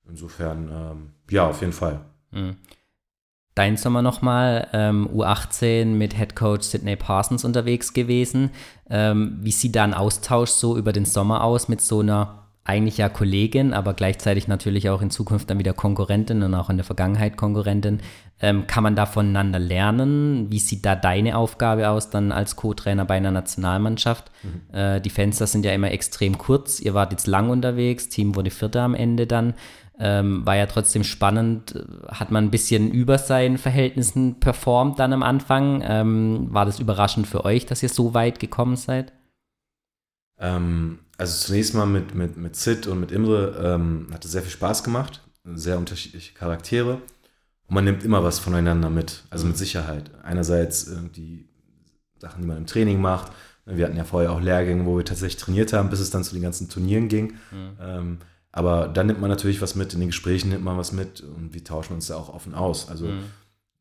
Insofern, 0.09 0.71
ähm, 0.73 1.11
ja, 1.31 1.49
auf 1.49 1.61
jeden 1.61 1.73
Fall. 1.73 2.01
Mhm 2.31 2.57
dein 3.59 3.77
Sommer 3.77 4.03
nochmal, 4.03 4.69
ähm, 4.73 5.09
U18 5.13 5.87
mit 5.87 6.17
Head 6.17 6.37
Coach 6.37 6.65
Sidney 6.65 6.95
Parsons 6.95 7.45
unterwegs 7.45 7.93
gewesen. 7.93 8.51
Ähm, 8.89 9.39
wie 9.41 9.51
sieht 9.51 9.75
da 9.75 9.83
ein 9.83 9.95
Austausch 9.95 10.51
so 10.51 10.77
über 10.77 10.93
den 10.93 11.05
Sommer 11.05 11.43
aus 11.43 11.69
mit 11.69 11.81
so 11.81 11.99
einer 11.99 12.48
eigentlich 12.69 12.99
ja 12.99 13.09
Kollegin, 13.09 13.73
aber 13.73 13.95
gleichzeitig 13.95 14.47
natürlich 14.47 14.91
auch 14.91 15.01
in 15.01 15.11
Zukunft 15.11 15.49
dann 15.49 15.59
wieder 15.59 15.73
Konkurrentin 15.73 16.43
und 16.43 16.55
auch 16.55 16.69
in 16.69 16.77
der 16.77 16.85
Vergangenheit 16.85 17.39
Konkurrentin. 17.39 18.01
Ähm, 18.41 18.67
kann 18.67 18.83
man 18.83 18.95
da 18.95 19.07
voneinander 19.07 19.59
lernen? 19.59 20.53
Wie 20.53 20.59
sieht 20.59 20.85
da 20.85 20.95
deine 20.95 21.39
Aufgabe 21.39 21.89
aus 21.89 22.11
dann 22.11 22.31
als 22.31 22.57
Co-Trainer 22.57 23.07
bei 23.07 23.15
einer 23.15 23.31
Nationalmannschaft? 23.31 24.31
Mhm. 24.43 24.75
Äh, 24.75 25.01
die 25.01 25.09
Fenster 25.11 25.47
sind 25.47 25.65
ja 25.65 25.73
immer 25.73 25.91
extrem 25.91 26.37
kurz. 26.37 26.79
Ihr 26.79 26.93
wart 26.93 27.11
jetzt 27.13 27.27
lang 27.27 27.49
unterwegs, 27.49 28.11
Team 28.11 28.37
wurde 28.37 28.51
Vierter 28.51 28.83
am 28.83 28.95
Ende 28.95 29.27
dann. 29.27 29.55
Ähm, 29.99 30.47
war 30.47 30.55
ja 30.55 30.67
trotzdem 30.67 31.05
spannend, 31.05 31.75
hat 32.07 32.31
man 32.31 32.45
ein 32.45 32.51
bisschen 32.51 32.91
über 32.91 33.17
seinen 33.19 33.57
Verhältnissen 33.57 34.41
performt 34.41 34.99
dann 34.99 35.15
am 35.15 35.23
Anfang. 35.23 35.83
Ähm, 35.85 36.49
war 36.51 36.67
das 36.67 36.81
überraschend 36.81 37.27
für 37.27 37.47
euch, 37.47 37.65
dass 37.65 37.83
ihr 37.83 37.89
so 37.89 38.13
weit 38.13 38.39
gekommen 38.39 38.77
seid? 38.77 39.13
Ähm, 40.39 40.99
also 41.19 41.47
zunächst 41.47 41.75
mal 41.75 41.87
mit, 41.87 42.15
mit, 42.15 42.37
mit 42.37 42.57
Sid 42.57 42.87
und 42.87 43.01
mit 43.01 43.13
Imre 43.13 43.61
ähm, 43.63 44.07
hat 44.13 44.25
es 44.25 44.33
sehr 44.33 44.43
viel 44.43 44.53
Spaß 44.53 44.85
gemacht. 44.85 45.23
Sehr 45.45 45.79
unterschiedliche 45.79 46.33
Charaktere. 46.35 46.95
Und 47.67 47.75
man 47.75 47.85
nimmt 47.85 48.05
immer 48.05 48.23
was 48.23 48.39
voneinander 48.39 48.89
mit, 48.89 49.25
also 49.31 49.47
mit 49.47 49.59
Sicherheit. 49.59 50.11
Einerseits 50.23 50.91
die 51.17 51.49
Sachen, 52.19 52.43
die 52.43 52.47
man 52.47 52.57
im 52.57 52.67
Training 52.67 53.01
macht. 53.01 53.33
Wir 53.67 53.85
hatten 53.85 53.97
ja 53.97 54.05
vorher 54.05 54.33
auch 54.33 54.41
Lehrgänge, 54.41 54.87
wo 54.87 54.97
wir 54.97 55.05
tatsächlich 55.05 55.41
trainiert 55.41 55.73
haben, 55.73 55.91
bis 55.91 56.01
es 56.01 56.11
dann 56.11 56.25
zu 56.25 56.35
den 56.35 56.43
ganzen 56.43 56.69
Turnieren 56.69 57.09
ging. 57.09 57.35
Mhm. 57.51 57.77
Ähm, 57.81 58.19
aber 58.51 58.89
dann 58.89 59.07
nimmt 59.07 59.21
man 59.21 59.29
natürlich 59.29 59.61
was 59.61 59.75
mit, 59.75 59.93
in 59.93 60.01
den 60.01 60.09
Gesprächen 60.09 60.49
nimmt 60.49 60.65
man 60.65 60.79
was 60.79 60.93
mit 60.93 61.21
und 61.21 61.53
wir 61.53 61.63
tauschen 61.63 61.95
uns 61.95 62.07
da 62.07 62.17
auch 62.17 62.33
offen 62.33 62.55
aus. 62.55 62.89
Also 62.89 63.07
mhm. 63.07 63.25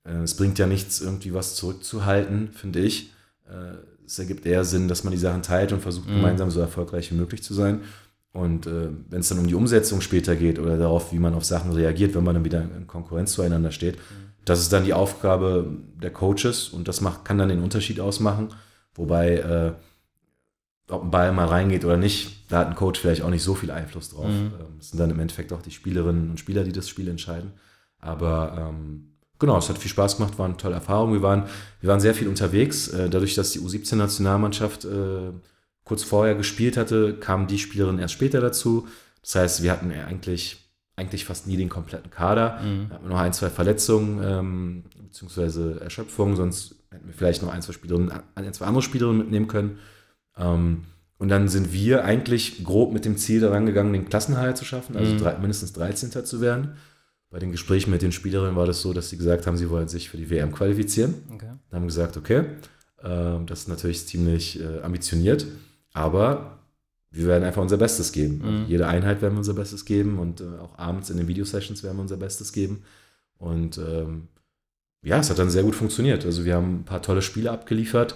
äh, 0.04 0.24
es 0.24 0.36
bringt 0.36 0.60
ja 0.60 0.68
nichts, 0.68 1.00
irgendwie 1.00 1.34
was 1.34 1.56
zurückzuhalten, 1.56 2.52
finde 2.52 2.80
ich. 2.80 3.14
Äh, 3.48 3.78
es 4.08 4.18
ergibt 4.18 4.46
eher 4.46 4.64
Sinn, 4.64 4.88
dass 4.88 5.04
man 5.04 5.12
die 5.12 5.20
Sachen 5.20 5.44
teilt 5.44 5.74
und 5.74 5.82
versucht, 5.82 6.10
mhm. 6.10 6.16
gemeinsam 6.16 6.50
so 6.50 6.60
erfolgreich 6.60 7.12
wie 7.12 7.16
möglich 7.16 7.44
zu 7.44 7.54
sein. 7.54 7.82
Und 8.32 8.68
äh, 8.68 8.90
wenn 9.10 9.20
es 9.20 9.30
dann 9.30 9.40
um 9.40 9.48
die 9.48 9.56
Umsetzung 9.56 10.02
später 10.02 10.36
geht 10.36 10.60
oder 10.60 10.78
darauf, 10.78 11.12
wie 11.12 11.20
man 11.20 11.34
auf 11.34 11.44
Sachen 11.44 11.72
reagiert, 11.72 12.16
wenn 12.16 12.24
man 12.24 12.36
dann 12.36 12.46
wieder 12.46 12.62
in 12.62 12.88
Konkurrenz 12.88 13.34
zueinander 13.34 13.72
steht, 13.72 13.96
mhm. 13.96 14.32
das 14.46 14.60
ist 14.60 14.72
dann 14.72 14.86
die 14.86 14.94
Aufgabe 14.94 15.68
der 16.02 16.12
Coaches 16.12 16.70
und 16.70 16.88
das 16.88 17.02
macht, 17.02 17.26
kann 17.26 17.38
dann 17.38 17.50
den 17.50 17.62
Unterschied 17.62 18.00
ausmachen. 18.00 18.50
Wobei 18.96 19.38
äh, 19.38 19.74
ob 20.90 21.04
ein 21.04 21.12
Ball 21.12 21.34
mal 21.34 21.48
reingeht 21.48 21.84
oder 21.84 21.98
nicht, 21.98 22.50
da 22.50 22.60
hat 22.60 22.68
ein 22.68 22.76
Coach 22.76 23.00
vielleicht 23.00 23.22
auch 23.22 23.30
nicht 23.30 23.44
so 23.44 23.56
viel 23.56 23.72
Einfluss 23.72 24.10
drauf. 24.10 24.30
Mhm. 24.30 24.54
Ähm, 24.60 24.78
es 24.80 24.90
sind 24.90 25.00
dann 25.00 25.12
im 25.12 25.20
Endeffekt 25.20 25.52
auch 25.52 25.62
die 25.62 25.72
Spielerinnen 25.72 26.30
und 26.30 26.40
Spieler, 26.40 26.64
die 26.64 26.72
das 26.72 26.88
Spiel 26.88 27.10
entscheiden. 27.10 27.52
Aber 28.00 28.70
ähm, 28.70 29.17
genau, 29.40 29.58
es 29.58 29.70
hat 29.70 29.78
viel 29.78 29.92
Spaß 29.92 30.18
gemacht, 30.18 30.38
war 30.38 30.46
eine 30.46 30.58
tolle 30.58 30.76
Erfahrung. 30.76 31.14
Wir 31.14 31.22
waren, 31.22 31.44
wir 31.82 31.90
waren 31.90 32.00
sehr 32.00 32.14
viel 32.14 32.28
unterwegs. 32.28 32.88
Äh, 32.90 33.10
dadurch, 33.10 33.36
dass 33.36 33.52
die 33.52 33.60
U17-Nationalmannschaft 33.60 34.86
äh, 34.86 35.32
kurz 35.84 36.04
vorher 36.04 36.36
gespielt 36.36 36.78
hatte, 36.78 37.16
kamen 37.16 37.48
die 37.48 37.60
Spielerinnen 37.60 38.00
erst 38.00 38.14
später 38.14 38.42
dazu. 38.42 38.88
Das 39.22 39.36
heißt, 39.36 39.64
wir 39.64 39.72
hatten 39.72 39.92
eigentlich, 39.92 40.72
eigentlich 40.96 41.26
fast 41.26 41.48
nie 41.48 41.58
den 41.58 41.70
kompletten 41.70 42.12
Kader. 42.12 42.60
Mhm. 42.62 42.90
Wir 42.90 42.96
hatten 42.96 43.08
noch 43.10 43.20
ein, 43.20 43.34
zwei 43.34 43.50
Verletzungen 43.50 44.22
ähm, 44.24 44.84
beziehungsweise 45.02 45.80
Erschöpfungen, 45.82 46.36
sonst 46.36 46.76
hätten 46.92 47.08
wir 47.08 47.14
vielleicht 47.14 47.42
noch 47.42 47.52
ein, 47.52 47.62
zwei 47.62 47.74
Spielerinnen, 47.74 48.12
ein, 48.36 48.54
zwei 48.54 48.66
andere 48.66 48.82
Spielerinnen 48.82 49.20
mitnehmen 49.20 49.48
können. 49.48 49.80
Ähm, 50.38 50.86
und 51.20 51.30
dann 51.30 51.48
sind 51.48 51.74
wir 51.74 52.04
eigentlich 52.04 52.64
grob 52.64 52.94
mit 52.94 53.06
dem 53.06 53.18
Ziel 53.18 53.42
daran 53.42 53.66
gegangen, 53.66 53.92
den 53.92 54.08
Klassenhalt 54.08 54.56
zu 54.56 54.66
schaffen, 54.66 54.96
also 54.96 55.14
mhm. 55.14 55.18
drei, 55.18 55.38
mindestens 55.38 55.74
13. 55.74 56.26
zu 56.26 56.42
werden. 56.42 56.76
Bei 57.30 57.40
den 57.40 57.52
Gesprächen 57.52 57.92
mit 57.92 58.02
den 58.02 58.12
Spielerinnen 58.12 58.56
war 58.56 58.66
das 58.66 58.82
so, 58.82 58.94
dass 58.94 59.10
sie 59.10 59.18
gesagt 59.18 59.48
haben, 59.48 59.58
sie 59.58 59.70
wollen 59.70 59.88
sich 59.88 60.10
für 60.10 60.18
die 60.18 60.30
WM 60.30 60.52
qualifizieren. 60.54 61.16
Okay. 61.34 61.48
Dann 61.70 61.78
haben 61.78 61.84
wir 61.84 61.88
gesagt, 61.88 62.18
okay, 62.18 62.46
äh, 63.04 63.46
das 63.46 63.62
ist 63.62 63.68
natürlich 63.68 64.08
ziemlich 64.08 64.62
äh, 64.62 64.82
ambitioniert, 64.82 65.46
aber 65.94 66.60
wir 67.12 67.26
werden 67.28 67.44
einfach 67.44 67.62
unser 67.62 67.78
Bestes 67.78 68.12
geben. 68.12 68.42
Mhm. 68.44 68.66
jede 68.68 68.88
Einheit 68.88 69.22
werden 69.22 69.34
wir 69.34 69.40
unser 69.40 69.54
Bestes 69.54 69.86
geben 69.86 70.20
und 70.20 70.42
äh, 70.42 70.46
auch 70.62 70.78
abends 70.78 71.10
in 71.10 71.18
den 71.18 71.28
Videosessions 71.28 71.84
werden 71.84 71.98
wir 71.98 72.02
unser 72.02 72.18
Bestes 72.18 72.54
geben. 72.54 72.84
Und 73.38 73.78
ähm, 73.78 74.28
ja, 75.04 75.20
es 75.20 75.30
hat 75.30 75.40
dann 75.40 75.50
sehr 75.50 75.64
gut 75.64 75.76
funktioniert. 75.76 76.26
Also 76.26 76.46
wir 76.46 76.56
haben 76.56 76.80
ein 76.80 76.86
paar 76.86 77.02
tolle 77.02 77.22
Spiele 77.22 77.52
abgeliefert. 77.52 78.16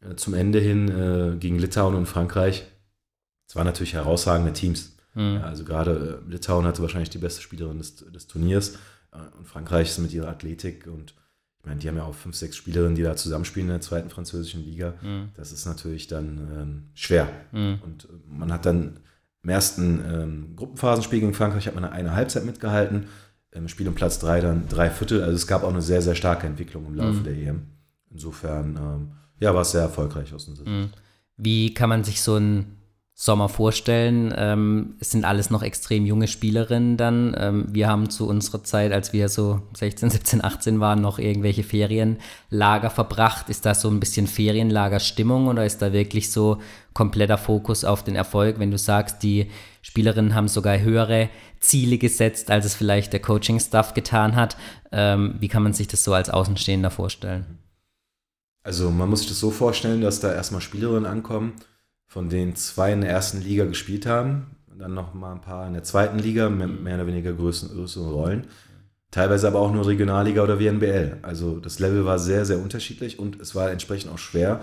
Äh, 0.00 0.16
zum 0.16 0.34
Ende 0.34 0.58
hin 0.58 0.88
äh, 0.88 1.36
gegen 1.38 1.58
Litauen 1.58 1.94
und 1.94 2.06
Frankreich. 2.06 2.66
Es 3.46 3.56
waren 3.56 3.66
natürlich 3.66 3.94
herausragende 3.94 4.52
Teams. 4.52 4.96
Mhm. 5.14 5.36
Ja, 5.36 5.42
also 5.42 5.64
gerade 5.64 6.20
äh, 6.26 6.30
Litauen 6.30 6.66
hatte 6.66 6.82
wahrscheinlich 6.82 7.10
die 7.10 7.18
beste 7.18 7.42
Spielerin 7.42 7.78
des, 7.78 7.96
des 7.96 8.26
Turniers 8.26 8.76
äh, 9.12 9.18
und 9.38 9.46
Frankreich 9.46 9.88
ist 9.88 9.98
mit 9.98 10.12
ihrer 10.12 10.28
Athletik 10.28 10.86
und 10.86 11.14
ich 11.60 11.66
meine, 11.66 11.78
die 11.78 11.88
haben 11.88 11.96
ja 11.96 12.04
auch 12.04 12.14
fünf, 12.14 12.36
sechs 12.36 12.56
Spielerinnen, 12.56 12.94
die 12.94 13.02
da 13.02 13.16
zusammenspielen 13.16 13.68
in 13.68 13.74
der 13.74 13.80
zweiten 13.82 14.08
französischen 14.08 14.64
Liga. 14.64 14.94
Mhm. 15.02 15.28
Das 15.34 15.52
ist 15.52 15.66
natürlich 15.66 16.06
dann 16.06 16.38
ähm, 16.58 16.82
schwer. 16.94 17.28
Mhm. 17.52 17.80
Und 17.84 18.04
äh, 18.04 18.08
man 18.26 18.50
hat 18.50 18.64
dann 18.64 19.00
im 19.42 19.50
ersten 19.50 20.00
ähm, 20.10 20.56
Gruppenphasenspiel 20.56 21.20
gegen 21.20 21.34
Frankreich 21.34 21.66
hat 21.66 21.74
man 21.74 21.84
eine 21.84 22.14
Halbzeit 22.14 22.44
mitgehalten. 22.44 23.06
Im 23.52 23.68
Spiel 23.68 23.88
um 23.88 23.94
Platz 23.94 24.18
drei 24.18 24.40
dann 24.40 24.68
drei 24.68 24.90
Viertel. 24.90 25.22
Also 25.22 25.34
es 25.34 25.46
gab 25.46 25.62
auch 25.62 25.70
eine 25.70 25.82
sehr, 25.82 26.00
sehr 26.00 26.14
starke 26.14 26.46
Entwicklung 26.46 26.86
im 26.86 26.94
Laufe 26.94 27.18
mhm. 27.18 27.24
der 27.24 27.34
EM. 27.34 27.62
Insofern 28.10 28.76
ähm, 28.76 29.12
ja, 29.38 29.54
war 29.54 29.62
es 29.62 29.72
sehr 29.72 29.82
erfolgreich 29.82 30.32
aus 30.32 30.46
unserer 30.48 30.66
Sicht. 30.66 30.76
Mhm. 30.76 30.90
Wie 31.36 31.74
kann 31.74 31.88
man 31.88 32.04
sich 32.04 32.22
so 32.22 32.36
ein, 32.36 32.76
Sommer 33.22 33.50
vorstellen. 33.50 34.32
Ähm, 34.34 34.94
es 34.98 35.10
sind 35.10 35.26
alles 35.26 35.50
noch 35.50 35.62
extrem 35.62 36.06
junge 36.06 36.26
Spielerinnen 36.26 36.96
dann. 36.96 37.36
Ähm, 37.38 37.66
wir 37.68 37.86
haben 37.86 38.08
zu 38.08 38.26
unserer 38.26 38.64
Zeit, 38.64 38.92
als 38.92 39.12
wir 39.12 39.28
so 39.28 39.60
16, 39.74 40.08
17, 40.08 40.42
18 40.42 40.80
waren, 40.80 41.02
noch 41.02 41.18
irgendwelche 41.18 41.62
Ferienlager 41.62 42.88
verbracht. 42.88 43.50
Ist 43.50 43.66
das 43.66 43.82
so 43.82 43.90
ein 43.90 44.00
bisschen 44.00 44.26
Ferienlagerstimmung 44.26 45.48
oder 45.48 45.66
ist 45.66 45.82
da 45.82 45.92
wirklich 45.92 46.32
so 46.32 46.62
kompletter 46.94 47.36
Fokus 47.36 47.84
auf 47.84 48.02
den 48.02 48.16
Erfolg, 48.16 48.58
wenn 48.58 48.70
du 48.70 48.78
sagst, 48.78 49.22
die 49.22 49.50
Spielerinnen 49.82 50.34
haben 50.34 50.48
sogar 50.48 50.80
höhere 50.80 51.28
Ziele 51.60 51.98
gesetzt, 51.98 52.50
als 52.50 52.64
es 52.64 52.74
vielleicht 52.74 53.12
der 53.12 53.20
Coaching-Staff 53.20 53.92
getan 53.92 54.34
hat? 54.34 54.56
Ähm, 54.92 55.34
wie 55.40 55.48
kann 55.48 55.62
man 55.62 55.74
sich 55.74 55.88
das 55.88 56.04
so 56.04 56.14
als 56.14 56.30
Außenstehender 56.30 56.90
vorstellen? 56.90 57.58
Also 58.62 58.90
man 58.90 59.10
muss 59.10 59.20
sich 59.20 59.28
das 59.28 59.40
so 59.40 59.50
vorstellen, 59.50 60.00
dass 60.00 60.20
da 60.20 60.32
erstmal 60.32 60.62
Spielerinnen 60.62 61.04
ankommen, 61.04 61.52
von 62.10 62.28
denen 62.28 62.56
zwei 62.56 62.92
in 62.92 63.02
der 63.02 63.10
ersten 63.10 63.40
Liga 63.40 63.64
gespielt 63.66 64.04
haben, 64.04 64.56
dann 64.76 64.94
noch 64.94 65.14
mal 65.14 65.30
ein 65.32 65.40
paar 65.40 65.64
in 65.68 65.74
der 65.74 65.84
zweiten 65.84 66.18
Liga, 66.18 66.50
mehr, 66.50 66.66
mehr 66.66 66.96
oder 66.96 67.06
weniger 67.06 67.32
größere, 67.32 67.72
größere 67.72 68.10
Rollen. 68.10 68.48
Teilweise 69.12 69.46
aber 69.46 69.60
auch 69.60 69.72
nur 69.72 69.86
Regionalliga 69.86 70.42
oder 70.42 70.58
WNBL. 70.58 71.18
Also 71.22 71.60
das 71.60 71.78
Level 71.78 72.04
war 72.04 72.18
sehr, 72.18 72.44
sehr 72.44 72.58
unterschiedlich 72.58 73.20
und 73.20 73.40
es 73.40 73.54
war 73.54 73.70
entsprechend 73.70 74.12
auch 74.12 74.18
schwer, 74.18 74.60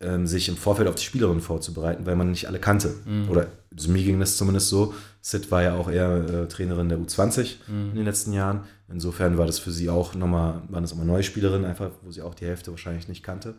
ähm, 0.00 0.26
sich 0.26 0.50
im 0.50 0.58
Vorfeld 0.58 0.88
auf 0.88 0.94
die 0.96 1.04
Spielerin 1.04 1.40
vorzubereiten, 1.40 2.04
weil 2.04 2.16
man 2.16 2.30
nicht 2.30 2.48
alle 2.48 2.58
kannte. 2.58 2.94
Mhm. 3.06 3.30
Oder 3.30 3.46
also 3.72 3.90
mir 3.90 4.04
ging 4.04 4.20
das 4.20 4.36
zumindest 4.36 4.68
so. 4.68 4.92
Sid 5.22 5.50
war 5.50 5.62
ja 5.62 5.74
auch 5.74 5.90
eher 5.90 6.16
äh, 6.16 6.48
Trainerin 6.48 6.90
der 6.90 6.98
U20 6.98 7.56
mhm. 7.66 7.90
in 7.90 7.96
den 7.96 8.04
letzten 8.04 8.34
Jahren. 8.34 8.64
Insofern 8.88 9.38
war 9.38 9.46
das 9.46 9.58
für 9.58 9.72
sie 9.72 9.88
auch 9.88 10.14
nochmal, 10.14 10.60
waren 10.68 10.82
das 10.82 10.92
immer 10.92 11.06
neue 11.06 11.22
Spielerinnen, 11.22 11.64
einfach, 11.64 11.92
wo 12.02 12.10
sie 12.10 12.20
auch 12.20 12.34
die 12.34 12.44
Hälfte 12.44 12.72
wahrscheinlich 12.72 13.08
nicht 13.08 13.22
kannte. 13.22 13.54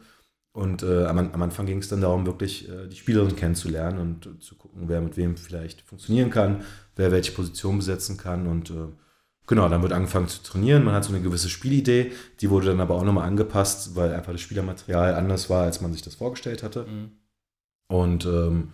Und 0.55 0.83
äh, 0.83 1.03
am, 1.03 1.17
am, 1.19 1.41
Anfang 1.41 1.65
ging 1.65 1.79
es 1.79 1.89
dann 1.89 1.99
darum, 1.99 2.25
wirklich 2.25 2.69
äh, 2.69 2.87
die 2.87 2.95
Spielerin 2.95 3.35
kennenzulernen 3.35 3.99
und 3.99 4.25
äh, 4.25 4.39
zu 4.39 4.55
gucken, 4.55 4.83
wer 4.87 5.01
mit 5.01 5.17
wem 5.17 5.35
vielleicht 5.35 5.81
funktionieren 5.81 6.29
kann, 6.29 6.63
wer 6.95 7.11
welche 7.11 7.33
Position 7.33 7.75
besetzen 7.75 8.15
kann. 8.15 8.47
Und 8.47 8.69
äh, 8.69 8.87
genau, 9.47 9.67
dann 9.67 9.81
wird 9.81 9.91
angefangen 9.91 10.29
zu 10.29 10.41
trainieren. 10.43 10.85
Man 10.85 10.93
hat 10.95 11.03
so 11.03 11.13
eine 11.13 11.21
gewisse 11.21 11.49
Spielidee, 11.49 12.13
die 12.39 12.49
wurde 12.49 12.67
dann 12.67 12.79
aber 12.79 12.95
auch 12.95 13.03
nochmal 13.03 13.27
angepasst, 13.27 13.97
weil 13.97 14.13
einfach 14.13 14.31
das 14.31 14.39
Spielermaterial 14.39 15.15
anders 15.15 15.49
war, 15.49 15.63
als 15.63 15.81
man 15.81 15.91
sich 15.91 16.03
das 16.03 16.15
vorgestellt 16.15 16.63
hatte. 16.63 16.85
Mhm. 16.85 17.11
Und 17.89 18.25
ähm, 18.25 18.69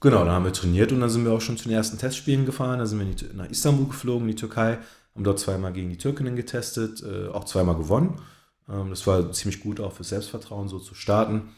genau, 0.00 0.24
dann 0.24 0.32
haben 0.32 0.46
wir 0.46 0.52
trainiert 0.52 0.90
und 0.90 0.98
dann 0.98 1.10
sind 1.10 1.24
wir 1.24 1.30
auch 1.30 1.40
schon 1.40 1.56
zu 1.56 1.68
den 1.68 1.76
ersten 1.76 1.98
Testspielen 1.98 2.44
gefahren. 2.44 2.80
Da 2.80 2.86
sind 2.86 2.98
wir 2.98 3.34
nach 3.34 3.48
Istanbul 3.48 3.86
geflogen, 3.86 4.28
in 4.28 4.34
die 4.34 4.40
Türkei, 4.40 4.78
haben 5.14 5.22
dort 5.22 5.38
zweimal 5.38 5.72
gegen 5.72 5.90
die 5.90 5.98
Türkinnen 5.98 6.34
getestet, 6.34 7.04
äh, 7.04 7.28
auch 7.28 7.44
zweimal 7.44 7.76
gewonnen. 7.76 8.20
Ähm, 8.68 8.90
das 8.90 9.06
war 9.06 9.32
ziemlich 9.32 9.60
gut 9.60 9.80
auch 9.80 9.92
für 9.92 10.04
Selbstvertrauen, 10.04 10.68
so 10.68 10.78
zu 10.78 10.94
starten. 10.94 11.50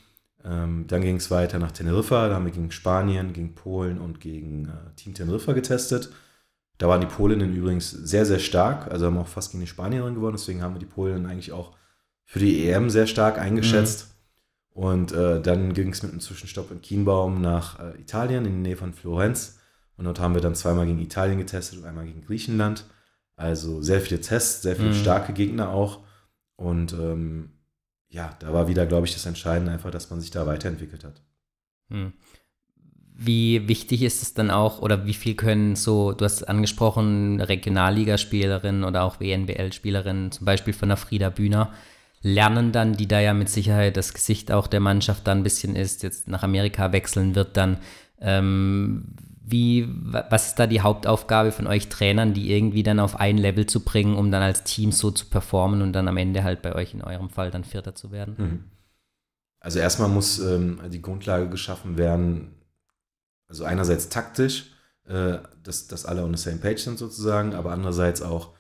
Ähm, 0.45 0.87
dann 0.87 1.03
ging 1.03 1.17
es 1.17 1.31
weiter 1.31 1.59
nach 1.59 1.73
Teneriffa. 1.73 2.29
Da 2.29 2.35
haben 2.35 2.47
wir 2.47 2.53
gegen 2.53 2.71
Spanien, 2.71 3.33
gegen 3.33 3.55
Polen 3.55 3.99
und 3.99 4.21
gegen 4.21 4.67
äh, 4.67 4.95
Team 4.97 5.15
Teneriffa 5.15 5.53
getestet. 5.53 6.11
Da 6.79 6.89
waren 6.89 7.03
die 7.03 7.07
Polinnen 7.07 7.55
übrigens 7.55 7.91
sehr, 7.91 8.25
sehr 8.25 8.39
stark. 8.39 8.91
Also 8.91 9.07
haben 9.07 9.19
auch 9.19 9.29
fast 9.29 9.53
gegen 9.53 9.61
die 9.61 9.69
Spanierin 9.69 10.15
gewonnen. 10.15 10.37
Deswegen 10.37 10.63
haben 10.63 10.75
wir 10.75 10.81
die 10.81 10.87
Polinnen 10.87 11.27
eigentlich 11.27 11.53
auch 11.53 11.77
für 12.25 12.39
die 12.39 12.69
EM 12.69 12.89
sehr 12.89 13.07
stark 13.07 13.39
eingeschätzt. 13.39 14.07
Mhm. 14.07 14.83
Und 14.83 15.13
äh, 15.13 15.43
dann 15.43 15.75
ging 15.75 15.93
es 15.93 16.03
mit 16.03 16.13
einem 16.13 16.21
Zwischenstopp 16.21 16.71
in 16.71 16.81
Kienbaum 16.81 17.43
nach 17.43 17.81
äh, 17.81 18.01
Italien, 18.01 18.47
in 18.47 18.53
die 18.53 18.69
Nähe 18.69 18.77
von 18.77 18.95
Florenz. 18.95 19.59
Und 19.99 20.07
dort 20.07 20.21
haben 20.21 20.33
wir 20.33 20.41
dann 20.41 20.55
zweimal 20.55 20.87
gegen 20.87 21.01
Italien 21.01 21.37
getestet 21.37 21.79
und 21.79 21.85
einmal 21.85 22.07
gegen 22.07 22.25
Griechenland. 22.25 22.87
Also 23.37 23.83
sehr 23.83 24.01
viele 24.01 24.23
Tests, 24.23 24.63
sehr 24.63 24.77
viele 24.77 24.91
mhm. 24.91 24.95
starke 24.95 25.35
Gegner 25.35 25.69
auch. 25.69 26.01
Und 26.61 26.93
ähm, 26.93 27.53
ja, 28.11 28.37
da 28.39 28.53
war 28.53 28.69
wieder, 28.69 28.85
glaube 28.85 29.07
ich, 29.07 29.15
das 29.15 29.25
Entscheidende 29.25 29.73
einfach, 29.73 29.91
dass 29.91 30.11
man 30.11 30.21
sich 30.21 30.31
da 30.31 30.47
weiterentwickelt 30.47 31.05
hat. 31.05 31.23
Hm. 31.89 32.13
Wie 33.15 33.67
wichtig 33.67 34.03
ist 34.03 34.23
es 34.23 34.35
dann 34.35 34.51
auch, 34.51 34.83
oder 34.83 35.07
wie 35.07 35.15
viel 35.15 35.35
können 35.35 35.75
so, 35.75 36.13
du 36.13 36.27
hast 36.27 36.47
angesprochen, 36.47 37.41
Regionalligaspielerinnen 37.41 38.85
oder 38.85 39.05
auch 39.05 39.21
WNBL-Spielerinnen, 39.21 40.33
zum 40.33 40.45
Beispiel 40.45 40.75
von 40.75 40.89
der 40.91 40.99
Frieda 40.99 41.31
Bühner, 41.31 41.73
lernen 42.21 42.73
dann, 42.73 42.95
die 42.95 43.09
da 43.09 43.21
ja 43.21 43.33
mit 43.33 43.49
Sicherheit 43.49 43.97
das 43.97 44.13
Gesicht 44.13 44.53
auch 44.53 44.67
der 44.67 44.81
Mannschaft 44.81 45.27
dann 45.27 45.39
ein 45.39 45.45
bisschen 45.45 45.77
ist, 45.77 46.03
jetzt 46.03 46.29
nach 46.29 46.43
Amerika 46.43 46.93
wechseln 46.93 47.35
wird, 47.35 47.57
dann 47.57 47.79
ähm, 48.21 49.15
wie, 49.51 49.89
was 49.89 50.49
ist 50.49 50.59
da 50.59 50.67
die 50.67 50.81
Hauptaufgabe 50.81 51.53
von 51.53 51.67
euch 51.67 51.89
Trainern, 51.89 52.35
die 52.35 52.53
irgendwie 52.53 52.83
dann 52.83 53.01
auf 53.01 53.19
ein 53.19 53.39
Level 53.39 53.67
zu 53.67 53.81
bringen, 53.81 54.17
um 54.17 54.31
dann 54.31 54.43
als 54.43 54.65
Team 54.65 54.93
so 54.93 55.11
zu 55.11 55.27
performen 55.27 55.83
und 55.83 55.93
dann 55.93 56.09
am 56.09 56.17
Ende 56.17 56.45
halt 56.45 56.63
bei 56.63 56.75
euch 56.75 56.95
in 56.95 57.03
eurem 57.03 57.31
Fall 57.31 57.51
dann 57.51 57.65
Vierter 57.65 57.95
zu 57.95 58.11
werden? 58.11 58.35
Mhm. 58.39 58.65
Also 59.61 59.79
erstmal 59.79 60.09
muss 60.09 60.39
ähm, 60.39 60.81
die 60.91 61.03
Grundlage 61.03 61.49
geschaffen 61.49 61.99
werden, 61.99 62.55
also 63.47 63.65
einerseits 63.65 64.09
taktisch, 64.09 64.73
äh, 65.07 65.39
dass, 65.63 65.87
dass 65.87 66.07
alle 66.07 66.25
on 66.25 66.35
the 66.35 66.43
same 66.43 66.59
page 66.59 66.81
sind 66.81 66.99
sozusagen, 66.99 67.55
aber 67.55 67.73
andererseits 67.73 68.23
auch, 68.23 68.55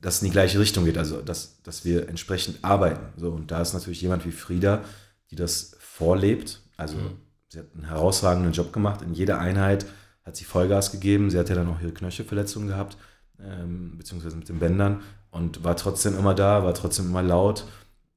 dass 0.00 0.16
es 0.16 0.22
in 0.22 0.26
die 0.26 0.32
gleiche 0.32 0.60
Richtung 0.60 0.84
geht, 0.84 0.98
also 0.98 1.20
dass, 1.20 1.62
dass 1.62 1.84
wir 1.84 2.08
entsprechend 2.08 2.62
arbeiten. 2.62 3.18
So, 3.18 3.30
und 3.30 3.50
da 3.50 3.60
ist 3.60 3.72
natürlich 3.72 4.02
jemand 4.02 4.24
wie 4.24 4.32
Frieda, 4.32 4.84
die 5.30 5.36
das 5.36 5.76
vorlebt, 5.80 6.60
also 6.76 6.96
mhm 6.96 7.23
sie 7.54 7.60
hat 7.60 7.66
einen 7.74 7.84
herausragenden 7.84 8.52
Job 8.52 8.72
gemacht. 8.72 9.00
In 9.02 9.14
jeder 9.14 9.38
Einheit 9.38 9.86
hat 10.24 10.36
sie 10.36 10.44
Vollgas 10.44 10.92
gegeben. 10.92 11.30
Sie 11.30 11.38
hat 11.38 11.48
ja 11.48 11.54
dann 11.54 11.68
auch 11.68 11.80
ihre 11.80 11.92
Knöchelverletzungen 11.92 12.68
gehabt, 12.68 12.96
ähm, 13.40 13.96
beziehungsweise 13.96 14.36
mit 14.36 14.48
den 14.48 14.58
Bändern 14.58 15.02
und 15.30 15.64
war 15.64 15.76
trotzdem 15.76 16.18
immer 16.18 16.34
da, 16.34 16.64
war 16.64 16.74
trotzdem 16.74 17.06
immer 17.06 17.22
laut. 17.22 17.64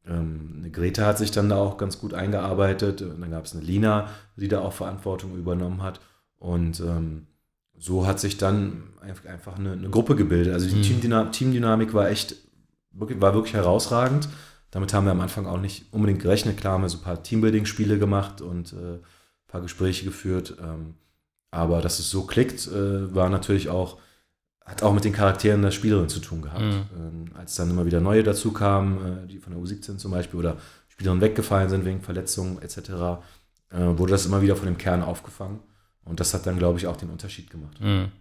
Ähm, 0.06 0.56
eine 0.58 0.72
Greta 0.72 1.06
hat 1.06 1.18
sich 1.18 1.32
dann 1.32 1.50
da 1.50 1.58
auch 1.58 1.78
ganz 1.78 2.00
gut 2.00 2.14
eingearbeitet. 2.14 3.02
Und 3.02 3.22
dann 3.22 3.32
gab 3.32 3.46
es 3.46 3.54
eine 3.54 3.64
Lina, 3.64 4.10
die 4.36 4.48
da 4.48 4.62
auch 4.62 4.74
Verantwortung 4.74 5.38
übernommen 5.38 5.84
hat. 5.84 6.00
Und 6.38 6.80
ähm, 6.80 7.28
so 7.78 8.08
hat 8.08 8.20
sich 8.20 8.38
dann 8.38 8.84
einfach 9.26 9.58
eine, 9.58 9.74
eine 9.74 9.90
Gruppe 9.90 10.16
gebildet. 10.16 10.54
Also 10.54 10.68
die 10.68 10.76
mhm. 10.76 10.82
Teamdynamik, 10.84 11.32
Teamdynamik 11.32 11.94
war 11.94 12.10
echt, 12.10 12.36
wirklich, 12.92 13.22
war 13.22 13.34
wirklich 13.34 13.54
herausragend. 13.54 14.30
Damit 14.72 14.94
haben 14.94 15.06
wir 15.06 15.12
am 15.12 15.22
Anfang 15.22 15.46
auch 15.46 15.60
nicht 15.60 15.94
unbedingt 15.94 16.22
gerechnet. 16.22 16.58
Klar 16.58 16.74
haben 16.74 16.82
wir 16.82 16.90
so 16.90 16.98
ein 16.98 17.04
paar 17.04 17.24
Teambuilding-Spiele 17.24 18.00
gemacht 18.00 18.42
und 18.42 18.74
äh, 18.74 19.00
paar 19.48 19.62
Gespräche 19.62 20.06
geführt. 20.06 20.58
Ähm, 20.62 20.96
aber 21.52 21.82
dass 21.82 22.00
es 22.00 22.10
so 22.10 22.24
klickt, 22.26 22.68
äh, 22.68 23.14
war 23.16 23.30
natürlich 23.30 23.70
auch, 23.70 23.98
hat 24.66 24.84
auch 24.84 24.94
mit 24.94 25.06
den 25.06 25.14
Charakteren 25.14 25.62
der 25.62 25.72
Spielerin 25.72 26.10
zu 26.10 26.20
tun 26.20 26.42
gehabt. 26.42 26.62
Mhm. 26.62 26.86
Ähm, 26.96 27.26
als 27.36 27.56
dann 27.56 27.70
immer 27.70 27.86
wieder 27.86 28.02
neue 28.02 28.24
dazu 28.24 28.52
kamen, 28.52 29.24
äh, 29.24 29.28
die 29.28 29.40
von 29.40 29.54
der 29.54 29.62
U17 29.62 29.98
zum 29.98 30.12
Beispiel, 30.12 30.40
oder 30.40 30.58
Spielerinnen 30.90 31.22
weggefallen 31.22 31.70
sind 31.70 31.86
wegen 31.86 32.02
Verletzungen 32.02 32.62
etc., 32.62 32.78
äh, 33.70 33.98
wurde 33.98 34.12
das 34.12 34.26
immer 34.26 34.42
wieder 34.42 34.56
von 34.56 34.66
dem 34.66 34.78
Kern 34.78 35.04
aufgefangen. 35.04 35.60
Und 36.04 36.20
das 36.20 36.34
hat 36.34 36.46
dann, 36.46 36.58
glaube 36.58 36.80
ich, 36.80 36.88
auch 36.88 36.98
den 36.98 37.10
Unterschied 37.10 37.50
gemacht. 37.50 37.80
Mhm. 37.82 38.12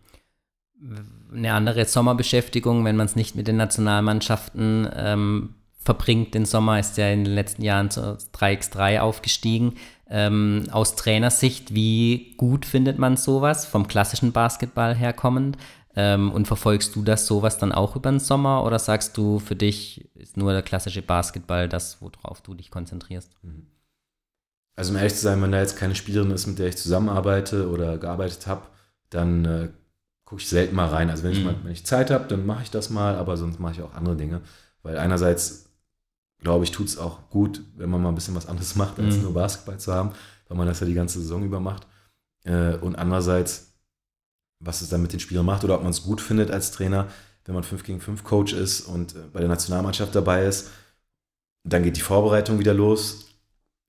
Eine 1.33 1.55
andere 1.55 1.85
Sommerbeschäftigung, 1.85 2.85
wenn 2.85 2.97
man 2.97 3.07
es 3.07 3.17
nicht 3.17 3.35
mit 3.35 3.49
den 3.49 3.57
Nationalmannschaften 3.57 4.89
ähm, 4.95 5.55
verbringt, 5.87 6.35
den 6.35 6.44
Sommer 6.44 6.79
ist 6.79 6.99
ja 6.99 7.09
in 7.09 7.25
den 7.25 7.35
letzten 7.35 7.62
Jahren 7.62 7.90
zu 7.90 8.18
3x3 8.35 9.01
aufgestiegen. 9.01 9.75
Ähm, 10.09 10.64
aus 10.70 10.96
Trainersicht, 10.96 11.75
wie 11.75 12.35
gut 12.37 12.66
findet 12.66 12.99
man 12.99 13.16
sowas, 13.16 13.64
vom 13.64 13.88
klassischen 13.88 14.33
Basketball 14.33 14.94
herkommend? 14.94 15.57
Ähm, 15.94 16.31
und 16.31 16.46
verfolgst 16.46 16.94
du 16.94 17.03
das 17.03 17.27
sowas 17.27 17.57
dann 17.57 17.72
auch 17.72 17.96
über 17.96 18.11
den 18.11 18.20
Sommer 18.20 18.64
oder 18.64 18.79
sagst 18.79 19.16
du, 19.16 19.38
für 19.38 19.57
dich 19.57 20.11
ist 20.14 20.37
nur 20.37 20.53
der 20.53 20.62
klassische 20.62 21.01
Basketball 21.01 21.68
das, 21.68 22.03
worauf 22.03 22.42
du 22.42 22.55
dich 22.55 22.70
konzentrierst? 22.70 23.33
Mhm. 23.42 23.66
Also 24.77 24.90
um 24.90 24.99
ehrlich 24.99 25.14
zu 25.14 25.22
sein, 25.22 25.40
wenn 25.40 25.53
da 25.53 25.61
jetzt 25.61 25.79
keine 25.79 25.94
Spielerin 25.94 26.31
ist, 26.33 26.46
mit 26.46 26.59
der 26.59 26.66
ich 26.66 26.77
zusammenarbeite 26.77 27.70
oder 27.70 27.96
gearbeitet 27.96 28.46
habe, 28.46 28.66
dann 29.09 29.44
äh, 29.46 29.68
gucke 30.26 30.43
ich 30.43 30.49
selten 30.49 30.76
mal 30.76 30.89
rein. 30.89 31.09
Also 31.09 31.22
wenn, 31.22 31.30
mhm. 31.32 31.39
ich, 31.39 31.45
mal, 31.45 31.55
wenn 31.62 31.72
ich 31.72 31.87
Zeit 31.87 32.11
habe, 32.11 32.26
dann 32.28 32.45
mache 32.45 32.64
ich 32.64 32.70
das 32.70 32.91
mal, 32.91 33.14
aber 33.14 33.39
sonst 33.39 33.59
mache 33.59 33.72
ich 33.72 33.82
auch 33.82 33.95
andere 33.95 34.16
Dinge. 34.16 34.43
Weil 34.82 34.99
einerseits 34.99 35.66
glaube 36.41 36.64
ich, 36.64 36.70
tut 36.70 36.89
es 36.89 36.99
auch 36.99 37.30
gut, 37.30 37.62
wenn 37.76 37.91
man 37.91 38.03
mal 38.03 38.11
ein 38.11 38.14
bisschen 38.14 38.34
was 38.34 38.47
anderes 38.47 38.74
macht, 38.76 38.99
als 38.99 39.16
mhm. 39.16 39.22
nur 39.22 39.34
Basketball 39.34 39.78
zu 39.78 39.93
haben, 39.93 40.12
weil 40.49 40.57
man 40.57 40.66
das 40.66 40.80
ja 40.80 40.87
die 40.87 40.95
ganze 40.95 41.20
Saison 41.20 41.45
über 41.45 41.61
macht. 41.61 41.87
Äh, 42.45 42.76
und 42.76 42.97
andererseits, 42.97 43.74
was 44.61 44.80
es 44.80 44.89
dann 44.89 45.03
mit 45.03 45.12
den 45.12 45.20
Spielern 45.20 45.47
macht 45.47 45.64
oder 45.64 45.74
ob 45.74 45.82
man 45.82 45.91
es 45.91 46.03
gut 46.03 46.20
findet 46.20 46.51
als 46.51 46.70
Trainer, 46.70 47.09
wenn 47.45 47.55
man 47.55 47.64
5 47.64 47.84
gegen 47.84 48.01
5 48.01 48.24
Coach 48.24 48.53
ist 48.53 48.82
und 48.82 49.14
äh, 49.14 49.18
bei 49.32 49.41
der 49.41 49.49
Nationalmannschaft 49.49 50.14
dabei 50.14 50.47
ist, 50.47 50.70
dann 51.64 51.82
geht 51.82 51.97
die 51.97 52.01
Vorbereitung 52.03 52.59
wieder 52.59 52.74
los. 52.74 53.26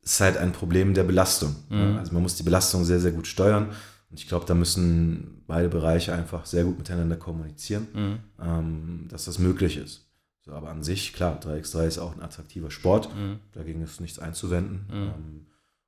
Es 0.01 0.13
ist 0.13 0.21
halt 0.21 0.37
ein 0.37 0.51
Problem 0.51 0.93
der 0.93 1.03
Belastung. 1.03 1.55
Mhm. 1.69 1.97
Also 1.97 2.13
man 2.13 2.23
muss 2.23 2.35
die 2.35 2.43
Belastung 2.43 2.85
sehr, 2.85 2.99
sehr 2.99 3.11
gut 3.11 3.27
steuern. 3.27 3.69
Und 4.09 4.19
ich 4.19 4.27
glaube, 4.27 4.45
da 4.45 4.53
müssen 4.53 5.43
beide 5.47 5.69
Bereiche 5.69 6.13
einfach 6.13 6.45
sehr 6.45 6.63
gut 6.63 6.77
miteinander 6.77 7.17
kommunizieren, 7.17 7.87
mhm. 7.93 8.19
ähm, 8.41 9.05
dass 9.09 9.25
das 9.25 9.37
möglich 9.37 9.77
ist. 9.77 10.06
So, 10.47 10.53
aber 10.53 10.69
an 10.69 10.81
sich, 10.81 11.13
klar, 11.13 11.39
3x3 11.43 11.87
ist 11.87 11.97
auch 11.99 12.15
ein 12.15 12.21
attraktiver 12.21 12.71
Sport. 12.71 13.13
Mhm. 13.13 13.39
Dagegen 13.53 13.81
ist 13.81 13.99
nichts 13.99 14.17
einzuwenden. 14.17 14.85
Mhm. 14.89 14.95
Ähm, 14.95 15.45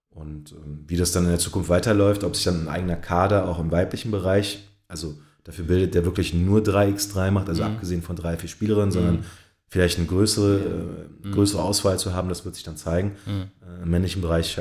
und 0.10 0.52
ähm, 0.52 0.84
wie 0.88 0.98
das 0.98 1.14
dann 1.14 1.24
in 1.24 1.30
der 1.30 1.40
Zukunft 1.40 1.70
weiterläuft, 1.70 2.24
ob 2.24 2.36
sich 2.36 2.44
dann 2.44 2.64
ein 2.64 2.68
eigener 2.68 2.98
Kader 2.98 3.48
auch 3.48 3.60
im 3.60 3.72
weiblichen 3.72 4.12
Bereich, 4.12 4.68
also 4.88 5.18
dafür 5.46 5.66
bildet, 5.66 5.96
der 5.96 6.04
wirklich 6.04 6.34
nur 6.34 6.60
3x3 6.60 7.32
macht, 7.32 7.48
also 7.48 7.64
mhm. 7.64 7.70
abgesehen 7.70 8.02
von 8.02 8.18
drei, 8.18 8.36
vier 8.36 8.50
Spielerinnen, 8.50 8.92
sondern 8.92 9.16
mhm. 9.18 9.26
vielleicht 9.70 9.98
eine 9.98 10.08
größere, 10.08 10.58
äh, 10.58 11.28
mhm. 11.28 11.32
größere 11.32 11.62
Auswahl 11.62 11.98
zu 11.98 12.14
haben, 12.14 12.28
das 12.28 12.44
wird 12.44 12.56
sich 12.56 12.64
dann 12.66 12.76
zeigen. 12.76 13.16
Mhm. 13.26 13.44
Äh, 13.66 13.84
Im 13.84 13.90
männlichen 13.90 14.22
Bereich 14.22 14.60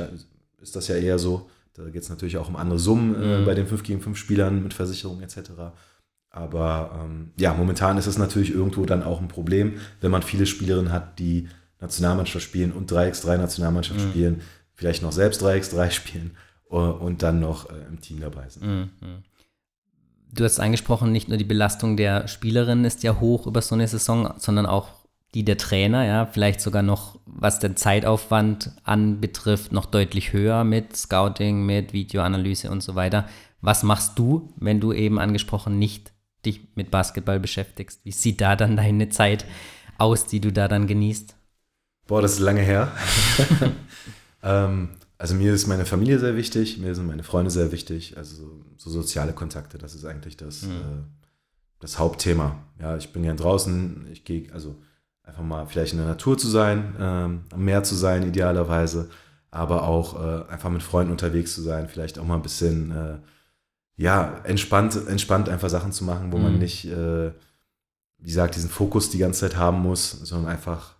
ist 0.61 0.75
das 0.75 0.87
ja 0.87 0.95
eher 0.95 1.19
so, 1.19 1.49
Da 1.73 1.83
geht 1.89 2.03
es 2.03 2.09
natürlich 2.09 2.37
auch 2.37 2.47
um 2.47 2.55
andere 2.55 2.79
Summen 2.79 3.21
äh, 3.21 3.43
bei 3.45 3.53
den 3.53 3.67
5 3.67 3.83
gegen 3.83 3.99
5 3.99 4.17
Spielern 4.17 4.63
mit 4.63 4.73
Versicherung 4.73 5.21
etc. 5.21 5.51
Aber 6.31 6.99
ähm, 7.03 7.31
ja, 7.37 7.53
momentan 7.53 7.97
ist 7.97 8.07
es 8.07 8.17
natürlich 8.17 8.53
irgendwo 8.53 8.85
dann 8.85 9.03
auch 9.03 9.19
ein 9.19 9.27
Problem, 9.27 9.79
wenn 10.01 10.11
man 10.11 10.21
viele 10.21 10.45
Spielerinnen 10.45 10.91
hat, 10.91 11.17
die 11.19 11.47
Nationalmannschaft 11.81 12.43
spielen 12.45 12.71
und 12.71 12.91
3x3 12.91 13.37
Nationalmannschaft 13.37 13.99
Mhm. 13.99 14.09
spielen, 14.09 14.41
vielleicht 14.75 15.01
noch 15.01 15.11
selbst 15.11 15.43
3x3 15.43 15.89
spielen 15.91 16.37
äh, 16.69 16.75
und 16.75 17.23
dann 17.23 17.39
noch 17.39 17.69
äh, 17.69 17.73
im 17.87 17.99
Team 18.01 18.19
dabei 18.19 18.47
sind. 18.49 18.65
Mhm. 18.65 18.89
Du 20.31 20.43
hast 20.43 20.59
angesprochen, 20.59 21.11
nicht 21.11 21.27
nur 21.27 21.37
die 21.37 21.43
Belastung 21.43 21.97
der 21.97 22.27
Spielerin 22.27 22.85
ist 22.85 23.01
ja 23.01 23.19
hoch 23.19 23.47
über 23.47 23.61
so 23.63 23.73
eine 23.73 23.87
Saison, 23.87 24.33
sondern 24.37 24.67
auch 24.67 24.89
die 25.33 25.43
der 25.43 25.57
Trainer, 25.57 26.05
ja, 26.05 26.25
vielleicht 26.27 26.61
sogar 26.61 26.81
noch, 26.83 27.19
was 27.25 27.59
den 27.59 27.75
Zeitaufwand 27.75 28.71
anbetrifft, 28.83 29.71
noch 29.71 29.85
deutlich 29.85 30.33
höher 30.33 30.63
mit 30.63 30.95
Scouting, 30.95 31.65
mit 31.65 31.93
Videoanalyse 31.93 32.69
und 32.69 32.81
so 32.81 32.95
weiter. 32.95 33.27
Was 33.61 33.83
machst 33.83 34.17
du, 34.19 34.53
wenn 34.57 34.79
du 34.79 34.93
eben 34.93 35.19
angesprochen 35.19 35.77
nicht 35.79 36.11
dich 36.45 36.61
mit 36.75 36.91
Basketball 36.91 37.39
beschäftigst? 37.39 38.01
Wie 38.03 38.11
sieht 38.11 38.41
da 38.41 38.55
dann 38.55 38.77
deine 38.77 39.09
Zeit 39.09 39.45
aus, 39.97 40.25
die 40.25 40.39
du 40.39 40.51
da 40.51 40.67
dann 40.67 40.87
genießt? 40.87 41.35
Boah, 42.07 42.21
das 42.21 42.33
ist 42.33 42.39
lange 42.39 42.61
her. 42.61 42.91
ähm, 44.43 44.89
also 45.17 45.35
mir 45.35 45.53
ist 45.53 45.67
meine 45.67 45.85
Familie 45.85 46.19
sehr 46.19 46.35
wichtig, 46.35 46.77
mir 46.77 46.95
sind 46.95 47.07
meine 47.07 47.23
Freunde 47.23 47.51
sehr 47.51 47.71
wichtig, 47.71 48.17
also 48.17 48.35
so, 48.35 48.65
so 48.77 48.89
soziale 48.89 49.33
Kontakte, 49.33 49.77
das 49.77 49.93
ist 49.93 50.05
eigentlich 50.05 50.37
das, 50.37 50.63
Mhm. 50.63 50.71
äh, 50.71 51.03
das 51.79 51.99
Hauptthema. 51.99 52.57
Ja, 52.79 52.97
ich 52.97 53.11
bin 53.11 53.23
gern 53.23 53.37
draußen, 53.37 54.07
ich 54.11 54.23
gehe, 54.25 54.51
also 54.53 54.75
einfach 55.23 55.43
mal 55.43 55.65
vielleicht 55.67 55.91
in 55.93 55.99
der 55.99 56.07
Natur 56.07 56.37
zu 56.37 56.47
sein, 56.47 56.95
ähm, 56.99 57.41
am 57.51 57.63
Meer 57.65 57.83
zu 57.83 57.95
sein, 57.95 58.23
idealerweise, 58.27 59.09
aber 59.51 59.83
auch 59.83 60.15
äh, 60.15 60.49
einfach 60.49 60.69
mit 60.69 60.83
Freunden 60.83 61.11
unterwegs 61.11 61.53
zu 61.53 61.61
sein, 61.61 61.87
vielleicht 61.89 62.17
auch 62.17 62.25
mal 62.25 62.35
ein 62.35 62.41
bisschen, 62.41 62.91
äh, 62.91 63.17
ja, 64.01 64.39
entspannt, 64.45 64.97
entspannt 65.07 65.49
einfach 65.49 65.69
Sachen 65.69 65.91
zu 65.91 66.05
machen, 66.05 66.31
wo 66.31 66.37
man 66.37 66.53
Mhm. 66.53 66.59
nicht, 66.59 66.85
äh, 66.85 67.31
wie 68.17 68.25
gesagt, 68.27 68.55
diesen 68.55 68.69
Fokus 68.69 69.09
die 69.09 69.17
ganze 69.17 69.41
Zeit 69.41 69.57
haben 69.57 69.81
muss, 69.81 70.11
sondern 70.11 70.51
einfach 70.51 70.95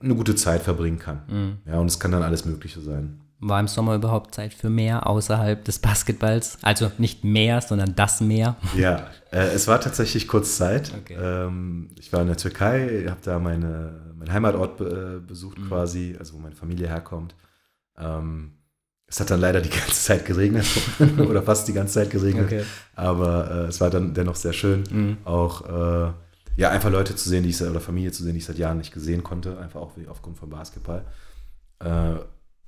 eine 0.00 0.14
gute 0.14 0.34
Zeit 0.34 0.62
verbringen 0.62 0.98
kann. 0.98 1.22
Mhm. 1.28 1.58
Ja, 1.66 1.78
und 1.78 1.86
es 1.86 1.98
kann 1.98 2.12
dann 2.12 2.22
alles 2.22 2.44
Mögliche 2.44 2.80
sein. 2.82 3.20
War 3.40 3.58
im 3.60 3.68
Sommer 3.68 3.94
überhaupt 3.94 4.34
Zeit 4.34 4.52
für 4.54 4.68
mehr 4.70 5.06
außerhalb 5.06 5.64
des 5.64 5.78
Basketballs? 5.78 6.58
Also 6.62 6.90
nicht 6.98 7.24
mehr, 7.24 7.60
sondern 7.62 7.94
das 7.94 8.20
Meer. 8.20 8.56
Ja, 8.76 9.06
äh, 9.32 9.48
es 9.54 9.66
war 9.66 9.80
tatsächlich 9.80 10.28
kurz 10.28 10.56
Zeit. 10.58 10.92
Okay. 11.02 11.16
Ähm, 11.18 11.90
ich 11.98 12.12
war 12.12 12.20
in 12.20 12.26
der 12.28 12.36
Türkei, 12.36 13.06
habe 13.08 13.20
da 13.22 13.38
meine, 13.38 14.12
meinen 14.16 14.32
Heimatort 14.32 14.76
be 14.76 15.20
äh, 15.22 15.26
besucht 15.26 15.58
Mhm. 15.58 15.68
quasi, 15.68 16.16
also 16.18 16.34
wo 16.34 16.38
meine 16.38 16.54
Familie 16.54 16.86
herkommt. 16.88 17.34
Ähm, 17.98 18.52
es 19.14 19.20
hat 19.20 19.30
dann 19.30 19.40
leider 19.40 19.60
die 19.60 19.70
ganze 19.70 19.92
Zeit 19.94 20.26
geregnet 20.26 20.66
oder 21.18 21.40
fast 21.40 21.68
die 21.68 21.72
ganze 21.72 21.94
Zeit 21.94 22.10
geregnet, 22.10 22.66
aber 22.96 23.48
äh, 23.48 23.68
es 23.68 23.80
war 23.80 23.88
dann 23.88 24.12
dennoch 24.12 24.34
sehr 24.34 24.52
schön, 24.52 24.82
Mhm. 24.90 25.16
auch 25.24 26.08
äh, 26.08 26.12
ja 26.56 26.70
einfach 26.70 26.90
Leute 26.90 27.14
zu 27.14 27.28
sehen, 27.28 27.44
die 27.44 27.50
ich 27.50 27.62
oder 27.62 27.80
Familie 27.80 28.10
zu 28.10 28.24
sehen, 28.24 28.32
die 28.32 28.38
ich 28.38 28.44
seit 28.44 28.58
Jahren 28.58 28.78
nicht 28.78 28.92
gesehen 28.92 29.22
konnte, 29.22 29.56
einfach 29.58 29.80
auch 29.80 29.92
wie 29.96 30.08
aufgrund 30.08 30.36
von 30.36 30.50
Basketball. 30.50 31.04
Äh, 31.78 32.14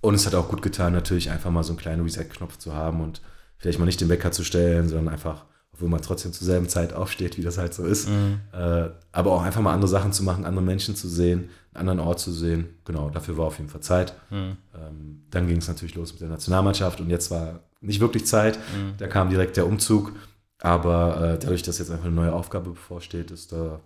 und 0.03 0.15
es 0.15 0.25
hat 0.27 0.35
auch 0.37 0.49
gut 0.49 0.63
getan, 0.63 0.93
natürlich 0.93 1.31
einfach 1.31 1.51
mal 1.51 1.65
so 1.65 1.71
einen 1.73 1.79
kleinen 1.79 2.03
Reset-Knopf 2.05 2.59
zu 2.59 2.75
haben 2.75 3.01
und 3.01 3.21
vielleicht 3.59 3.79
mal 3.81 3.87
nicht 3.87 4.01
den 4.01 4.09
Wecker 4.09 4.31
zu 4.31 4.45
stellen, 4.45 4.89
sondern 4.89 5.09
einfach, 5.13 5.47
obwohl 5.73 5.89
man 5.89 6.01
trotzdem 6.03 6.33
zur 6.33 6.47
selben 6.47 6.69
Zeit 6.69 6.93
aufsteht, 6.93 7.39
wie 7.39 7.43
das 7.43 7.59
halt 7.59 7.75
so 7.75 7.85
ist, 7.85 8.09
Mhm. 8.09 8.41
äh, 8.53 8.89
aber 9.11 9.33
auch 9.33 9.43
einfach 9.43 9.63
mal 9.63 9.73
andere 9.73 9.89
Sachen 9.89 10.13
zu 10.13 10.23
machen, 10.23 10.45
andere 10.45 10.65
Menschen 10.65 10.95
zu 10.95 11.09
sehen, 11.09 11.49
anderen 11.77 12.01
Ort 12.01 12.21
zu 12.21 12.33
sehen. 12.33 12.69
Genau, 12.85 13.11
dafür 13.11 13.37
war 13.37 13.47
auf 13.47 13.59
jeden 13.59 13.71
Fall 13.71 13.81
Zeit. 13.81 14.15
Mhm. 14.31 14.57
Ähm, 14.75 15.23
dann 15.31 15.49
ging 15.49 15.59
es 15.59 15.69
natürlich 15.69 15.95
los 15.95 16.13
mit 16.13 16.21
der 16.21 16.29
Nationalmannschaft 16.29 17.01
und 17.01 17.11
jetzt 17.11 17.31
war 17.31 17.61
nicht 17.81 18.01
wirklich 18.01 18.27
Zeit. 18.27 18.59
Mhm. 18.59 18.95
Da 18.99 19.07
kam 19.07 19.31
direkt 19.31 19.57
der 19.57 19.67
Umzug. 19.67 20.13
Aber 20.59 21.35
äh, 21.35 21.39
dadurch, 21.39 21.63
dass 21.63 21.79
jetzt 21.79 21.91
einfach 21.91 22.07
eine 22.07 22.15
neue 22.15 22.33
Aufgabe 22.33 22.71
bevorsteht, 22.71 23.31
ist 23.31 23.53
da 23.53 23.81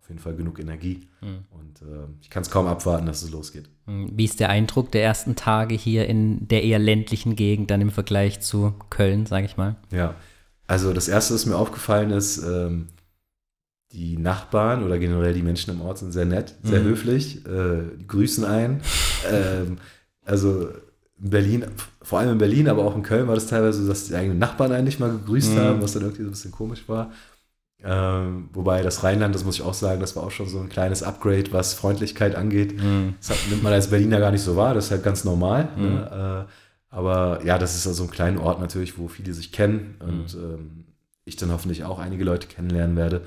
auf 0.00 0.08
jeden 0.08 0.20
Fall 0.20 0.36
genug 0.36 0.60
Energie. 0.60 1.08
Mhm. 1.20 1.44
Und 1.50 1.82
äh, 1.82 2.06
ich 2.20 2.30
kann 2.30 2.42
es 2.42 2.50
kaum 2.50 2.66
abwarten, 2.66 3.06
dass 3.06 3.22
es 3.22 3.30
losgeht. 3.30 3.68
Wie 3.86 4.24
ist 4.24 4.38
der 4.38 4.50
Eindruck 4.50 4.92
der 4.92 5.02
ersten 5.02 5.34
Tage 5.34 5.74
hier 5.74 6.06
in 6.06 6.46
der 6.46 6.62
eher 6.62 6.78
ländlichen 6.78 7.34
Gegend 7.34 7.70
dann 7.70 7.80
im 7.80 7.90
Vergleich 7.90 8.40
zu 8.40 8.74
Köln, 8.88 9.26
sage 9.26 9.46
ich 9.46 9.56
mal? 9.56 9.76
Ja, 9.90 10.14
also 10.68 10.92
das 10.92 11.08
Erste, 11.08 11.34
was 11.34 11.46
mir 11.46 11.56
aufgefallen 11.56 12.10
ist, 12.10 12.38
ähm, 12.38 12.88
die 13.96 14.16
Nachbarn 14.18 14.84
oder 14.84 14.98
generell 14.98 15.32
die 15.34 15.42
Menschen 15.42 15.72
im 15.74 15.80
Ort 15.80 15.98
sind 15.98 16.12
sehr 16.12 16.26
nett, 16.26 16.54
sehr 16.62 16.80
Mhm. 16.82 16.84
höflich, 16.88 17.44
äh, 17.46 17.96
die 17.98 18.06
grüßen 18.06 18.44
ein. 18.44 18.80
ähm, 19.32 19.78
also 20.24 20.68
in 21.22 21.30
Berlin, 21.30 21.64
vor 22.02 22.18
allem 22.18 22.32
in 22.32 22.38
Berlin, 22.38 22.68
aber 22.68 22.84
auch 22.84 22.94
in 22.94 23.02
Köln 23.02 23.26
war 23.26 23.34
das 23.34 23.46
teilweise 23.46 23.82
so, 23.82 23.88
dass 23.88 24.04
die 24.06 24.14
eigenen 24.14 24.38
Nachbarn 24.38 24.70
einen 24.72 24.84
nicht 24.84 25.00
mal 25.00 25.10
gegrüßt 25.10 25.54
Mhm. 25.54 25.58
haben, 25.60 25.82
was 25.82 25.92
dann 25.92 26.02
irgendwie 26.02 26.22
so 26.22 26.28
ein 26.28 26.32
bisschen 26.32 26.52
komisch 26.52 26.84
war. 26.88 27.10
Ähm, 27.82 28.48
wobei 28.52 28.82
das 28.82 29.02
Rheinland, 29.04 29.34
das 29.34 29.44
muss 29.44 29.56
ich 29.56 29.62
auch 29.62 29.74
sagen, 29.74 30.00
das 30.00 30.16
war 30.16 30.22
auch 30.24 30.30
schon 30.30 30.48
so 30.48 30.58
ein 30.60 30.68
kleines 30.68 31.02
Upgrade, 31.02 31.52
was 31.52 31.74
Freundlichkeit 31.74 32.34
angeht. 32.34 32.74
Das 33.20 33.30
hat, 33.30 33.38
nimmt 33.50 33.62
man 33.62 33.72
als 33.72 33.88
Berliner 33.88 34.18
gar 34.18 34.30
nicht 34.30 34.42
so 34.42 34.56
wahr, 34.56 34.74
das 34.74 34.86
ist 34.86 34.90
halt 34.90 35.02
ganz 35.04 35.24
normal. 35.24 35.68
Mhm. 35.76 35.82
Ne? 35.82 36.46
Äh, 36.48 36.52
aber 36.94 37.44
ja, 37.44 37.58
das 37.58 37.76
ist 37.76 37.86
also 37.86 38.04
ein 38.04 38.10
kleiner 38.10 38.42
Ort 38.42 38.60
natürlich, 38.60 38.98
wo 38.98 39.08
viele 39.08 39.32
sich 39.34 39.52
kennen 39.52 39.96
und 40.00 40.34
ähm, 40.34 40.84
ich 41.24 41.36
dann 41.36 41.52
hoffentlich 41.52 41.84
auch 41.84 41.98
einige 41.98 42.24
Leute 42.24 42.46
kennenlernen 42.46 42.96
werde. 42.96 43.22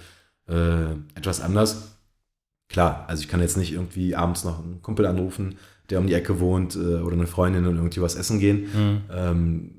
Äh, 0.50 0.92
etwas 1.16 1.42
anders. 1.42 1.96
Klar, 2.70 3.06
also 3.08 3.22
ich 3.22 3.28
kann 3.28 3.42
jetzt 3.42 3.58
nicht 3.58 3.74
irgendwie 3.74 4.16
abends 4.16 4.44
noch 4.44 4.64
einen 4.64 4.82
Kumpel 4.82 5.06
anrufen, 5.06 5.58
der 5.90 6.00
um 6.00 6.08
die 6.08 6.14
Ecke 6.14 6.40
wohnt 6.40 6.76
äh, 6.76 6.80
oder 7.02 7.14
eine 7.14 7.28
Freundin 7.28 7.66
und 7.66 7.76
irgendwie 7.78 8.02
was 8.02 8.16
essen 8.16 8.40
gehen. 8.40 8.68
Mhm. 8.74 9.02
Ähm, 9.12 9.72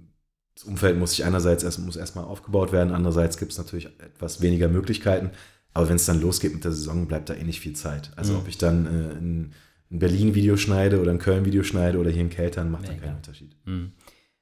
das 0.55 0.65
Umfeld 0.65 0.99
muss 0.99 1.11
sich 1.13 1.25
einerseits 1.25 1.63
erst, 1.63 1.79
muss 1.79 1.97
erstmal 1.97 2.25
aufgebaut 2.25 2.73
werden, 2.73 2.93
andererseits 2.93 3.39
gibt 3.39 3.53
es 3.53 3.59
natürlich 3.59 3.87
etwas 4.01 4.41
weniger 4.43 4.69
Möglichkeiten. 4.69 5.31
Aber 5.73 5.89
wenn 5.89 5.97
es 5.97 6.05
dann 6.05 6.21
losgeht 6.21 6.53
mit 6.53 6.65
der 6.65 6.73
Saison, 6.73 7.07
bleibt 7.07 7.31
da 7.31 7.35
eh 7.35 7.45
nicht 7.45 7.61
viel 7.61 7.75
Zeit. 7.75 8.11
Also 8.17 8.33
Mhm. 8.33 8.39
ob 8.41 8.49
ich 8.49 8.59
dann 8.59 8.87
äh, 8.87 9.13
in, 9.19 9.53
in 9.89 9.99
Berlin 10.01 10.35
Video 10.35 10.57
schneide 10.57 11.01
oder 11.01 11.13
in 11.13 11.19
Köln 11.19 11.45
Video 11.45 11.63
schneide 11.63 11.99
oder 11.99 12.11
hier 12.11 12.23
in 12.23 12.31
Keltern, 12.31 12.71
macht 12.73 12.89
dann 12.89 12.97
Mega. 12.97 13.07
keinen 13.07 13.17
Unterschied. 13.17 13.55
Mhm. 13.65 13.93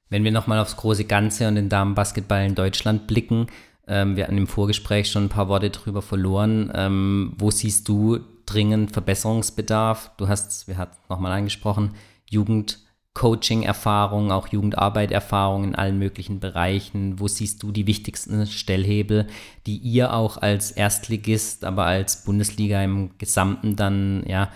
Wenn 0.09 0.23
wir 0.23 0.31
nochmal 0.31 0.57
aufs 0.57 0.75
große 0.75 1.05
Ganze 1.05 1.47
und 1.47 1.53
den 1.55 1.69
Damenbasketball 1.69 2.43
in 2.45 2.55
Deutschland 2.55 3.05
blicken, 3.05 3.45
ähm, 3.89 4.15
wir 4.15 4.23
hatten 4.23 4.37
im 4.37 4.47
Vorgespräch 4.47 5.11
schon 5.11 5.25
ein 5.25 5.29
paar 5.29 5.49
Worte 5.49 5.71
drüber 5.71 6.03
verloren. 6.03 6.71
Ähm, 6.73 7.33
wo 7.37 7.51
siehst 7.51 7.89
du 7.89 8.19
dringend 8.45 8.91
Verbesserungsbedarf? 8.91 10.11
Du 10.17 10.27
hast, 10.27 10.67
wir 10.67 10.77
hatten 10.77 10.97
nochmal 11.09 11.31
angesprochen, 11.31 11.95
Jugendcoaching-Erfahrung, 12.29 14.31
auch 14.31 14.49
Jugendarbeit-Erfahrung 14.49 15.63
in 15.63 15.73
allen 15.75 15.97
möglichen 15.97 16.39
Bereichen. 16.39 17.19
Wo 17.19 17.27
siehst 17.27 17.63
du 17.63 17.71
die 17.71 17.87
wichtigsten 17.87 18.45
Stellhebel, 18.45 19.25
die 19.65 19.77
ihr 19.77 20.13
auch 20.13 20.37
als 20.37 20.69
Erstligist, 20.71 21.65
aber 21.65 21.85
als 21.85 22.23
Bundesliga 22.23 22.83
im 22.83 23.17
Gesamten 23.17 23.75
dann, 23.75 24.23
ja, 24.27 24.51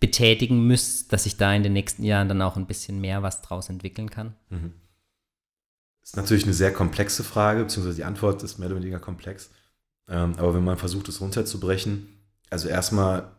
betätigen 0.00 0.66
müsst, 0.66 1.12
dass 1.12 1.24
sich 1.24 1.36
da 1.36 1.52
in 1.54 1.62
den 1.62 1.72
nächsten 1.72 2.02
Jahren 2.04 2.28
dann 2.28 2.42
auch 2.42 2.56
ein 2.56 2.66
bisschen 2.66 3.00
mehr 3.00 3.22
was 3.22 3.42
draus 3.42 3.70
entwickeln 3.70 4.10
kann? 4.10 4.34
Mhm. 4.50 4.72
Ist 6.04 6.16
natürlich 6.16 6.44
eine 6.44 6.52
sehr 6.52 6.72
komplexe 6.72 7.24
Frage, 7.24 7.62
beziehungsweise 7.62 7.96
die 7.96 8.04
Antwort 8.04 8.42
ist 8.42 8.58
mehr 8.58 8.68
oder 8.68 8.76
weniger 8.76 8.98
komplex. 8.98 9.50
Ähm, 10.06 10.34
aber 10.36 10.54
wenn 10.54 10.62
man 10.62 10.76
versucht, 10.76 11.08
es 11.08 11.22
runterzubrechen, 11.22 12.08
also 12.50 12.68
erstmal, 12.68 13.30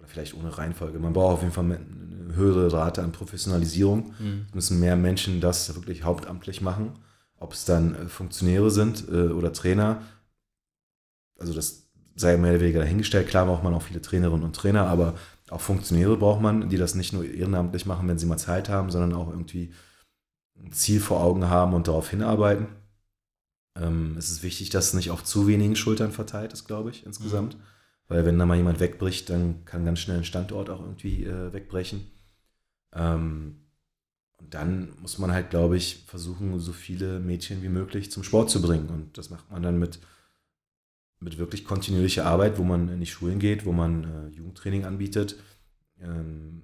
oder 0.00 0.08
vielleicht 0.08 0.34
ohne 0.34 0.58
Reihenfolge, 0.58 0.98
man 0.98 1.12
braucht 1.12 1.34
auf 1.34 1.42
jeden 1.42 1.54
Fall 1.54 1.64
eine 1.64 2.34
höhere 2.34 2.72
Rate 2.72 3.02
an 3.02 3.12
Professionalisierung. 3.12 4.14
Mhm. 4.18 4.46
Es 4.48 4.54
müssen 4.54 4.80
mehr 4.80 4.96
Menschen 4.96 5.40
das 5.40 5.72
wirklich 5.76 6.02
hauptamtlich 6.02 6.60
machen. 6.60 6.98
Ob 7.36 7.52
es 7.52 7.64
dann 7.64 7.94
äh, 7.94 8.08
Funktionäre 8.08 8.72
sind 8.72 9.08
äh, 9.08 9.28
oder 9.28 9.52
Trainer. 9.52 10.02
Also 11.38 11.54
das 11.54 11.88
sei 12.16 12.36
mehr 12.36 12.52
oder 12.52 12.60
weniger 12.60 12.80
dahingestellt. 12.80 13.28
Klar 13.28 13.46
braucht 13.46 13.62
man 13.62 13.74
auch 13.74 13.82
viele 13.82 14.02
Trainerinnen 14.02 14.44
und 14.44 14.56
Trainer, 14.56 14.86
aber 14.86 15.14
auch 15.50 15.60
Funktionäre 15.60 16.16
braucht 16.16 16.40
man, 16.40 16.68
die 16.68 16.78
das 16.78 16.96
nicht 16.96 17.12
nur 17.12 17.24
ehrenamtlich 17.24 17.86
machen, 17.86 18.08
wenn 18.08 18.18
sie 18.18 18.26
mal 18.26 18.38
Zeit 18.38 18.68
haben, 18.68 18.90
sondern 18.90 19.12
auch 19.12 19.28
irgendwie 19.30 19.72
ein 20.56 20.72
Ziel 20.72 21.00
vor 21.00 21.20
Augen 21.20 21.48
haben 21.48 21.74
und 21.74 21.88
darauf 21.88 22.10
hinarbeiten. 22.10 22.68
Ähm, 23.76 24.16
es 24.16 24.30
ist 24.30 24.42
wichtig, 24.42 24.70
dass 24.70 24.88
es 24.88 24.94
nicht 24.94 25.10
auf 25.10 25.24
zu 25.24 25.46
wenigen 25.46 25.76
Schultern 25.76 26.12
verteilt 26.12 26.52
ist, 26.52 26.66
glaube 26.66 26.90
ich, 26.90 27.04
insgesamt. 27.04 27.56
Weil 28.06 28.24
wenn 28.24 28.38
da 28.38 28.46
mal 28.46 28.56
jemand 28.56 28.80
wegbricht, 28.80 29.30
dann 29.30 29.64
kann 29.64 29.84
ganz 29.84 30.00
schnell 30.00 30.18
ein 30.18 30.24
Standort 30.24 30.70
auch 30.70 30.80
irgendwie 30.80 31.24
äh, 31.24 31.52
wegbrechen. 31.52 32.06
Ähm, 32.92 33.60
und 34.38 34.52
dann 34.54 34.92
muss 35.00 35.18
man 35.18 35.32
halt, 35.32 35.50
glaube 35.50 35.76
ich, 35.76 36.04
versuchen, 36.06 36.58
so 36.60 36.72
viele 36.72 37.18
Mädchen 37.18 37.62
wie 37.62 37.68
möglich 37.68 38.10
zum 38.10 38.22
Sport 38.22 38.50
zu 38.50 38.60
bringen. 38.60 38.88
Und 38.88 39.16
das 39.16 39.30
macht 39.30 39.50
man 39.50 39.62
dann 39.62 39.78
mit, 39.78 40.00
mit 41.18 41.38
wirklich 41.38 41.64
kontinuierlicher 41.64 42.26
Arbeit, 42.26 42.58
wo 42.58 42.62
man 42.62 42.90
in 42.90 43.00
die 43.00 43.06
Schulen 43.06 43.38
geht, 43.38 43.64
wo 43.64 43.72
man 43.72 44.04
äh, 44.04 44.36
Jugendtraining 44.36 44.84
anbietet, 44.84 45.36
ähm, 45.98 46.62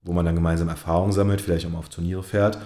wo 0.00 0.12
man 0.12 0.24
dann 0.24 0.34
gemeinsam 0.34 0.68
Erfahrungen 0.68 1.12
sammelt, 1.12 1.42
vielleicht 1.42 1.66
auch 1.66 1.70
mal 1.70 1.78
auf 1.78 1.90
Turniere 1.90 2.22
fährt 2.22 2.58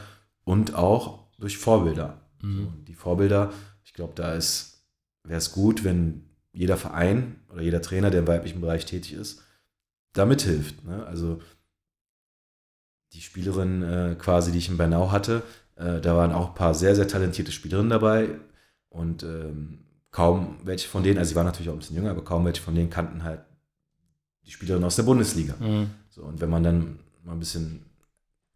und 0.44 0.74
auch 0.74 1.26
durch 1.38 1.58
Vorbilder. 1.58 2.20
Mhm. 2.42 2.56
So, 2.56 2.62
und 2.68 2.88
die 2.88 2.94
Vorbilder, 2.94 3.52
ich 3.84 3.92
glaube, 3.92 4.12
da 4.14 4.34
ist, 4.34 4.84
wäre 5.24 5.38
es 5.38 5.52
gut, 5.52 5.84
wenn 5.84 6.24
jeder 6.52 6.76
Verein 6.76 7.40
oder 7.50 7.62
jeder 7.62 7.82
Trainer, 7.82 8.10
der 8.10 8.20
im 8.20 8.28
weiblichen 8.28 8.60
Bereich 8.60 8.86
tätig 8.86 9.14
ist, 9.14 9.42
da 10.12 10.24
mithilft. 10.24 10.84
Ne? 10.84 11.04
Also 11.06 11.40
die 13.12 13.20
Spielerin 13.20 13.82
äh, 13.82 14.16
quasi, 14.18 14.52
die 14.52 14.58
ich 14.58 14.68
in 14.68 14.76
Bernau 14.76 15.10
hatte, 15.10 15.42
äh, 15.76 16.00
da 16.00 16.16
waren 16.16 16.32
auch 16.32 16.48
ein 16.48 16.54
paar 16.54 16.74
sehr, 16.74 16.94
sehr 16.94 17.08
talentierte 17.08 17.52
Spielerinnen 17.52 17.90
dabei 17.90 18.28
und 18.88 19.22
ähm, 19.22 19.80
kaum 20.10 20.58
welche 20.62 20.88
von 20.88 21.02
denen, 21.02 21.18
also 21.18 21.30
sie 21.30 21.34
waren 21.34 21.46
natürlich 21.46 21.68
auch 21.68 21.74
ein 21.74 21.80
bisschen 21.80 21.96
jünger, 21.96 22.10
aber 22.10 22.22
kaum 22.22 22.44
welche 22.44 22.62
von 22.62 22.74
denen 22.74 22.90
kannten 22.90 23.24
halt 23.24 23.40
die 24.46 24.50
Spielerinnen 24.50 24.84
aus 24.84 24.96
der 24.96 25.02
Bundesliga. 25.04 25.54
Mhm. 25.58 25.90
So, 26.10 26.22
und 26.22 26.40
wenn 26.40 26.50
man 26.50 26.62
dann 26.62 26.98
mal 27.24 27.32
ein 27.32 27.40
bisschen, 27.40 27.84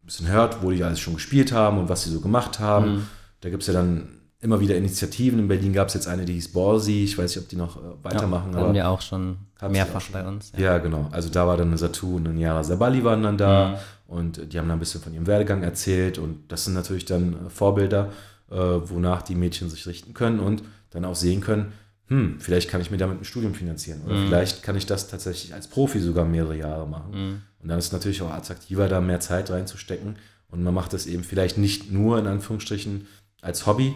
ein 0.01 0.05
bisschen 0.05 0.27
hört, 0.27 0.63
wo 0.63 0.71
die 0.71 0.83
alles 0.83 0.99
schon 0.99 1.15
gespielt 1.15 1.51
haben 1.51 1.77
und 1.77 1.89
was 1.89 2.03
sie 2.03 2.09
so 2.09 2.21
gemacht 2.21 2.59
haben, 2.59 2.91
mhm. 2.91 3.07
da 3.41 3.49
gibt 3.49 3.63
es 3.63 3.67
ja 3.67 3.73
dann 3.73 4.19
immer 4.41 4.59
wieder 4.59 4.75
Initiativen. 4.75 5.39
In 5.39 5.47
Berlin 5.47 5.73
gab 5.73 5.89
es 5.89 5.93
jetzt 5.93 6.07
eine, 6.07 6.25
die 6.25 6.33
hieß 6.33 6.53
Borsi. 6.53 7.03
Ich 7.03 7.17
weiß 7.17 7.35
nicht, 7.35 7.43
ob 7.43 7.49
die 7.49 7.55
noch 7.55 7.77
äh, 7.77 8.03
weitermachen. 8.03 8.53
Ja, 8.53 8.59
haben 8.59 8.73
wir 8.73 8.89
auch 8.89 9.01
schon 9.01 9.37
mehrfach 9.69 10.05
bei 10.11 10.25
uns. 10.25 10.51
Ja. 10.55 10.59
ja. 10.59 10.77
genau. 10.77 11.09
Also 11.11 11.29
da 11.29 11.45
war 11.45 11.57
dann 11.57 11.67
eine 11.67 11.77
Satu 11.77 12.15
und 12.15 12.27
eine 12.27 12.39
Yara 12.39 12.63
Sabali 12.63 13.03
waren 13.03 13.23
dann 13.23 13.37
da. 13.37 13.69
Mhm. 13.69 13.75
Und 14.15 14.53
die 14.53 14.57
haben 14.57 14.67
dann 14.67 14.77
ein 14.77 14.79
bisschen 14.79 15.01
von 15.01 15.13
ihrem 15.13 15.27
Werdegang 15.27 15.61
erzählt. 15.61 16.17
Und 16.17 16.51
das 16.51 16.65
sind 16.65 16.73
natürlich 16.73 17.05
dann 17.05 17.33
äh, 17.33 17.49
Vorbilder, 17.49 18.11
äh, 18.49 18.55
wonach 18.55 19.21
die 19.21 19.35
Mädchen 19.35 19.69
sich 19.69 19.85
richten 19.85 20.13
können 20.13 20.39
und 20.39 20.63
dann 20.91 21.05
auch 21.05 21.15
sehen 21.15 21.41
können, 21.41 21.73
hm, 22.07 22.39
vielleicht 22.39 22.69
kann 22.69 22.81
ich 22.81 22.89
mir 22.89 22.97
damit 22.97 23.21
ein 23.21 23.25
Studium 23.25 23.53
finanzieren. 23.53 24.01
Oder 24.05 24.15
mhm. 24.15 24.27
vielleicht 24.27 24.63
kann 24.63 24.75
ich 24.75 24.85
das 24.87 25.07
tatsächlich 25.07 25.53
als 25.53 25.67
Profi 25.67 25.99
sogar 25.99 26.25
mehrere 26.25 26.57
Jahre 26.57 26.87
machen. 26.87 27.11
Mhm. 27.11 27.41
Und 27.61 27.69
dann 27.69 27.79
ist 27.79 27.87
es 27.87 27.91
natürlich 27.91 28.21
auch 28.21 28.31
attraktiver, 28.31 28.87
da 28.87 29.01
mehr 29.01 29.19
Zeit 29.19 29.49
reinzustecken. 29.49 30.17
Und 30.47 30.63
man 30.63 30.73
macht 30.73 30.93
das 30.93 31.05
eben 31.05 31.23
vielleicht 31.23 31.57
nicht 31.57 31.91
nur 31.91 32.17
in 32.17 32.27
Anführungsstrichen 32.27 33.07
als 33.41 33.65
Hobby, 33.65 33.93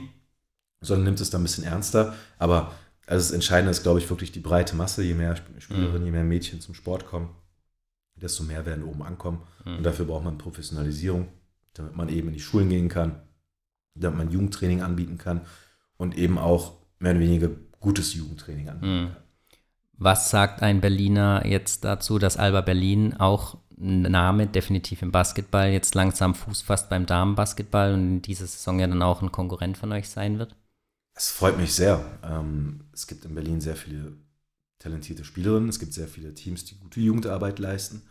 sondern 0.81 1.05
nimmt 1.05 1.21
es 1.21 1.29
dann 1.29 1.41
ein 1.41 1.45
bisschen 1.45 1.63
ernster. 1.63 2.15
Aber 2.37 2.73
also 3.07 3.23
das 3.23 3.31
Entscheidende 3.31 3.71
ist, 3.71 3.83
glaube 3.83 3.99
ich, 3.99 4.09
wirklich 4.09 4.31
die 4.31 4.39
breite 4.39 4.75
Masse. 4.75 5.03
Je 5.03 5.13
mehr 5.13 5.35
Spielerinnen, 5.59 6.01
mhm. 6.01 6.05
je 6.05 6.11
mehr 6.11 6.23
Mädchen 6.23 6.61
zum 6.61 6.73
Sport 6.73 7.05
kommen, 7.05 7.29
desto 8.15 8.43
mehr 8.43 8.65
werden 8.65 8.83
oben 8.83 9.01
ankommen. 9.03 9.41
Mhm. 9.65 9.77
Und 9.77 9.83
dafür 9.83 10.05
braucht 10.05 10.25
man 10.25 10.37
Professionalisierung, 10.37 11.27
damit 11.73 11.95
man 11.95 12.09
eben 12.09 12.27
in 12.27 12.33
die 12.33 12.39
Schulen 12.39 12.69
gehen 12.69 12.89
kann, 12.89 13.21
damit 13.95 14.17
man 14.17 14.31
Jugendtraining 14.31 14.81
anbieten 14.81 15.17
kann 15.17 15.41
und 15.97 16.17
eben 16.17 16.37
auch 16.37 16.77
mehr 16.99 17.11
oder 17.11 17.21
weniger 17.21 17.49
gutes 17.79 18.13
Jugendtraining 18.13 18.69
anbieten 18.69 19.03
mhm. 19.03 19.07
kann. 19.13 19.22
Was 19.97 20.29
sagt 20.29 20.61
ein 20.61 20.81
Berliner 20.81 21.45
jetzt 21.45 21.85
dazu, 21.85 22.19
dass 22.19 22.37
Alba 22.37 22.61
Berlin 22.61 23.13
auch 23.13 23.57
ein 23.77 24.03
Name 24.03 24.47
definitiv 24.47 25.01
im 25.01 25.11
Basketball 25.11 25.69
jetzt 25.69 25.95
langsam 25.95 26.35
Fuß 26.35 26.61
fasst 26.61 26.89
beim 26.89 27.05
Damenbasketball 27.05 27.93
und 27.93 27.99
in 27.99 28.21
dieser 28.21 28.47
Saison 28.47 28.79
ja 28.79 28.87
dann 28.87 29.01
auch 29.01 29.21
ein 29.21 29.31
Konkurrent 29.31 29.77
von 29.77 29.91
euch 29.91 30.09
sein 30.09 30.39
wird? 30.39 30.55
Es 31.15 31.29
freut 31.29 31.57
mich 31.57 31.73
sehr. 31.73 32.03
Ähm, 32.23 32.85
es 32.91 33.07
gibt 33.07 33.25
in 33.25 33.35
Berlin 33.35 33.61
sehr 33.61 33.75
viele 33.75 34.13
talentierte 34.79 35.23
Spielerinnen. 35.23 35.69
Es 35.69 35.79
gibt 35.79 35.93
sehr 35.93 36.07
viele 36.07 36.33
Teams, 36.33 36.65
die 36.65 36.77
gute 36.77 36.99
Jugendarbeit 36.99 37.59
leisten. 37.59 38.01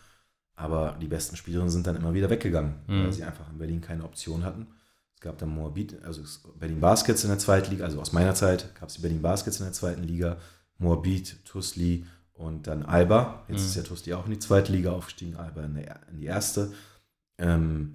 Aber 0.55 0.97
die 1.01 1.09
besten 1.09 1.37
Spielerinnen 1.37 1.71
sind 1.71 1.87
dann 1.87 1.97
immer 1.97 2.15
wieder 2.15 2.31
weggegangen, 2.31 2.75
mhm. 2.87 3.05
weil 3.05 3.13
sie 3.13 3.25
einfach 3.25 3.51
in 3.51 3.59
Berlin 3.59 3.81
keine 3.81 4.05
Option 4.05 4.45
hatten. 4.45 4.69
Es 5.15 5.21
gab 5.21 5.39
dann 5.39 5.51
Moabit, 5.51 6.03
also 6.05 6.23
Berlin 6.59 6.81
Baskets 6.81 7.25
in 7.25 7.31
der 7.31 7.39
zweiten 7.39 7.71
Liga, 7.71 7.85
also 7.85 8.01
aus 8.01 8.13
meiner 8.13 8.35
Zeit 8.35 8.75
gab 8.75 8.89
es 8.89 8.97
die 8.97 9.03
Berlin 9.03 9.23
Baskets 9.23 9.61
in 9.61 9.67
der 9.67 9.73
zweiten 9.73 10.03
Liga, 10.03 10.39
Moabit, 10.83 11.45
Tusli 11.45 12.07
und 12.33 12.67
dann 12.67 12.83
Alba. 12.83 13.45
Jetzt 13.49 13.61
mhm. 13.61 13.67
ist 13.67 13.77
ja 13.77 13.83
Tusli 13.83 14.15
auch 14.15 14.27
in 14.27 14.33
die 14.33 14.39
zweite 14.39 14.73
Liga 14.73 14.93
aufgestiegen, 14.93 15.37
Alba 15.37 15.65
in, 15.65 15.75
der, 15.75 16.01
in 16.11 16.19
die 16.19 16.27
erste. 16.27 16.73
Ähm, 17.39 17.95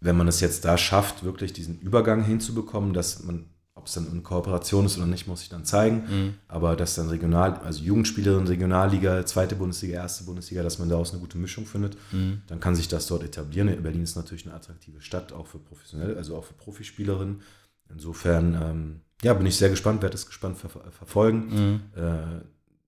wenn 0.00 0.16
man 0.16 0.28
es 0.28 0.40
jetzt 0.40 0.64
da 0.64 0.76
schafft, 0.76 1.24
wirklich 1.24 1.52
diesen 1.52 1.80
Übergang 1.80 2.24
hinzubekommen, 2.24 2.92
dass 2.92 3.22
man 3.22 3.46
ob 3.76 3.88
es 3.88 3.94
dann 3.94 4.10
in 4.10 4.22
Kooperation 4.22 4.86
ist 4.86 4.96
oder 4.96 5.06
nicht, 5.06 5.26
muss 5.26 5.42
ich 5.42 5.48
dann 5.48 5.64
zeigen. 5.64 6.04
Mhm. 6.08 6.34
Aber 6.46 6.76
dass 6.76 6.94
dann 6.94 7.08
Regional, 7.08 7.54
also 7.64 7.82
Jugendspielerin, 7.82 8.46
Regionalliga, 8.46 9.26
zweite 9.26 9.56
Bundesliga, 9.56 9.96
erste 9.96 10.24
Bundesliga, 10.24 10.62
dass 10.62 10.78
man 10.78 10.88
daraus 10.88 11.10
eine 11.10 11.20
gute 11.20 11.38
Mischung 11.38 11.66
findet, 11.66 11.96
mhm. 12.12 12.42
dann 12.46 12.60
kann 12.60 12.76
sich 12.76 12.88
das 12.88 13.06
dort 13.08 13.24
etablieren. 13.24 13.82
Berlin 13.82 14.02
ist 14.02 14.16
natürlich 14.16 14.46
eine 14.46 14.54
attraktive 14.54 15.00
Stadt, 15.00 15.32
auch 15.32 15.48
für 15.48 15.58
professionell, 15.58 16.16
also 16.16 16.36
auch 16.36 16.44
für 16.44 16.54
Profispielerinnen. 16.54 17.42
Insofern, 17.90 18.54
ähm, 18.54 19.00
ja, 19.22 19.34
bin 19.34 19.46
ich 19.46 19.56
sehr 19.56 19.70
gespannt, 19.70 20.02
werde 20.02 20.14
es 20.14 20.26
gespannt 20.26 20.58
ver 20.58 20.68
verfolgen. 20.68 21.46
Mhm. 21.48 21.80
Äh, 21.96 22.44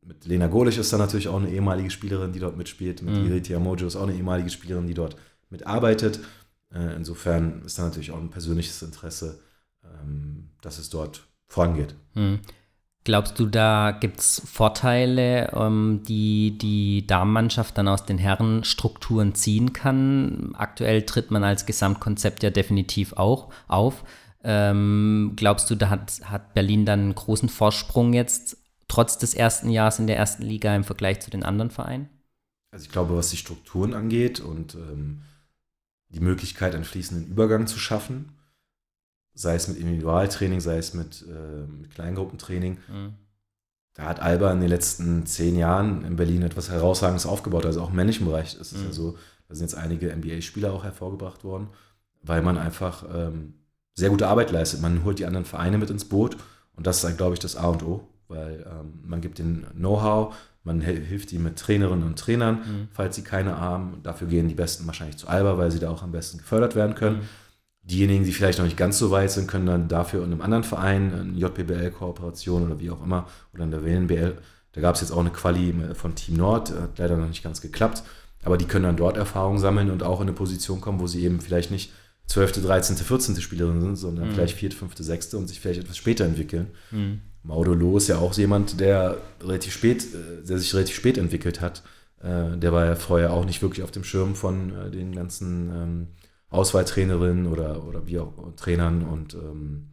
mit 0.07 0.25
Lena 0.25 0.47
Golich 0.47 0.79
ist 0.79 0.93
da 0.93 0.99
natürlich 0.99 1.29
auch 1.29 1.39
eine 1.39 1.51
ehemalige 1.51 1.91
Spielerin, 1.91 2.33
die 2.33 2.39
dort 2.39 2.57
mitspielt. 2.57 3.03
Mit 3.03 3.15
mhm. 3.15 3.27
Iritia 3.27 3.59
Mojo 3.59 3.87
ist 3.87 3.97
auch 3.97 4.05
eine 4.05 4.15
ehemalige 4.15 4.51
Spielerin, 4.51 4.87
die 4.87 4.95
dort 4.95 5.17
mitarbeitet. 5.51 6.21
Äh, 6.73 6.95
insofern 6.95 7.63
ist 7.65 7.79
da 7.79 7.85
natürlich 7.85 8.13
auch 8.13 8.19
ein 8.19 8.31
persönliches 8.31 8.83
Interesse 8.83 9.41
ähm, 10.03 10.51
dass 10.63 10.79
es 10.79 10.91
dort 10.91 11.27
vorangeht. 11.47 11.95
Hm. 12.15 12.41
Glaubst 13.05 13.39
du, 13.39 13.47
da 13.47 13.93
gibt 13.93 14.19
es 14.19 14.43
Vorteile, 14.45 15.53
ähm, 15.53 16.03
die 16.09 16.59
die 16.59 17.07
Damenmannschaft 17.07 17.79
dann 17.79 17.87
aus 17.87 18.05
den 18.05 18.19
Herrenstrukturen 18.19 19.35
ziehen 19.37 19.73
kann? 19.73 20.55
Aktuell 20.57 21.03
tritt 21.07 21.31
man 21.31 21.45
als 21.45 21.67
Gesamtkonzept 21.67 22.43
ja 22.43 22.51
definitiv 22.51 23.13
auch 23.13 23.53
auf. 23.69 24.03
Ähm, 24.49 25.33
glaubst 25.35 25.69
du, 25.69 25.75
da 25.75 25.91
hat, 25.91 26.21
hat 26.25 26.55
Berlin 26.55 26.87
dann 26.87 27.01
einen 27.01 27.15
großen 27.17 27.49
Vorsprung 27.49 28.13
jetzt, 28.13 28.57
trotz 28.87 29.19
des 29.19 29.35
ersten 29.35 29.71
Jahres 29.71 29.99
in 29.99 30.07
der 30.07 30.17
ersten 30.17 30.45
Liga 30.45 30.75
im 30.77 30.85
Vergleich 30.85 31.19
zu 31.19 31.31
den 31.31 31.43
anderen 31.43 31.73
Vereinen? 31.73 32.09
Also 32.71 32.85
ich 32.85 32.93
glaube, 32.93 33.17
was 33.17 33.31
die 33.31 33.37
Strukturen 33.37 33.93
angeht 33.93 34.39
und 34.39 34.77
ähm, 34.77 35.23
die 36.11 36.21
Möglichkeit, 36.21 36.77
einen 36.77 36.85
fließenden 36.85 37.27
Übergang 37.27 37.67
zu 37.67 37.81
schaffen, 37.81 38.37
sei 39.35 39.57
es 39.57 39.67
mit 39.67 39.79
Individualtraining, 39.79 40.61
sei 40.61 40.79
es 40.79 40.95
mit, 40.95 41.25
äh, 41.29 41.67
mit 41.67 41.91
Kleingruppentraining. 41.91 42.79
Mhm. 42.89 43.15
Da 43.95 44.05
hat 44.05 44.21
Alba 44.21 44.53
in 44.53 44.61
den 44.61 44.69
letzten 44.69 45.27
zehn 45.27 45.57
Jahren 45.57 46.05
in 46.05 46.15
Berlin 46.15 46.43
etwas 46.43 46.71
Herausragendes 46.71 47.27
aufgebaut. 47.27 47.67
Also 47.67 47.83
auch 47.83 47.91
im 47.91 47.97
männlichen 47.97 48.27
Bereich 48.27 48.55
ist 48.55 48.73
es 48.73 48.79
mhm. 48.79 48.85
ja 48.87 48.93
so, 48.93 49.19
da 49.49 49.57
sind 49.57 49.65
jetzt 49.65 49.75
einige 49.75 50.15
NBA-Spieler 50.15 50.73
auch 50.73 50.85
hervorgebracht 50.85 51.43
worden, 51.43 51.69
weil 52.23 52.43
man 52.43 52.59
einfach 52.59 53.05
ähm, 53.13 53.55
sehr 53.97 54.11
gute 54.11 54.29
Arbeit 54.29 54.53
leistet. 54.53 54.81
Man 54.81 55.03
holt 55.05 55.19
die 55.19 55.27
anderen 55.27 55.47
Vereine 55.47 55.79
mit 55.79 55.91
ins 55.91 56.05
Boot 56.05 56.37
und 56.77 56.87
das 56.87 56.97
ist, 56.97 57.05
dann, 57.05 57.17
glaube 57.17 57.35
ich, 57.35 57.41
das 57.41 57.57
A 57.57 57.67
und 57.67 57.83
O, 57.83 58.07
weil 58.29 58.65
ähm, 58.71 59.01
man 59.05 59.21
gibt 59.21 59.39
den 59.39 59.67
Know-how, 59.75 60.35
man 60.63 60.81
hilft 60.81 61.33
ihnen 61.33 61.45
mit 61.45 61.59
Trainerinnen 61.59 62.07
und 62.07 62.19
Trainern, 62.19 62.57
mhm. 62.57 62.89
falls 62.93 63.17
sie 63.17 63.23
keine 63.23 63.59
haben. 63.59 64.01
Dafür 64.03 64.29
gehen 64.29 64.49
die 64.49 64.55
Besten 64.55 64.87
wahrscheinlich 64.87 65.17
zu 65.17 65.29
Alba, 65.29 65.59
weil 65.59 65.71
sie 65.71 65.79
da 65.79 65.91
auch 65.91 66.03
am 66.03 66.13
besten 66.13 66.39
gefördert 66.39 66.75
werden 66.75 66.95
können. 66.95 67.19
Mhm. 67.19 67.29
Diejenigen, 67.83 68.25
die 68.25 68.33
vielleicht 68.33 68.59
noch 68.59 68.65
nicht 68.65 68.77
ganz 68.77 68.99
so 68.99 69.13
weit 69.13 69.31
sind, 69.31 69.47
können 69.47 69.67
dann 69.67 69.89
dafür 69.89 70.25
in 70.25 70.33
einem 70.33 70.41
anderen 70.41 70.65
Verein, 70.65 71.15
eine 71.15 71.39
JPBL-Kooperation 71.39 72.67
oder 72.67 72.81
wie 72.81 72.91
auch 72.91 73.03
immer, 73.03 73.29
oder 73.55 73.63
in 73.63 73.71
der 73.71 73.85
WNBL, 73.85 74.37
da 74.73 74.81
gab 74.81 74.97
es 74.97 75.01
jetzt 75.01 75.13
auch 75.13 75.21
eine 75.21 75.31
Quali 75.31 75.73
von 75.95 76.17
Team 76.17 76.37
Nord, 76.37 76.71
hat 76.71 76.99
leider 76.99 77.17
noch 77.17 77.29
nicht 77.29 77.45
ganz 77.45 77.61
geklappt, 77.61 78.03
aber 78.45 78.59
die 78.59 78.67
können 78.67 78.85
dann 78.85 78.97
dort 78.97 79.17
Erfahrung 79.17 79.59
sammeln 79.59 79.91
und 79.91 80.03
auch 80.03 80.21
in 80.21 80.27
eine 80.27 80.37
Position 80.37 80.81
kommen, 80.81 81.01
wo 81.01 81.07
sie 81.07 81.25
eben 81.25 81.41
vielleicht 81.41 81.71
nicht 81.71 81.93
12., 82.27 82.63
13., 82.63 82.97
14. 82.97 83.37
Spielerin 83.41 83.81
sind, 83.81 83.97
sondern 83.97 84.29
mhm. 84.29 84.33
vielleicht 84.35 84.57
4., 84.57 84.73
5., 84.73 84.93
6. 84.99 85.35
und 85.35 85.49
sich 85.49 85.61
vielleicht 85.61 85.81
etwas 85.81 85.97
später 85.97 86.25
entwickeln. 86.25 86.69
Mhm. 86.91 87.21
Maudolo 87.43 87.97
ist 87.97 88.09
ja 88.09 88.19
auch 88.19 88.35
jemand, 88.35 88.81
der 88.81 89.19
relativ 89.41 89.73
spät, 89.73 90.05
äh, 90.15 90.45
der 90.47 90.59
sich 90.59 90.75
relativ 90.75 90.97
spät 90.97 91.19
entwickelt 91.19 91.61
hat. 91.61 91.83
Äh, 92.21 92.57
der 92.57 92.73
war 92.73 92.85
ja 92.85 92.97
vorher 92.97 93.33
auch 93.33 93.45
nicht 93.45 93.63
wirklich 93.63 93.85
auf 93.85 93.93
dem 93.93 94.05
Schirm 94.05 94.35
von 94.35 94.75
äh, 94.75 94.91
den 94.91 95.15
ganzen 95.15 95.71
ähm, 95.71 96.07
Auswahltrainerinnen 96.51 97.47
oder, 97.47 97.85
oder 97.87 98.07
wie 98.07 98.19
auch 98.19 98.33
Trainern 98.57 99.03
und 99.03 99.35
ähm, 99.35 99.89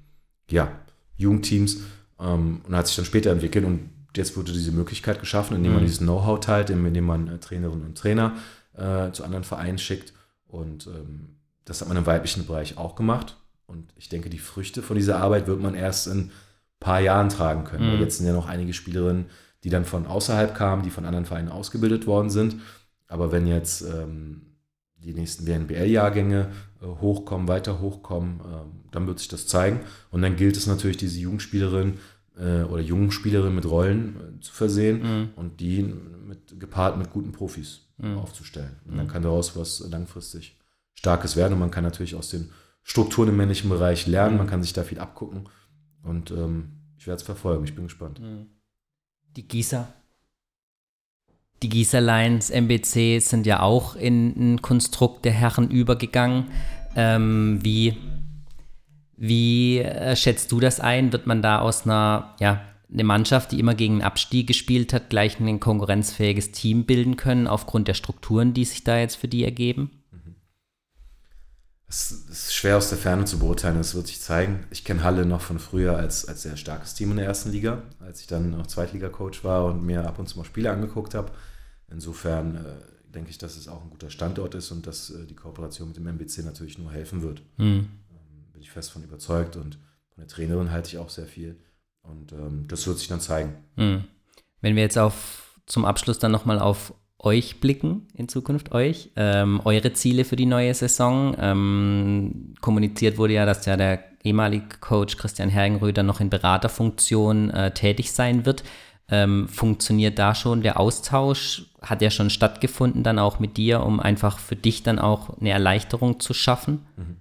ja, 0.49 0.71
Jugendteams 1.17 1.81
ähm, 2.19 2.61
und 2.67 2.75
hat 2.75 2.87
sich 2.87 2.95
dann 2.95 3.05
später 3.05 3.31
entwickelt 3.31 3.65
und 3.65 3.89
jetzt 4.15 4.37
wurde 4.37 4.51
diese 4.51 4.71
Möglichkeit 4.71 5.19
geschaffen, 5.19 5.55
indem 5.55 5.73
man 5.73 5.81
mhm. 5.81 5.87
dieses 5.87 5.99
Know-how 5.99 6.39
teilt, 6.39 6.69
indem 6.69 7.05
man 7.05 7.39
Trainerinnen 7.39 7.85
und 7.85 7.97
Trainer 7.97 8.35
äh, 8.75 9.11
zu 9.11 9.23
anderen 9.23 9.43
Vereinen 9.43 9.77
schickt 9.77 10.13
und 10.47 10.87
ähm, 10.87 11.37
das 11.65 11.81
hat 11.81 11.87
man 11.87 11.97
im 11.97 12.05
weiblichen 12.05 12.45
Bereich 12.45 12.77
auch 12.77 12.95
gemacht 12.95 13.37
und 13.65 13.93
ich 13.97 14.09
denke, 14.09 14.29
die 14.29 14.39
Früchte 14.39 14.81
von 14.81 14.95
dieser 14.95 15.17
Arbeit 15.17 15.47
wird 15.47 15.61
man 15.61 15.75
erst 15.75 16.07
in 16.07 16.17
ein 16.17 16.31
paar 16.79 16.99
Jahren 16.99 17.29
tragen 17.29 17.63
können. 17.63 17.95
Mhm. 17.95 18.01
Jetzt 18.01 18.17
sind 18.17 18.27
ja 18.27 18.33
noch 18.33 18.47
einige 18.47 18.73
Spielerinnen, 18.73 19.25
die 19.63 19.69
dann 19.69 19.85
von 19.85 20.05
außerhalb 20.05 20.53
kamen, 20.53 20.83
die 20.83 20.89
von 20.89 21.05
anderen 21.05 21.25
Vereinen 21.25 21.49
ausgebildet 21.49 22.05
worden 22.05 22.29
sind. 22.29 22.57
Aber 23.07 23.31
wenn 23.31 23.47
jetzt 23.47 23.81
ähm, 23.81 24.41
die 24.95 25.13
nächsten 25.13 25.47
WNBL-Jahrgänge 25.47 26.49
äh, 26.81 26.85
hochkommen, 26.85 27.47
weiter 27.47 27.79
hochkommen, 27.79 28.39
äh, 28.39 28.91
dann 28.91 29.07
wird 29.07 29.19
sich 29.19 29.27
das 29.27 29.47
zeigen. 29.47 29.81
Und 30.11 30.21
dann 30.21 30.35
gilt 30.35 30.57
es 30.57 30.67
natürlich, 30.67 30.97
diese 30.97 31.19
Jugendspielerin 31.19 31.99
äh, 32.37 32.63
oder 32.63 32.81
jungen 32.81 33.11
Spielerin 33.11 33.55
mit 33.55 33.65
Rollen 33.65 34.15
äh, 34.15 34.41
zu 34.41 34.53
versehen 34.53 35.01
mhm. 35.01 35.29
und 35.35 35.59
die 35.59 35.83
mit, 35.83 36.59
gepaart 36.59 36.97
mit 36.97 37.11
guten 37.11 37.31
Profis 37.31 37.87
mhm. 37.97 38.17
aufzustellen. 38.17 38.75
Und 38.85 38.97
dann 38.97 39.05
mhm. 39.05 39.11
kann 39.11 39.23
daraus 39.23 39.55
was 39.55 39.79
langfristig 39.89 40.57
Starkes 41.03 41.35
werden 41.35 41.53
und 41.53 41.59
man 41.59 41.71
kann 41.71 41.83
natürlich 41.83 42.15
aus 42.15 42.29
den 42.29 42.49
Strukturen 42.81 43.29
im 43.29 43.37
männlichen 43.37 43.69
Bereich 43.69 44.07
lernen, 44.07 44.37
man 44.37 44.47
kann 44.47 44.63
sich 44.63 44.73
da 44.73 44.83
viel 44.83 44.99
abgucken 44.99 45.49
und 46.01 46.31
ähm, 46.31 46.79
ich 46.97 47.07
werde 47.07 47.17
es 47.17 47.23
verfolgen, 47.23 47.65
ich 47.65 47.75
bin 47.75 47.85
gespannt. 47.85 48.19
Mhm. 48.19 48.47
Die 49.35 49.47
Gießer 49.47 49.87
die 51.63 51.69
Gießer 51.69 52.01
Lions 52.01 52.49
MBC 52.49 53.21
sind 53.21 53.45
ja 53.45 53.61
auch 53.61 53.95
in 53.95 54.33
ein 54.37 54.61
Konstrukt 54.61 55.23
der 55.23 55.31
Herren 55.31 55.69
übergegangen. 55.69 56.47
Ähm, 56.95 57.59
wie 57.61 57.95
wie 59.15 59.79
äh, 59.79 60.15
schätzt 60.17 60.51
du 60.51 60.59
das 60.59 60.81
ein? 60.81 61.13
Wird 61.13 61.25
man 61.25 61.41
da 61.41 61.59
aus 61.59 61.85
einer, 61.85 62.35
ja, 62.41 62.61
eine 62.91 63.05
Mannschaft, 63.05 63.53
die 63.53 63.59
immer 63.59 63.75
gegen 63.75 63.93
einen 63.93 64.01
Abstieg 64.01 64.47
gespielt 64.47 64.91
hat, 64.91 65.09
gleich 65.09 65.39
ein 65.39 65.59
konkurrenzfähiges 65.61 66.51
Team 66.51 66.83
bilden 66.83 67.15
können, 67.15 67.47
aufgrund 67.47 67.87
der 67.87 67.93
Strukturen, 67.93 68.53
die 68.53 68.65
sich 68.65 68.83
da 68.83 68.99
jetzt 68.99 69.15
für 69.15 69.29
die 69.29 69.45
ergeben? 69.45 70.02
Es 71.93 72.09
ist 72.11 72.55
schwer 72.55 72.77
aus 72.77 72.89
der 72.89 72.97
Ferne 72.97 73.25
zu 73.25 73.37
beurteilen, 73.37 73.77
das 73.77 73.93
wird 73.93 74.07
sich 74.07 74.19
zeigen. 74.19 74.65
Ich 74.71 74.83
kenne 74.83 75.03
Halle 75.03 75.27
noch 75.27 75.41
von 75.41 75.59
früher 75.59 75.95
als, 75.95 76.27
als 76.27 76.41
sehr 76.41 76.57
starkes 76.57 76.95
Team 76.95 77.11
in 77.11 77.17
der 77.17 77.27
ersten 77.27 77.51
Liga, 77.51 77.83
als 77.99 78.19
ich 78.19 78.25
dann 78.25 78.49
noch 78.49 78.65
Zweitliga-Coach 78.65 79.43
war 79.43 79.65
und 79.65 79.83
mir 79.85 80.07
ab 80.07 80.17
und 80.17 80.27
zu 80.27 80.39
mal 80.39 80.43
Spiele 80.43 80.71
angeguckt 80.71 81.13
habe. 81.13 81.31
Insofern 81.91 82.55
äh, 82.55 83.13
denke 83.13 83.29
ich, 83.29 83.37
dass 83.37 83.55
es 83.57 83.67
auch 83.67 83.83
ein 83.83 83.91
guter 83.91 84.09
Standort 84.09 84.55
ist 84.55 84.71
und 84.71 84.87
dass 84.87 85.11
äh, 85.11 85.27
die 85.27 85.35
Kooperation 85.35 85.89
mit 85.89 85.97
dem 85.97 86.07
MBC 86.07 86.39
natürlich 86.43 86.79
nur 86.79 86.91
helfen 86.91 87.21
wird. 87.21 87.43
Mhm. 87.57 87.91
Ähm, 88.09 88.51
bin 88.51 88.61
ich 88.63 88.71
fest 88.71 88.89
von 88.89 89.03
überzeugt 89.03 89.55
und 89.55 89.75
von 90.09 90.17
der 90.17 90.27
Trainerin 90.27 90.71
halte 90.71 90.89
ich 90.89 90.97
auch 90.97 91.11
sehr 91.11 91.27
viel. 91.27 91.59
Und 92.01 92.31
ähm, 92.31 92.65
das 92.67 92.87
wird 92.87 92.97
sich 92.97 93.07
dann 93.07 93.21
zeigen. 93.21 93.53
Mhm. 93.75 94.05
Wenn 94.61 94.75
wir 94.75 94.81
jetzt 94.81 94.97
auf 94.97 95.59
zum 95.67 95.85
Abschluss 95.85 96.17
dann 96.17 96.31
nochmal 96.31 96.57
auf 96.57 96.95
euch 97.23 97.61
blicken 97.61 98.07
in 98.13 98.27
Zukunft, 98.27 98.73
euch, 98.73 99.11
ähm, 99.15 99.61
eure 99.63 99.93
Ziele 99.93 100.25
für 100.25 100.35
die 100.35 100.45
neue 100.45 100.73
Saison. 100.73 101.35
Ähm, 101.39 102.53
kommuniziert 102.61 103.17
wurde 103.17 103.33
ja, 103.33 103.45
dass 103.45 103.65
ja 103.65 103.77
der 103.77 104.03
ehemalige 104.23 104.77
Coach 104.79 105.17
Christian 105.17 105.49
Hergenröder 105.49 106.03
noch 106.03 106.19
in 106.19 106.29
Beraterfunktion 106.29 107.49
äh, 107.49 107.73
tätig 107.73 108.11
sein 108.11 108.45
wird. 108.45 108.63
Ähm, 109.09 109.47
funktioniert 109.47 110.19
da 110.19 110.35
schon 110.35 110.61
der 110.61 110.79
Austausch? 110.79 111.65
Hat 111.81 112.01
der 112.01 112.09
schon 112.09 112.29
stattgefunden 112.29 113.03
dann 113.03 113.19
auch 113.19 113.39
mit 113.39 113.57
dir, 113.57 113.83
um 113.83 113.99
einfach 113.99 114.39
für 114.39 114.55
dich 114.55 114.83
dann 114.83 114.99
auch 114.99 115.37
eine 115.39 115.51
Erleichterung 115.51 116.19
zu 116.19 116.33
schaffen? 116.33 116.85
Mhm. 116.97 117.17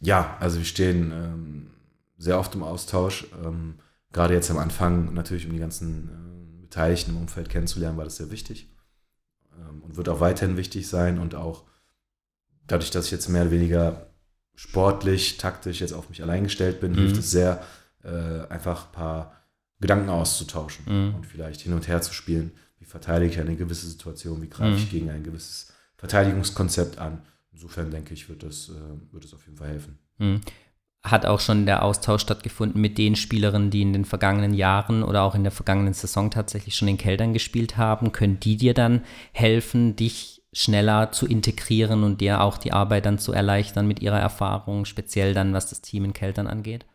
Ja, 0.00 0.36
also 0.40 0.58
wir 0.58 0.64
stehen 0.64 1.12
ähm, 1.12 1.70
sehr 2.18 2.38
oft 2.38 2.54
im 2.54 2.62
Austausch. 2.62 3.26
Ähm, 3.44 3.76
gerade 4.12 4.34
jetzt 4.34 4.50
am 4.50 4.58
Anfang 4.58 5.14
natürlich, 5.14 5.46
um 5.46 5.52
die 5.52 5.58
ganzen 5.58 6.08
äh, 6.08 6.60
Beteiligten 6.62 7.12
im 7.12 7.18
Umfeld 7.18 7.48
kennenzulernen, 7.48 7.96
war 7.96 8.04
das 8.04 8.16
sehr 8.16 8.30
wichtig 8.30 8.68
und 9.82 9.96
wird 9.96 10.08
auch 10.08 10.20
weiterhin 10.20 10.56
wichtig 10.56 10.88
sein 10.88 11.18
und 11.18 11.34
auch 11.34 11.64
dadurch, 12.66 12.90
dass 12.90 13.06
ich 13.06 13.12
jetzt 13.12 13.28
mehr 13.28 13.42
oder 13.42 13.50
weniger 13.50 14.06
sportlich, 14.54 15.36
taktisch 15.38 15.80
jetzt 15.80 15.92
auf 15.92 16.08
mich 16.08 16.22
allein 16.22 16.44
gestellt 16.44 16.80
bin, 16.80 16.92
mhm. 16.92 16.96
hilft 16.96 17.18
es 17.18 17.30
sehr, 17.30 17.62
äh, 18.02 18.46
einfach 18.48 18.86
ein 18.86 18.92
paar 18.92 19.44
Gedanken 19.80 20.08
auszutauschen 20.08 20.84
mhm. 20.86 21.14
und 21.16 21.26
vielleicht 21.26 21.60
hin 21.60 21.72
und 21.72 21.88
her 21.88 22.00
zu 22.00 22.14
spielen. 22.14 22.52
Wie 22.78 22.84
verteidige 22.84 23.32
ich 23.32 23.40
eine 23.40 23.56
gewisse 23.56 23.88
Situation, 23.88 24.42
wie 24.42 24.48
greife 24.48 24.72
mhm. 24.72 24.76
ich 24.76 24.90
gegen 24.90 25.10
ein 25.10 25.24
gewisses 25.24 25.72
Verteidigungskonzept 25.96 26.98
an. 26.98 27.22
Insofern 27.52 27.90
denke 27.90 28.14
ich, 28.14 28.28
wird 28.28 28.42
das, 28.42 28.68
äh, 28.68 29.12
wird 29.12 29.24
das 29.24 29.34
auf 29.34 29.44
jeden 29.46 29.58
Fall 29.58 29.68
helfen. 29.68 29.98
Hat 31.04 31.26
auch 31.26 31.40
schon 31.40 31.66
der 31.66 31.82
Austausch 31.82 32.22
stattgefunden 32.22 32.80
mit 32.80 32.96
den 32.96 33.14
Spielerinnen, 33.14 33.70
die 33.70 33.82
in 33.82 33.92
den 33.92 34.06
vergangenen 34.06 34.54
Jahren 34.54 35.02
oder 35.02 35.22
auch 35.22 35.34
in 35.34 35.42
der 35.42 35.52
vergangenen 35.52 35.92
Saison 35.92 36.30
tatsächlich 36.30 36.76
schon 36.76 36.88
in 36.88 36.96
Keltern 36.96 37.34
gespielt 37.34 37.76
haben. 37.76 38.12
Können 38.12 38.40
die 38.40 38.56
dir 38.56 38.72
dann 38.72 39.02
helfen, 39.32 39.96
dich 39.96 40.42
schneller 40.54 41.12
zu 41.12 41.26
integrieren 41.26 42.04
und 42.04 42.20
dir 42.20 42.40
auch 42.40 42.56
die 42.56 42.72
Arbeit 42.72 43.04
dann 43.06 43.18
zu 43.18 43.32
erleichtern 43.32 43.86
mit 43.86 44.00
ihrer 44.00 44.18
Erfahrung, 44.18 44.84
speziell 44.86 45.34
dann, 45.34 45.52
was 45.52 45.68
das 45.68 45.82
Team 45.82 46.04
in 46.04 46.12
Keltern 46.14 46.46
angeht? 46.46 46.86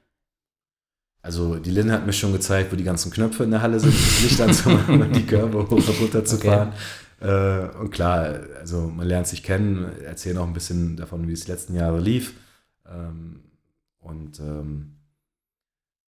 Also 1.22 1.56
die 1.58 1.72
Lynn 1.72 1.92
hat 1.92 2.06
mir 2.06 2.14
schon 2.14 2.32
gezeigt, 2.32 2.72
wo 2.72 2.78
die 2.78 2.86
ganzen 2.86 3.12
Knöpfe 3.12 3.44
in 3.44 3.52
der 3.52 3.62
Halle 3.62 3.80
sind, 3.80 3.94
das 3.94 4.24
Licht 4.24 4.42
anzumachen 4.42 5.02
und 5.02 5.16
die 5.16 5.26
Körper 5.26 5.64
hoch 5.64 5.72
und 5.72 6.00
runter 6.00 6.24
zu 6.24 6.38
fahren. 6.38 6.74
Okay. 7.20 7.30
Äh, 7.30 7.78
und 7.78 7.92
klar, 7.92 8.40
also 8.58 8.88
man 8.88 9.06
lernt 9.06 9.28
sich 9.28 9.44
kennen, 9.44 9.92
erzählen 10.06 10.38
auch 10.38 10.48
ein 10.48 10.54
bisschen 10.54 10.96
davon, 10.96 11.28
wie 11.28 11.34
es 11.34 11.44
die 11.44 11.52
letzten 11.52 11.76
Jahre 11.76 12.00
lief. 12.00 12.36
Ähm, 12.90 13.42
und 14.00 14.40
ähm, 14.40 14.96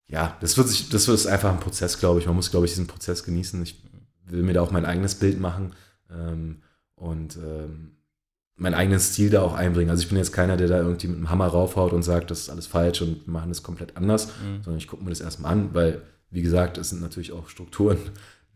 ja, 0.07 0.37
das 0.41 0.57
wird 0.57 0.67
sich, 0.67 0.89
das 0.89 1.07
wird 1.07 1.25
einfach 1.27 1.51
ein 1.51 1.59
Prozess, 1.59 1.99
glaube 1.99 2.19
ich. 2.19 2.25
Man 2.25 2.35
muss, 2.35 2.51
glaube 2.51 2.65
ich, 2.65 2.71
diesen 2.71 2.87
Prozess 2.87 3.23
genießen. 3.23 3.61
Ich 3.61 3.83
will 4.25 4.43
mir 4.43 4.53
da 4.53 4.61
auch 4.61 4.71
mein 4.71 4.85
eigenes 4.85 5.15
Bild 5.15 5.39
machen 5.39 5.73
ähm, 6.09 6.61
und 6.95 7.37
ähm, 7.37 7.91
mein 8.55 8.73
eigenes 8.73 9.13
Stil 9.13 9.29
da 9.29 9.41
auch 9.41 9.53
einbringen. 9.53 9.89
Also 9.89 10.03
ich 10.03 10.09
bin 10.09 10.17
jetzt 10.17 10.33
keiner, 10.33 10.57
der 10.57 10.67
da 10.67 10.77
irgendwie 10.79 11.07
mit 11.07 11.17
einem 11.17 11.29
Hammer 11.29 11.47
raufhaut 11.47 11.93
und 11.93 12.03
sagt, 12.03 12.31
das 12.31 12.41
ist 12.41 12.49
alles 12.49 12.67
falsch 12.67 13.01
und 13.01 13.25
wir 13.25 13.31
machen 13.31 13.49
das 13.49 13.63
komplett 13.63 13.95
anders, 13.95 14.27
mhm. 14.27 14.63
sondern 14.63 14.77
ich 14.77 14.87
gucke 14.87 15.03
mir 15.03 15.11
das 15.11 15.21
erstmal 15.21 15.53
an, 15.53 15.73
weil, 15.73 16.01
wie 16.29 16.41
gesagt, 16.41 16.77
es 16.77 16.89
sind 16.89 17.01
natürlich 17.01 17.31
auch 17.31 17.47
Strukturen, 17.47 17.97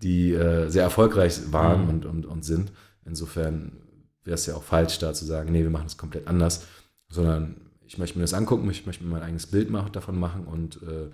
die 0.01 0.33
äh, 0.33 0.69
sehr 0.69 0.83
erfolgreich 0.83 1.39
waren 1.51 1.83
mhm. 1.83 1.89
und, 1.89 2.05
und, 2.05 2.25
und 2.25 2.45
sind. 2.45 2.71
Insofern 3.05 3.77
wäre 4.23 4.35
es 4.35 4.45
ja 4.45 4.55
auch 4.55 4.63
falsch, 4.63 4.99
da 4.99 5.13
zu 5.13 5.25
sagen, 5.25 5.51
nee, 5.51 5.63
wir 5.63 5.69
machen 5.69 5.87
es 5.87 5.97
komplett 5.97 6.27
anders, 6.27 6.65
sondern 7.09 7.55
ich 7.87 7.97
möchte 7.97 8.17
mir 8.17 8.23
das 8.23 8.33
angucken, 8.33 8.69
ich 8.69 8.85
möchte 8.85 9.03
mir 9.03 9.11
mein 9.11 9.23
eigenes 9.23 9.47
Bild 9.47 9.69
machen, 9.69 9.91
davon 9.91 10.19
machen 10.19 10.45
und 10.45 10.81
äh, 10.83 11.09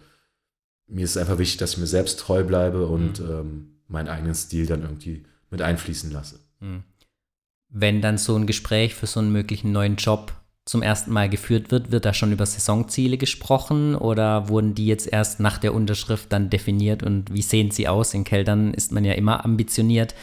mir 0.87 1.03
ist 1.03 1.11
es 1.11 1.17
einfach 1.17 1.37
wichtig, 1.37 1.57
dass 1.57 1.73
ich 1.73 1.77
mir 1.77 1.87
selbst 1.87 2.19
treu 2.19 2.43
bleibe 2.43 2.87
und 2.87 3.19
mhm. 3.19 3.29
ähm, 3.29 3.67
meinen 3.87 4.07
eigenen 4.07 4.35
Stil 4.35 4.65
dann 4.65 4.81
irgendwie 4.81 5.25
mit 5.49 5.61
einfließen 5.61 6.11
lasse. 6.11 6.39
Mhm. 6.59 6.83
Wenn 7.69 8.01
dann 8.01 8.17
so 8.17 8.35
ein 8.35 8.47
Gespräch 8.47 8.95
für 8.95 9.07
so 9.07 9.19
einen 9.19 9.31
möglichen 9.31 9.71
neuen 9.71 9.95
Job 9.97 10.33
zum 10.65 10.81
ersten 10.81 11.11
Mal 11.11 11.29
geführt 11.29 11.71
wird, 11.71 11.91
wird 11.91 12.05
da 12.05 12.13
schon 12.13 12.31
über 12.31 12.45
Saisonziele 12.45 13.17
gesprochen 13.17 13.95
oder 13.95 14.49
wurden 14.49 14.75
die 14.75 14.85
jetzt 14.85 15.11
erst 15.11 15.39
nach 15.39 15.57
der 15.57 15.73
Unterschrift 15.73 16.31
dann 16.31 16.49
definiert 16.49 17.01
und 17.03 17.33
wie 17.33 17.41
sehen 17.41 17.71
sie 17.71 17.87
aus? 17.87 18.13
In 18.13 18.23
Keltern 18.23 18.73
ist 18.73 18.91
man 18.91 19.03
ja 19.03 19.13
immer 19.13 19.45
ambitioniert, 19.45 20.13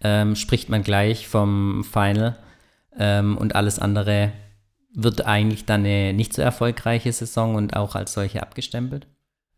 ähm, 0.00 0.36
spricht 0.36 0.68
man 0.68 0.82
gleich 0.82 1.26
vom 1.26 1.84
Final 1.84 2.38
ähm, 2.96 3.36
und 3.36 3.56
alles 3.56 3.78
andere 3.78 4.32
wird 4.96 5.26
eigentlich 5.26 5.66
dann 5.66 5.80
eine 5.80 6.14
nicht 6.14 6.32
so 6.32 6.40
erfolgreiche 6.40 7.12
Saison 7.12 7.54
und 7.54 7.76
auch 7.76 7.94
als 7.94 8.14
solche 8.14 8.42
abgestempelt? 8.42 9.06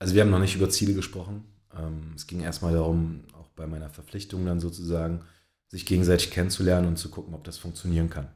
Also 0.01 0.15
wir 0.15 0.23
haben 0.23 0.31
noch 0.31 0.41
nicht 0.41 0.57
über 0.57 0.69
Ziele 0.69 0.95
gesprochen. 0.95 1.45
Ähm, 1.77 2.13
es 2.17 2.27
ging 2.27 2.41
erstmal 2.41 2.75
darum, 2.75 3.21
auch 3.39 3.49
bei 3.51 3.67
meiner 3.67 3.89
Verpflichtung 3.89 4.45
dann 4.45 4.59
sozusagen, 4.59 5.21
sich 5.69 5.87
gegenseitig 5.87 6.33
kennenzulernen 6.33 6.89
und 6.89 6.97
zu 6.97 7.09
gucken, 7.09 7.35
ob 7.35 7.45
das 7.45 7.57
funktionieren 7.57 8.11
kann. 8.11 8.29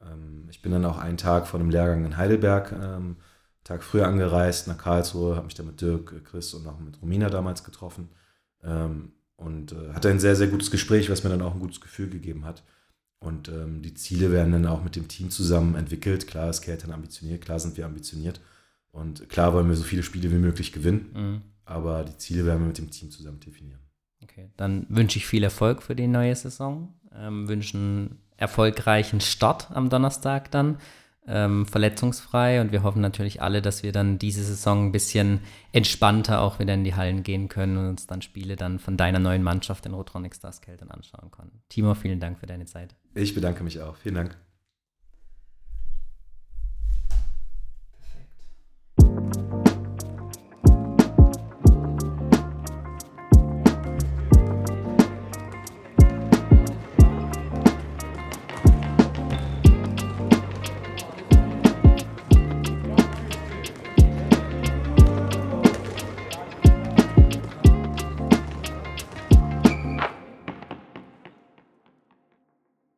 Ähm, 0.00 0.46
ich 0.48 0.62
bin 0.62 0.70
dann 0.70 0.84
auch 0.84 0.98
einen 0.98 1.16
Tag 1.16 1.48
vor 1.48 1.58
einem 1.58 1.70
Lehrgang 1.70 2.04
in 2.04 2.16
Heidelberg, 2.16 2.72
ähm, 2.72 3.16
Tag 3.64 3.82
früher 3.82 4.06
angereist 4.06 4.68
nach 4.68 4.78
Karlsruhe, 4.78 5.34
habe 5.34 5.46
mich 5.46 5.54
dann 5.54 5.66
mit 5.66 5.80
Dirk, 5.80 6.24
Chris 6.24 6.54
und 6.54 6.66
auch 6.66 6.78
mit 6.78 7.02
Romina 7.02 7.28
damals 7.28 7.64
getroffen 7.64 8.08
und 9.36 9.72
äh, 9.72 9.92
hatte 9.92 10.08
ein 10.08 10.18
sehr, 10.18 10.36
sehr 10.36 10.48
gutes 10.48 10.70
Gespräch, 10.70 11.10
was 11.10 11.22
mir 11.22 11.30
dann 11.30 11.42
auch 11.42 11.54
ein 11.54 11.60
gutes 11.60 11.80
Gefühl 11.80 12.08
gegeben 12.08 12.44
hat. 12.44 12.62
Und 13.20 13.48
ähm, 13.48 13.82
die 13.82 13.94
Ziele 13.94 14.30
werden 14.30 14.52
dann 14.52 14.66
auch 14.66 14.82
mit 14.82 14.94
dem 14.94 15.08
Team 15.08 15.30
zusammen 15.30 15.74
entwickelt. 15.74 16.26
Klar 16.26 16.50
ist 16.50 16.60
Keltern 16.62 16.92
ambitioniert, 16.92 17.44
klar 17.44 17.58
sind 17.58 17.76
wir 17.76 17.84
ambitioniert. 17.84 18.40
Und 18.92 19.28
klar 19.28 19.52
wollen 19.52 19.68
wir 19.68 19.76
so 19.76 19.84
viele 19.84 20.02
Spiele 20.02 20.30
wie 20.30 20.38
möglich 20.38 20.72
gewinnen. 20.72 21.10
Mhm. 21.14 21.42
Aber 21.64 22.04
die 22.04 22.16
Ziele 22.16 22.46
werden 22.46 22.60
wir 22.60 22.68
mit 22.68 22.78
dem 22.78 22.90
Team 22.90 23.10
zusammen 23.10 23.40
definieren. 23.40 23.80
Okay, 24.22 24.50
dann 24.56 24.86
wünsche 24.88 25.18
ich 25.18 25.26
viel 25.26 25.44
Erfolg 25.44 25.82
für 25.82 25.94
die 25.94 26.06
neue 26.06 26.34
Saison. 26.34 26.94
Ähm, 27.14 27.48
wünschen 27.48 28.18
erfolgreichen 28.36 29.20
Start 29.20 29.70
am 29.72 29.90
Donnerstag 29.90 30.50
dann 30.50 30.78
ähm, 31.28 31.66
verletzungsfrei 31.66 32.60
und 32.60 32.72
wir 32.72 32.82
hoffen 32.82 33.02
natürlich 33.02 33.42
alle, 33.42 33.62
dass 33.62 33.82
wir 33.82 33.92
dann 33.92 34.18
diese 34.18 34.42
Saison 34.42 34.86
ein 34.86 34.92
bisschen 34.92 35.40
entspannter 35.72 36.40
auch 36.40 36.58
wieder 36.58 36.74
in 36.74 36.84
die 36.84 36.94
Hallen 36.94 37.22
gehen 37.22 37.48
können 37.48 37.76
und 37.76 37.86
uns 37.88 38.06
dann 38.06 38.22
Spiele 38.22 38.56
dann 38.56 38.78
von 38.78 38.96
deiner 38.96 39.18
neuen 39.18 39.42
Mannschaft, 39.42 39.84
den 39.84 39.94
Rotronic 39.94 40.34
Stars 40.34 40.60
Keltern, 40.60 40.90
anschauen 40.90 41.30
können. 41.30 41.62
Timo, 41.68 41.94
vielen 41.94 42.20
Dank 42.20 42.38
für 42.38 42.46
deine 42.46 42.64
Zeit. 42.64 42.94
Ich 43.14 43.34
bedanke 43.34 43.62
mich 43.62 43.80
auch. 43.80 43.96
Vielen 43.96 44.14
Dank. 44.14 44.47